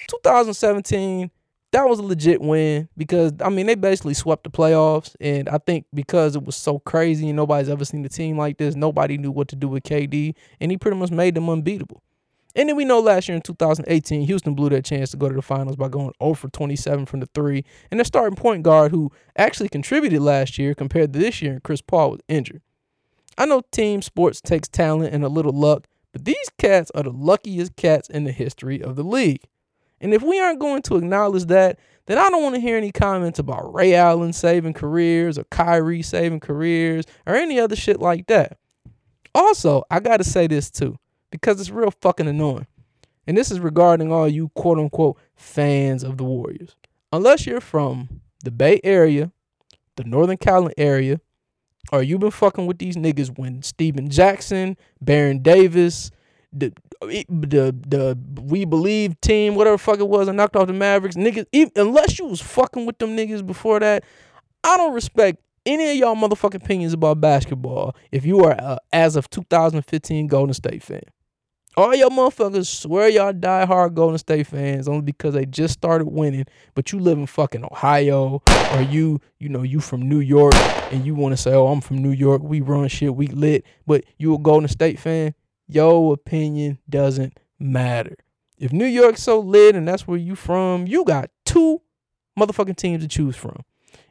2017, 0.08 1.32
that 1.72 1.88
was 1.88 2.00
a 2.00 2.04
legit 2.04 2.42
win 2.42 2.90
because 2.98 3.34
I 3.42 3.50
mean 3.50 3.66
they 3.66 3.76
basically 3.76 4.14
swept 4.14 4.44
the 4.44 4.50
playoffs, 4.50 5.16
and 5.20 5.50
I 5.50 5.58
think 5.58 5.86
because 5.94 6.36
it 6.36 6.44
was 6.44 6.56
so 6.56 6.80
crazy 6.80 7.30
and 7.30 7.36
nobody's 7.36 7.70
ever 7.70 7.86
seen 7.86 8.06
a 8.06 8.10
team 8.10 8.38
like 8.38 8.58
this, 8.58 8.76
nobody 8.76 9.18
knew 9.18 9.32
what 9.32 9.48
to 9.50 9.56
do 9.56 9.68
with 9.68 9.84
KD, 9.84 10.36
and 10.60 10.72
he 10.72 10.78
pretty 10.78 10.98
much 10.98 11.12
made 11.12 11.36
them 11.36 11.50
unbeatable. 11.50 12.02
And 12.56 12.68
then 12.68 12.76
we 12.76 12.84
know 12.84 13.00
last 13.00 13.30
year 13.30 13.36
in 13.36 13.42
2018, 13.42 14.24
Houston 14.24 14.56
blew 14.56 14.70
their 14.70 14.82
chance 14.82 15.12
to 15.12 15.18
go 15.18 15.30
to 15.30 15.36
the 15.36 15.42
finals 15.42 15.78
by 15.78 15.88
going 15.88 16.12
0 16.22 16.34
for 16.34 16.50
27 16.50 17.06
from 17.06 17.22
the 17.22 17.30
three. 17.34 17.64
And 17.90 18.00
their 18.00 18.06
starting 18.06 18.36
point 18.36 18.64
guard, 18.64 18.92
who 18.92 19.12
actually 19.38 19.70
contributed 19.70 20.22
last 20.22 20.58
year 20.58 20.76
compared 20.76 21.14
to 21.14 21.20
this 21.20 21.42
year, 21.42 21.62
Chris 21.64 21.82
Paul 21.82 22.12
was 22.12 22.22
injured. 22.28 22.62
I 23.38 23.46
know 23.46 23.62
team 23.72 24.02
sports 24.02 24.42
takes 24.42 24.68
talent 24.68 25.14
and 25.14 25.24
a 25.24 25.30
little 25.30 25.54
luck, 25.54 25.88
but 26.12 26.26
these 26.26 26.50
cats 26.58 26.92
are 26.94 27.04
the 27.04 27.12
luckiest 27.12 27.78
cats 27.78 28.10
in 28.10 28.26
the 28.26 28.34
history 28.34 28.84
of 28.84 28.98
the 28.98 29.04
league. 29.04 29.44
And 30.02 30.14
if 30.14 30.22
we 30.22 30.40
aren't 30.40 30.60
going 30.60 30.82
to 30.84 30.98
acknowledge 30.98 31.46
that, 31.46 31.80
then 32.08 32.18
I 32.18 32.30
don't 32.30 32.44
want 32.44 32.56
to 32.56 32.62
hear 32.62 32.76
any 32.76 32.92
comments 32.92 33.40
about 33.40 33.74
Ray 33.74 33.94
Allen 33.94 34.34
saving 34.34 34.74
careers 34.74 35.38
or 35.38 35.46
Kyrie 35.46 36.02
saving 36.02 36.42
careers 36.42 37.06
or 37.26 37.36
any 37.36 37.60
other 37.60 37.76
shit 37.76 38.02
like 38.02 38.28
that. 38.28 38.58
Also, 39.34 39.84
I 39.90 40.02
got 40.02 40.18
to 40.18 40.24
say 40.26 40.48
this 40.48 40.70
too 40.70 40.98
because 41.32 41.60
it's 41.60 41.70
real 41.70 41.92
fucking 41.92 42.28
annoying. 42.28 42.68
And 43.26 43.38
this 43.38 43.52
is 43.52 43.60
regarding 43.60 44.12
all 44.12 44.28
you 44.28 44.50
quote 44.50 44.78
unquote 44.78 45.18
fans 45.36 46.04
of 46.04 46.18
the 46.18 46.24
Warriors. 46.24 46.76
Unless 47.12 47.46
you're 47.46 47.62
from 47.62 48.22
the 48.44 48.52
Bay 48.52 48.80
Area, 48.84 49.32
the 49.96 50.04
Northern 50.04 50.38
California 50.38 50.74
area, 50.78 51.22
or 51.92 52.04
you've 52.04 52.20
been 52.20 52.32
fucking 52.32 52.68
with 52.68 52.78
these 52.78 52.96
niggas 52.96 53.38
when 53.38 53.62
Stephen 53.62 54.10
Jackson, 54.10 54.78
Baron 55.02 55.40
Davis, 55.40 56.12
the 56.54 56.74
the 57.02 57.76
the 57.88 58.18
we 58.42 58.66
believe 58.66 59.20
team, 59.22 59.56
whatever 59.56 59.78
fuck 59.78 60.00
it 60.00 60.08
was, 60.08 60.30
I 60.30 60.34
knocked 60.34 60.56
off 60.56 60.68
the 60.68 60.74
Mavericks, 60.74 61.16
niggas. 61.16 61.46
Even, 61.52 61.72
unless 61.76 62.20
you 62.20 62.26
was 62.26 62.42
fucking 62.42 62.86
with 62.86 62.98
them 63.00 63.16
niggas 63.18 63.46
before 63.46 63.80
that, 63.80 64.04
I 64.64 64.78
don't 64.78 64.94
respect 64.94 65.42
any 65.66 65.92
of 65.92 65.96
y'all 65.98 66.16
motherfucking 66.16 66.64
opinions 66.64 66.94
about 66.94 67.22
basketball 67.22 67.96
if 68.12 68.26
you 68.26 68.44
are 68.44 68.80
as 68.92 69.16
of 69.16 69.30
2015 69.30 70.28
Golden 70.28 70.54
State 70.54 70.84
fan. 70.84 71.02
All 71.78 71.96
y'all 71.96 72.10
motherfuckers 72.10 72.66
swear 72.66 73.08
y'all 73.08 73.32
die 73.32 73.66
hard 73.66 73.96
Golden 73.96 74.18
State 74.18 74.46
fans 74.48 74.90
only 74.90 75.04
because 75.04 75.36
they 75.36 75.46
just 75.46 75.74
started 75.74 76.06
winning, 76.10 76.44
but 76.74 76.92
you 76.92 77.00
live 77.00 77.18
in 77.18 77.26
fucking 77.26 77.64
Ohio 77.64 78.44
or 78.74 78.82
you, 78.82 79.22
you 79.40 79.48
know, 79.48 79.64
you 79.64 79.80
from 79.80 80.02
New 80.02 80.20
York 80.20 80.54
and 80.92 81.06
you 81.06 81.16
want 81.16 81.32
to 81.32 81.42
say, 81.42 81.54
oh, 81.54 81.68
I'm 81.68 81.80
from 81.80 82.00
New 82.00 82.12
York, 82.12 82.42
we 82.44 82.60
run 82.60 82.90
shit, 82.90 83.16
we 83.16 83.28
lit, 83.28 83.66
but 83.88 84.04
you 84.18 84.36
a 84.36 84.38
Golden 84.38 84.68
State 84.68 85.00
fan, 85.00 85.34
your 85.66 86.14
opinion 86.14 86.78
doesn't 86.90 87.40
matter. 87.58 88.18
If 88.58 88.74
New 88.74 88.86
York's 88.86 89.24
so 89.24 89.40
lit 89.40 89.74
and 89.74 89.88
that's 89.88 90.06
where 90.06 90.18
you 90.18 90.36
from, 90.36 90.88
you 90.88 91.06
got 91.06 91.30
two 91.46 91.82
motherfucking 92.38 92.76
teams 92.76 93.02
to 93.02 93.08
choose 93.08 93.38
from. 93.38 93.64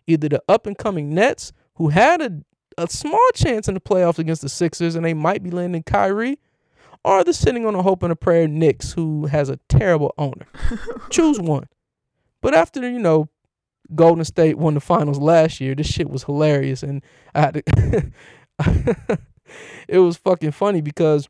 Either 0.07 0.31
the 0.31 0.43
up 0.49 0.67
and 0.67 0.79
coming 0.79 1.13
Nets, 1.13 1.53
who 1.75 1.91
had 1.91 2.23
a, 2.23 2.41
a 2.79 2.89
small 2.89 3.29
chance 3.35 3.69
in 3.69 3.75
the 3.75 3.81
playoffs 3.81 4.19
against 4.19 4.41
the 4.41 4.49
Sixers 4.49 4.95
and 4.95 5.05
they 5.05 5.13
might 5.13 5.43
be 5.43 5.51
landing 5.51 5.83
Kyrie, 5.83 6.39
or 7.05 7.25
the 7.25 7.33
sitting 7.33 7.67
on 7.67 7.75
a 7.75 7.83
hope 7.83 8.03
and 8.03 8.13
a 8.13 8.17
prayer 8.17 8.47
Knicks, 8.47 8.93
who 8.93 9.27
has 9.27 9.49
a 9.49 9.59
terrible 9.69 10.15
owner. 10.19 10.47
Choose 11.11 11.41
one. 11.41 11.69
But 12.41 12.55
after, 12.55 12.89
you 12.89 12.99
know, 12.99 13.29
Golden 13.95 14.25
State 14.25 14.59
won 14.59 14.75
the 14.75 14.81
finals 14.81 15.19
last 15.19 15.61
year, 15.61 15.75
this 15.75 15.87
shit 15.87 16.11
was 16.11 16.25
hilarious. 16.25 16.83
And 16.83 17.03
I 17.35 17.41
had 17.41 17.55
to 17.55 18.13
it 19.89 19.99
was 19.99 20.17
fucking 20.17 20.53
funny 20.53 20.81
because, 20.81 21.29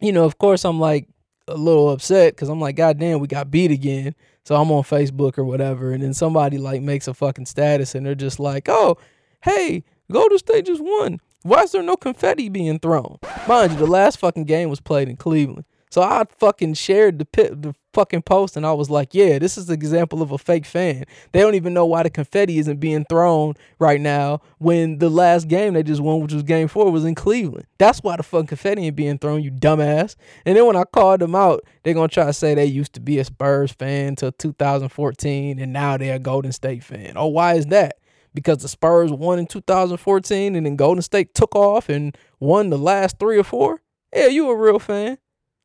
you 0.00 0.12
know, 0.12 0.24
of 0.24 0.38
course 0.38 0.64
I'm 0.64 0.78
like 0.78 1.08
a 1.48 1.56
little 1.56 1.90
upset 1.90 2.34
because 2.34 2.48
I'm 2.48 2.60
like, 2.60 2.76
God 2.76 2.98
damn, 2.98 3.20
we 3.20 3.26
got 3.26 3.50
beat 3.50 3.70
again. 3.70 4.14
So 4.44 4.56
I'm 4.56 4.70
on 4.72 4.82
Facebook 4.82 5.38
or 5.38 5.44
whatever, 5.44 5.92
and 5.92 6.02
then 6.02 6.14
somebody 6.14 6.58
like 6.58 6.82
makes 6.82 7.06
a 7.06 7.14
fucking 7.14 7.46
status 7.46 7.94
and 7.94 8.04
they're 8.04 8.14
just 8.14 8.40
like, 8.40 8.68
Oh, 8.68 8.98
hey, 9.42 9.84
Golden 10.10 10.38
State 10.38 10.66
just 10.66 10.82
won. 10.82 11.20
Why 11.42 11.62
is 11.62 11.72
there 11.72 11.82
no 11.82 11.96
confetti 11.96 12.48
being 12.48 12.78
thrown? 12.78 13.18
Mind 13.48 13.72
you, 13.72 13.78
the 13.78 13.86
last 13.86 14.18
fucking 14.18 14.44
game 14.44 14.68
was 14.70 14.80
played 14.80 15.08
in 15.08 15.16
Cleveland. 15.16 15.64
So 15.92 16.00
I 16.00 16.24
fucking 16.38 16.72
shared 16.72 17.18
the 17.18 17.26
pit, 17.26 17.60
the 17.60 17.74
fucking 17.92 18.22
post, 18.22 18.56
and 18.56 18.64
I 18.64 18.72
was 18.72 18.88
like, 18.88 19.12
"Yeah, 19.12 19.38
this 19.38 19.58
is 19.58 19.68
an 19.68 19.74
example 19.74 20.22
of 20.22 20.30
a 20.30 20.38
fake 20.38 20.64
fan. 20.64 21.04
They 21.32 21.40
don't 21.40 21.54
even 21.54 21.74
know 21.74 21.84
why 21.84 22.02
the 22.02 22.08
confetti 22.08 22.58
isn't 22.58 22.80
being 22.80 23.04
thrown 23.10 23.56
right 23.78 24.00
now 24.00 24.40
when 24.56 25.00
the 25.00 25.10
last 25.10 25.48
game 25.48 25.74
they 25.74 25.82
just 25.82 26.00
won, 26.00 26.20
which 26.20 26.32
was 26.32 26.44
Game 26.44 26.66
Four, 26.66 26.90
was 26.90 27.04
in 27.04 27.14
Cleveland. 27.14 27.66
That's 27.76 28.02
why 28.02 28.16
the 28.16 28.22
fucking 28.22 28.46
confetti 28.46 28.86
ain't 28.86 28.96
being 28.96 29.18
thrown, 29.18 29.42
you 29.42 29.50
dumbass." 29.50 30.16
And 30.46 30.56
then 30.56 30.64
when 30.64 30.76
I 30.76 30.84
called 30.84 31.20
them 31.20 31.34
out, 31.34 31.62
they're 31.82 31.92
gonna 31.92 32.08
try 32.08 32.24
to 32.24 32.32
say 32.32 32.54
they 32.54 32.64
used 32.64 32.94
to 32.94 33.00
be 33.00 33.18
a 33.18 33.24
Spurs 33.26 33.72
fan 33.72 34.16
till 34.16 34.32
2014, 34.32 35.58
and 35.58 35.74
now 35.74 35.98
they're 35.98 36.16
a 36.16 36.18
Golden 36.18 36.52
State 36.52 36.82
fan. 36.82 37.12
Oh, 37.16 37.26
why 37.26 37.52
is 37.52 37.66
that? 37.66 37.98
Because 38.34 38.58
the 38.58 38.68
Spurs 38.68 39.12
won 39.12 39.38
in 39.38 39.46
2014 39.46 40.56
and 40.56 40.66
then 40.66 40.76
Golden 40.76 41.02
State 41.02 41.34
took 41.34 41.54
off 41.54 41.88
and 41.88 42.16
won 42.40 42.70
the 42.70 42.78
last 42.78 43.18
three 43.18 43.38
or 43.38 43.44
four? 43.44 43.82
Yeah, 44.14 44.26
you 44.26 44.50
a 44.50 44.56
real 44.56 44.78
fan. 44.78 45.18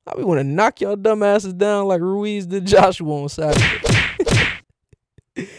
I 0.08 0.15
be 0.15 0.23
want 0.23 0.39
to 0.39 0.43
knock 0.43 0.80
y'all 0.80 0.95
dumbasses 0.95 1.58
down 1.58 1.88
like 1.88 1.99
Ruiz 2.01 2.45
did 2.45 2.65
Joshua 2.65 3.23
on 3.23 3.30
Saturday. 3.30 3.82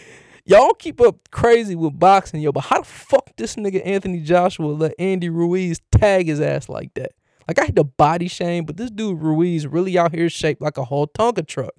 y'all 0.45 0.73
keep 0.73 0.99
up 0.99 1.29
crazy 1.29 1.75
with 1.75 1.99
boxing, 1.99 2.41
yo, 2.41 2.51
but 2.51 2.61
how 2.61 2.79
the 2.79 2.85
fuck 2.85 3.29
this 3.37 3.55
nigga 3.55 3.85
Anthony 3.85 4.21
Joshua 4.21 4.65
let 4.65 4.95
Andy 4.97 5.29
Ruiz 5.29 5.79
tag 5.91 6.27
his 6.27 6.41
ass 6.41 6.67
like 6.67 6.93
that? 6.95 7.11
Like 7.47 7.59
I 7.59 7.65
had 7.65 7.75
the 7.75 7.83
body 7.83 8.27
shame, 8.27 8.65
but 8.65 8.77
this 8.77 8.89
dude 8.89 9.21
Ruiz 9.21 9.67
really 9.67 9.97
out 9.97 10.13
here 10.13 10.29
shaped 10.29 10.61
like 10.61 10.77
a 10.77 10.83
whole 10.85 11.07
Tonka 11.07 11.47
truck. 11.47 11.75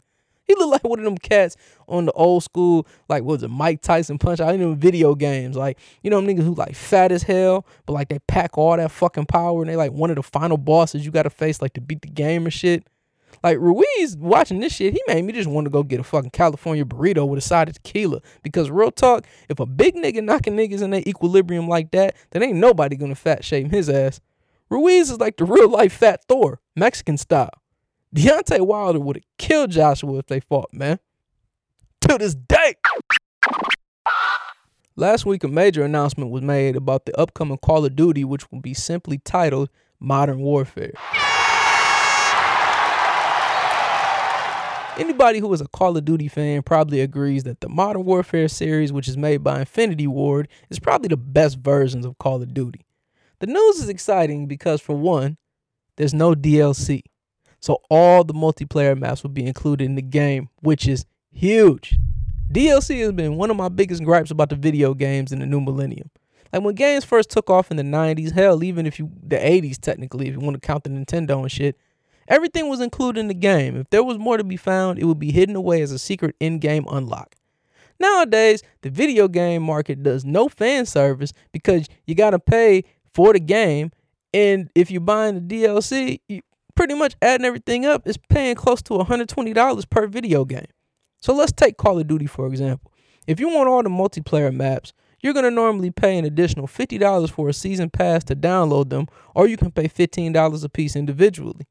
He 0.51 0.57
looked 0.57 0.73
like 0.73 0.83
one 0.83 0.99
of 0.99 1.05
them 1.05 1.17
cats 1.17 1.57
on 1.87 2.07
the 2.07 2.13
old 2.13 2.43
school, 2.43 2.85
like 3.09 3.23
what 3.23 3.35
was 3.35 3.43
it, 3.45 3.51
Mike 3.51 3.83
Tyson 3.83 4.19
punch 4.19 4.41
out 4.41 4.53
in 4.53 4.61
them 4.61 4.75
video 4.75 5.15
games. 5.15 5.57
Like, 5.57 5.79
you 6.03 6.11
know, 6.11 6.21
niggas 6.21 6.43
who 6.43 6.57
like 6.57 6.75
fat 6.75 7.13
as 7.13 7.23
hell, 7.23 7.65
but 7.87 7.93
like 7.93 8.09
they 8.09 8.19
pack 8.27 8.59
all 8.59 8.77
that 8.77 8.91
fucking 8.91 9.27
power 9.27 9.63
and 9.63 9.71
they 9.71 9.77
like 9.77 9.93
one 9.93 10.11
of 10.11 10.17
the 10.17 10.25
final 10.25 10.57
bosses 10.57 11.05
you 11.05 11.13
gotta 11.13 11.31
face, 11.31 11.63
like 11.63 11.75
to 11.75 11.81
beat 11.81 12.03
the 12.03 12.09
game 12.09 12.49
or 12.49 12.51
shit. 12.51 12.85
Like 13.45 13.59
Ruiz 13.59 14.17
watching 14.17 14.59
this 14.59 14.75
shit, 14.75 14.93
he 14.93 15.01
made 15.07 15.25
me 15.25 15.33
just 15.33 15.49
want 15.49 15.67
to 15.67 15.71
go 15.71 15.85
get 15.85 16.01
a 16.01 16.03
fucking 16.03 16.31
California 16.31 16.85
burrito 16.85 17.29
with 17.29 17.39
a 17.39 17.43
side 17.47 17.69
of 17.69 17.81
tequila. 17.81 18.21
Because 18.43 18.73
real 18.73 18.91
talk, 18.91 19.29
if 19.49 19.61
a 19.61 19.67
big 19.67 19.95
nigga 19.95 20.21
knocking 20.21 20.57
niggas 20.57 20.83
in 20.83 20.91
their 20.91 21.05
equilibrium 21.07 21.69
like 21.69 21.93
that, 21.93 22.17
then 22.33 22.43
ain't 22.43 22.59
nobody 22.59 22.97
gonna 22.97 23.15
fat 23.15 23.45
shame 23.45 23.71
his 23.71 23.89
ass. 23.89 24.21
Ruiz 24.69 25.13
is 25.13 25.21
like 25.21 25.37
the 25.37 25.45
real 25.45 25.69
life 25.69 25.93
fat 25.93 26.25
Thor, 26.27 26.59
Mexican 26.75 27.19
style. 27.19 27.60
Deontay 28.15 28.61
Wilder 28.67 28.99
would 28.99 29.17
have 29.17 29.25
killed 29.39 29.71
Joshua 29.71 30.19
if 30.19 30.27
they 30.27 30.41
fought, 30.41 30.73
man. 30.73 30.99
To 32.03 32.19
this 32.19 32.35
day. 32.35 32.75
Last 34.97 35.25
week, 35.25 35.45
a 35.45 35.49
major 35.49 35.85
announcement 35.85 36.31
was 36.31 36.43
made 36.43 36.75
about 36.77 37.07
the 37.07 37.19
upcoming 37.19 37.59
Call 37.59 37.85
of 37.85 37.95
Duty, 37.95 38.25
which 38.25 38.51
will 38.51 38.61
be 38.61 38.75
simply 38.75 39.19
titled 39.19 39.71
Modern 40.01 40.41
Warfare. 40.41 40.93
Anybody 44.99 45.39
who 45.39 45.51
is 45.55 45.61
a 45.61 45.69
Call 45.69 45.97
of 45.97 46.05
Duty 46.05 46.29
fan 46.29 46.63
probably 46.63 47.01
agrees 47.01 47.45
that 47.45 47.61
the 47.61 47.69
Modern 47.69 48.05
Warfare 48.05 48.49
series, 48.49 48.93
which 48.93 49.09
is 49.09 49.17
made 49.17 49.45
by 49.45 49.61
Infinity 49.61 50.09
Ward, 50.09 50.49
is 50.69 50.81
probably 50.81 51.09
the 51.09 51.17
best 51.17 51.59
versions 51.59 52.05
of 52.05 52.19
Call 52.19 52.43
of 52.43 52.53
Duty. 52.53 52.85
The 53.39 53.47
news 53.47 53.77
is 53.79 53.89
exciting 53.89 54.47
because, 54.47 54.81
for 54.81 54.97
one, 54.97 55.39
there's 55.97 56.13
no 56.13 56.35
DLC. 56.35 57.03
So 57.61 57.83
all 57.91 58.25
the 58.25 58.35
multiplayer 58.35 58.99
maps 58.99 59.23
will 59.23 59.31
be 59.31 59.47
included 59.47 59.85
in 59.85 59.95
the 59.95 60.03
game, 60.03 60.49
which 60.61 60.89
is 60.89 61.05
huge. 61.31 61.99
DLC 62.51 63.01
has 63.01 63.13
been 63.13 63.37
one 63.37 63.51
of 63.51 63.57
my 63.57 63.69
biggest 63.69 64.03
gripes 64.03 64.31
about 64.31 64.49
the 64.49 64.57
video 64.57 64.95
games 64.95 65.31
in 65.31 65.39
the 65.39 65.47
new 65.47 65.61
millennium. 65.61 66.11
Like 66.53 66.63
when 66.63 66.75
games 66.75 67.05
first 67.05 67.31
took 67.31 67.49
off 67.49 67.71
in 67.71 67.77
the 67.77 67.85
90s, 67.85 68.33
hell, 68.33 68.65
even 68.65 68.87
if 68.87 68.99
you 68.99 69.11
the 69.23 69.37
80s 69.37 69.79
technically, 69.79 70.27
if 70.27 70.35
you 70.35 70.41
want 70.41 70.61
to 70.61 70.67
count 70.67 70.85
the 70.85 70.91
Nintendo 70.91 71.41
and 71.41 71.53
shit, 71.53 71.77
everything 72.27 72.69
was 72.69 72.81
included 72.81 73.21
in 73.21 73.29
the 73.29 73.35
game. 73.35 73.77
If 73.77 73.91
there 73.91 74.03
was 74.03 74.19
more 74.19 74.37
to 74.37 74.43
be 74.43 74.57
found, 74.57 74.99
it 74.99 75.05
would 75.05 75.21
be 75.21 75.31
hidden 75.31 75.55
away 75.55 75.83
as 75.83 75.93
a 75.93 75.99
secret 75.99 76.35
in-game 76.41 76.87
unlock. 76.91 77.37
Nowadays, 78.01 78.63
the 78.81 78.91
video 78.91 79.29
game 79.29 79.63
market 79.63 80.03
does 80.03 80.25
no 80.25 80.49
fan 80.49 80.87
service 80.87 81.35
because 81.53 81.87
you 82.07 82.15
got 82.15 82.31
to 82.31 82.39
pay 82.39 82.83
for 83.13 83.33
the 83.33 83.41
game 83.41 83.93
and 84.33 84.71
if 84.75 84.91
you're 84.91 85.01
buying 85.01 85.47
the 85.47 85.63
DLC, 85.63 86.21
you, 86.29 86.41
pretty 86.81 86.95
much 86.95 87.15
adding 87.21 87.45
everything 87.45 87.85
up 87.85 88.09
is 88.09 88.17
paying 88.17 88.55
close 88.55 88.81
to 88.81 88.95
$120 88.95 89.91
per 89.91 90.07
video 90.07 90.47
game. 90.47 90.65
So 91.21 91.35
let's 91.35 91.53
take 91.53 91.77
Call 91.77 91.99
of 91.99 92.07
Duty 92.07 92.25
for 92.25 92.47
example. 92.47 92.91
If 93.27 93.39
you 93.39 93.51
want 93.51 93.69
all 93.69 93.83
the 93.83 93.91
multiplayer 93.91 94.51
maps, 94.51 94.95
you're 95.21 95.35
going 95.35 95.45
to 95.45 95.51
normally 95.51 95.91
pay 95.91 96.17
an 96.17 96.25
additional 96.25 96.67
$50 96.67 97.31
for 97.31 97.51
a 97.51 97.53
season 97.53 97.91
pass 97.91 98.25
to 98.25 98.35
download 98.35 98.89
them, 98.89 99.09
or 99.35 99.47
you 99.47 99.59
can 99.59 99.71
pay 99.71 99.89
$15 99.89 100.65
a 100.65 100.69
piece 100.71 100.97
individually. 100.97 101.67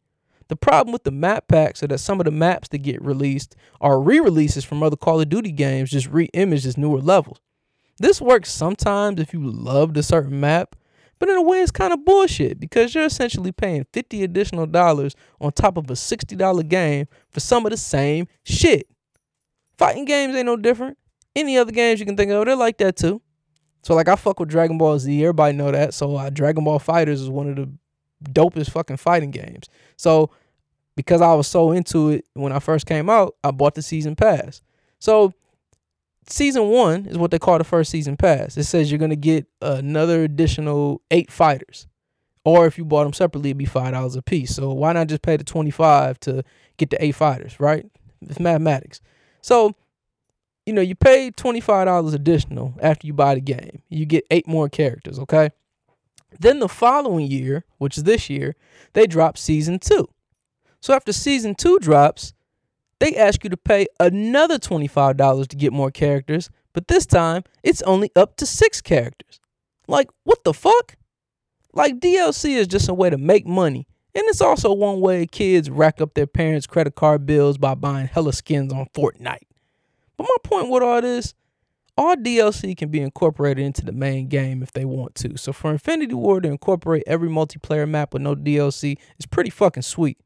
The 0.47 0.55
problem 0.55 0.93
with 0.93 1.05
the 1.05 1.11
map 1.11 1.47
packs 1.47 1.81
are 1.81 1.87
that 1.87 1.97
some 1.97 2.21
of 2.21 2.25
the 2.25 2.31
maps 2.31 2.67
that 2.67 2.77
get 2.77 3.03
released 3.03 3.55
are 3.81 3.99
re 3.99 4.19
releases 4.19 4.63
from 4.63 4.83
other 4.83 4.95
Call 4.95 5.19
of 5.19 5.29
Duty 5.29 5.51
games, 5.51 5.89
just 5.89 6.05
re 6.05 6.25
imaged 6.33 6.67
as 6.67 6.77
newer 6.77 7.01
levels. 7.01 7.41
This 7.97 8.21
works 8.21 8.51
sometimes 8.51 9.19
if 9.19 9.33
you 9.33 9.43
loved 9.43 9.97
a 9.97 10.03
certain 10.03 10.39
map, 10.39 10.75
but 11.19 11.29
in 11.29 11.35
a 11.35 11.41
way 11.41 11.61
it's 11.61 11.71
kind 11.71 11.93
of 11.93 12.03
bullshit 12.05 12.59
because 12.59 12.95
you're 12.95 13.05
essentially 13.05 13.51
paying 13.51 13.85
50 13.93 14.23
additional 14.23 14.65
dollars 14.65 15.15
on 15.39 15.51
top 15.51 15.77
of 15.77 15.89
a 15.89 15.93
$60 15.93 16.67
game 16.67 17.07
for 17.29 17.39
some 17.39 17.65
of 17.65 17.71
the 17.71 17.77
same 17.77 18.27
shit. 18.43 18.87
Fighting 19.77 20.05
games 20.05 20.35
ain't 20.35 20.45
no 20.45 20.57
different. 20.57 20.97
Any 21.35 21.57
other 21.57 21.71
games 21.71 21.99
you 21.99 22.05
can 22.05 22.17
think 22.17 22.31
of, 22.31 22.45
they're 22.45 22.55
like 22.55 22.77
that 22.79 22.95
too. 22.95 23.21
So 23.83 23.95
like 23.95 24.07
I 24.07 24.15
fuck 24.15 24.39
with 24.39 24.49
Dragon 24.49 24.77
Ball 24.77 24.99
Z, 24.99 25.23
everybody 25.23 25.55
know 25.55 25.71
that. 25.71 25.93
So 25.93 26.15
uh, 26.15 26.29
Dragon 26.29 26.63
Ball 26.63 26.79
FighterZ 26.79 27.09
is 27.09 27.29
one 27.29 27.49
of 27.49 27.55
the 27.55 27.69
dopest 28.23 28.71
fucking 28.71 28.97
fighting 28.97 29.31
games. 29.31 29.69
So 29.95 30.31
because 30.95 31.21
I 31.21 31.33
was 31.33 31.47
so 31.47 31.71
into 31.71 32.09
it 32.09 32.25
when 32.33 32.51
I 32.51 32.59
first 32.59 32.85
came 32.85 33.09
out, 33.09 33.35
I 33.43 33.51
bought 33.51 33.75
the 33.75 33.81
season 33.81 34.15
pass. 34.15 34.61
So 34.99 35.33
season 36.29 36.69
one 36.69 37.05
is 37.05 37.17
what 37.17 37.31
they 37.31 37.39
call 37.39 37.57
the 37.57 37.63
first 37.63 37.91
season 37.91 38.17
pass. 38.17 38.57
It 38.57 38.63
says 38.63 38.91
you're 38.91 38.99
gonna 38.99 39.15
get 39.15 39.47
another 39.61 40.23
additional 40.23 41.01
eight 41.11 41.31
fighters, 41.31 41.87
or 42.45 42.65
if 42.65 42.77
you 42.77 42.85
bought 42.85 43.03
them 43.03 43.13
separately, 43.13 43.49
it'd 43.49 43.57
be 43.57 43.65
five 43.65 43.93
dollars 43.93 44.15
a 44.15 44.21
piece. 44.21 44.55
So 44.55 44.71
why 44.73 44.93
not 44.93 45.07
just 45.07 45.21
pay 45.21 45.37
the 45.37 45.43
twenty 45.43 45.71
five 45.71 46.19
to 46.21 46.43
get 46.77 46.89
the 46.89 47.03
eight 47.03 47.15
fighters? 47.15 47.59
Right? 47.59 47.85
It's 48.21 48.39
mathematics. 48.39 49.01
So 49.41 49.75
you 50.65 50.73
know 50.73 50.81
you 50.81 50.95
pay 50.95 51.31
twenty 51.31 51.61
five 51.61 51.85
dollars 51.85 52.13
additional 52.13 52.73
after 52.81 53.07
you 53.07 53.13
buy 53.13 53.35
the 53.35 53.41
game. 53.41 53.81
You 53.89 54.05
get 54.05 54.25
eight 54.31 54.47
more 54.47 54.69
characters. 54.69 55.19
Okay. 55.19 55.49
Then 56.39 56.59
the 56.59 56.69
following 56.69 57.25
year, 57.25 57.65
which 57.79 57.97
is 57.97 58.03
this 58.03 58.29
year, 58.29 58.55
they 58.93 59.07
drop 59.07 59.35
season 59.35 59.79
two. 59.79 60.07
So 60.79 60.93
after 60.93 61.11
season 61.11 61.55
two 61.55 61.79
drops, 61.79 62.33
they 62.99 63.15
ask 63.15 63.43
you 63.43 63.49
to 63.49 63.57
pay 63.57 63.87
another 63.99 64.57
$25 64.57 65.47
to 65.47 65.55
get 65.55 65.73
more 65.73 65.91
characters, 65.91 66.49
but 66.73 66.87
this 66.87 67.05
time 67.05 67.43
it's 67.63 67.81
only 67.83 68.11
up 68.15 68.35
to 68.37 68.45
six 68.45 68.81
characters. 68.81 69.39
Like, 69.87 70.09
what 70.23 70.43
the 70.43 70.53
fuck? 70.53 70.95
Like, 71.73 71.99
DLC 71.99 72.55
is 72.55 72.67
just 72.67 72.89
a 72.89 72.93
way 72.93 73.09
to 73.09 73.17
make 73.17 73.45
money, 73.45 73.87
and 74.13 74.23
it's 74.27 74.41
also 74.41 74.73
one 74.73 74.99
way 75.01 75.25
kids 75.25 75.69
rack 75.69 76.01
up 76.01 76.13
their 76.13 76.27
parents' 76.27 76.67
credit 76.67 76.95
card 76.95 77.25
bills 77.25 77.57
by 77.57 77.75
buying 77.75 78.07
hella 78.07 78.33
skins 78.33 78.73
on 78.73 78.87
Fortnite. 78.93 79.47
But 80.17 80.23
my 80.23 80.35
point 80.43 80.69
with 80.69 80.83
all 80.83 81.01
this, 81.01 81.33
all 81.97 82.15
DLC 82.15 82.77
can 82.77 82.89
be 82.89 83.01
incorporated 83.01 83.65
into 83.65 83.83
the 83.83 83.91
main 83.91 84.27
game 84.27 84.63
if 84.63 84.71
they 84.71 84.85
want 84.85 85.15
to. 85.15 85.37
So 85.37 85.51
for 85.51 85.71
Infinity 85.71 86.13
Ward 86.13 86.43
to 86.43 86.49
incorporate 86.49 87.03
every 87.05 87.29
multiplayer 87.29 87.87
map 87.87 88.13
with 88.13 88.21
no 88.21 88.35
DLC 88.35 88.97
is 89.17 89.25
pretty 89.25 89.49
fucking 89.49 89.83
sweet. 89.83 90.17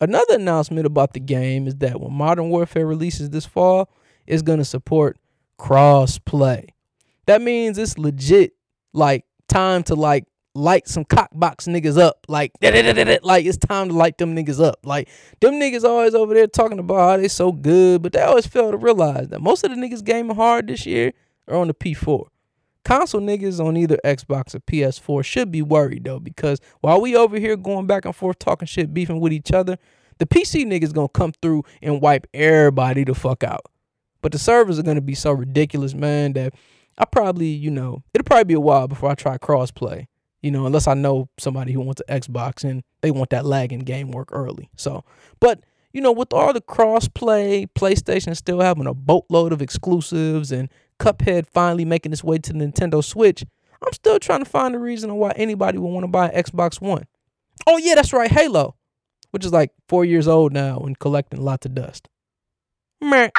Another 0.00 0.34
announcement 0.34 0.86
about 0.86 1.12
the 1.12 1.20
game 1.20 1.66
is 1.66 1.76
that 1.76 2.00
when 2.00 2.12
Modern 2.12 2.48
Warfare 2.48 2.86
releases 2.86 3.30
this 3.30 3.44
fall, 3.44 3.90
it's 4.26 4.42
going 4.42 4.58
to 4.58 4.64
support 4.64 5.18
cross-play. 5.58 6.68
That 7.26 7.42
means 7.42 7.76
it's 7.76 7.98
legit 7.98 8.54
like 8.92 9.24
time 9.48 9.82
to 9.84 9.94
like 9.94 10.24
light 10.54 10.88
some 10.88 11.04
cockbox 11.04 11.68
niggas 11.68 11.98
up. 11.98 12.24
Like 12.28 12.52
like 13.22 13.44
it's 13.44 13.58
time 13.58 13.88
to 13.88 13.94
light 13.94 14.18
them 14.18 14.34
niggas 14.34 14.62
up. 14.62 14.80
Like 14.84 15.08
them 15.40 15.54
niggas 15.54 15.84
always 15.84 16.14
over 16.14 16.34
there 16.34 16.46
talking 16.46 16.78
about 16.78 16.96
how 16.96 17.16
they 17.18 17.28
so 17.28 17.52
good, 17.52 18.02
but 18.02 18.12
they 18.12 18.22
always 18.22 18.46
fail 18.46 18.70
to 18.70 18.76
realize 18.76 19.28
that 19.28 19.40
most 19.40 19.64
of 19.64 19.70
the 19.70 19.76
niggas 19.76 20.04
gaming 20.04 20.36
hard 20.36 20.68
this 20.68 20.86
year 20.86 21.12
are 21.46 21.56
on 21.56 21.68
the 21.68 21.74
P4. 21.74 22.26
Console 22.84 23.20
niggas 23.20 23.64
on 23.64 23.76
either 23.76 23.98
Xbox 24.04 24.54
or 24.54 24.60
PS4 24.60 25.24
should 25.24 25.50
be 25.52 25.62
worried 25.62 26.04
though, 26.04 26.18
because 26.18 26.60
while 26.80 27.00
we 27.00 27.14
over 27.14 27.38
here 27.38 27.56
going 27.56 27.86
back 27.86 28.04
and 28.04 28.16
forth 28.16 28.38
talking 28.38 28.66
shit, 28.66 28.94
beefing 28.94 29.20
with 29.20 29.32
each 29.32 29.52
other, 29.52 29.78
the 30.18 30.26
PC 30.26 30.64
niggas 30.64 30.92
gonna 30.92 31.08
come 31.08 31.32
through 31.42 31.64
and 31.82 32.00
wipe 32.00 32.26
everybody 32.32 33.04
the 33.04 33.14
fuck 33.14 33.44
out. 33.44 33.66
But 34.22 34.32
the 34.32 34.38
servers 34.38 34.78
are 34.78 34.82
gonna 34.82 35.00
be 35.00 35.14
so 35.14 35.32
ridiculous, 35.32 35.94
man, 35.94 36.32
that 36.34 36.54
I 36.96 37.04
probably, 37.04 37.48
you 37.48 37.70
know, 37.70 38.02
it'll 38.14 38.24
probably 38.24 38.44
be 38.44 38.54
a 38.54 38.60
while 38.60 38.88
before 38.88 39.10
I 39.10 39.14
try 39.14 39.38
crossplay. 39.38 40.06
You 40.42 40.50
know, 40.50 40.64
unless 40.64 40.88
I 40.88 40.94
know 40.94 41.28
somebody 41.38 41.72
who 41.72 41.80
wants 41.80 42.02
an 42.08 42.20
Xbox 42.20 42.64
and 42.64 42.82
they 43.02 43.10
want 43.10 43.28
that 43.30 43.44
lagging 43.44 43.80
game 43.80 44.10
work 44.10 44.30
early. 44.32 44.70
So, 44.76 45.04
but 45.38 45.60
you 45.92 46.00
know, 46.00 46.12
with 46.12 46.32
all 46.32 46.52
the 46.52 46.60
crossplay, 46.60 47.66
PlayStation 47.74 48.36
still 48.36 48.60
having 48.60 48.86
a 48.86 48.94
boatload 48.94 49.52
of 49.52 49.60
exclusives 49.60 50.52
and 50.52 50.70
Cuphead 51.00 51.46
finally 51.46 51.84
making 51.84 52.12
its 52.12 52.22
way 52.22 52.38
to 52.38 52.52
the 52.52 52.58
Nintendo 52.58 53.02
Switch, 53.02 53.42
I'm 53.82 53.92
still 53.92 54.18
trying 54.18 54.44
to 54.44 54.50
find 54.50 54.74
a 54.74 54.78
reason 54.78 55.14
why 55.16 55.32
anybody 55.34 55.78
would 55.78 55.88
want 55.88 56.04
to 56.04 56.08
buy 56.08 56.28
an 56.28 56.42
Xbox 56.42 56.80
One. 56.80 57.06
Oh 57.66 57.78
yeah, 57.78 57.94
that's 57.94 58.12
right, 58.12 58.30
Halo, 58.30 58.76
which 59.30 59.44
is 59.44 59.52
like 59.52 59.72
four 59.88 60.04
years 60.04 60.28
old 60.28 60.52
now 60.52 60.78
and 60.78 60.98
collecting 60.98 61.40
lots 61.40 61.66
of 61.66 61.74
dust. 61.74 62.08
Meh. 63.00 63.30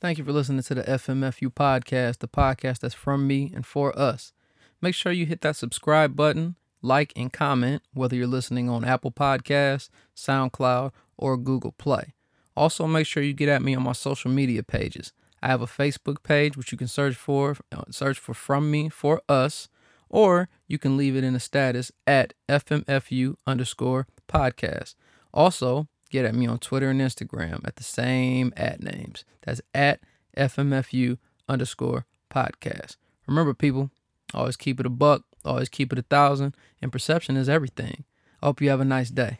Thank 0.00 0.18
you 0.18 0.24
for 0.24 0.32
listening 0.32 0.62
to 0.62 0.74
the 0.74 0.82
FMFU 0.82 1.52
podcast, 1.52 2.18
the 2.18 2.28
podcast 2.28 2.80
that's 2.80 2.94
from 2.94 3.26
me 3.26 3.52
and 3.54 3.64
for 3.64 3.98
us. 3.98 4.32
Make 4.80 4.94
sure 4.94 5.12
you 5.12 5.26
hit 5.26 5.40
that 5.42 5.56
subscribe 5.56 6.16
button, 6.16 6.56
like, 6.82 7.12
and 7.16 7.32
comment 7.32 7.82
whether 7.92 8.14
you're 8.14 8.26
listening 8.26 8.68
on 8.68 8.84
Apple 8.84 9.10
Podcasts, 9.10 9.88
SoundCloud, 10.14 10.92
or 11.16 11.36
Google 11.36 11.72
Play. 11.72 12.14
Also, 12.56 12.86
make 12.86 13.06
sure 13.06 13.22
you 13.22 13.32
get 13.32 13.48
at 13.48 13.62
me 13.62 13.74
on 13.74 13.82
my 13.82 13.92
social 13.92 14.30
media 14.30 14.62
pages. 14.62 15.12
I 15.46 15.50
have 15.50 15.62
a 15.62 15.66
Facebook 15.66 16.24
page 16.24 16.56
which 16.56 16.72
you 16.72 16.78
can 16.78 16.88
search 16.88 17.14
for, 17.14 17.56
uh, 17.70 17.84
search 17.90 18.18
for 18.18 18.34
From 18.34 18.68
Me 18.68 18.88
for 18.88 19.22
Us, 19.28 19.68
or 20.08 20.48
you 20.66 20.76
can 20.76 20.96
leave 20.96 21.14
it 21.14 21.22
in 21.22 21.36
a 21.36 21.38
status 21.40 21.92
at 22.04 22.34
FMFU 22.48 23.36
underscore 23.46 24.08
podcast. 24.28 24.96
Also, 25.32 25.86
get 26.10 26.24
at 26.24 26.34
me 26.34 26.48
on 26.48 26.58
Twitter 26.58 26.90
and 26.90 27.00
Instagram 27.00 27.64
at 27.64 27.76
the 27.76 27.84
same 27.84 28.52
at 28.56 28.82
names. 28.82 29.24
That's 29.42 29.60
at 29.72 30.00
FMFU 30.36 31.16
underscore 31.48 32.06
podcast. 32.28 32.96
Remember, 33.28 33.54
people, 33.54 33.92
always 34.34 34.56
keep 34.56 34.80
it 34.80 34.86
a 34.86 34.90
buck, 34.90 35.22
always 35.44 35.68
keep 35.68 35.92
it 35.92 35.98
a 36.00 36.02
thousand, 36.02 36.56
and 36.82 36.90
perception 36.90 37.36
is 37.36 37.48
everything. 37.48 38.02
I 38.42 38.46
hope 38.46 38.60
you 38.60 38.70
have 38.70 38.80
a 38.80 38.84
nice 38.84 39.10
day. 39.10 39.38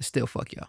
Still 0.00 0.26
fuck 0.26 0.54
y'all. 0.54 0.68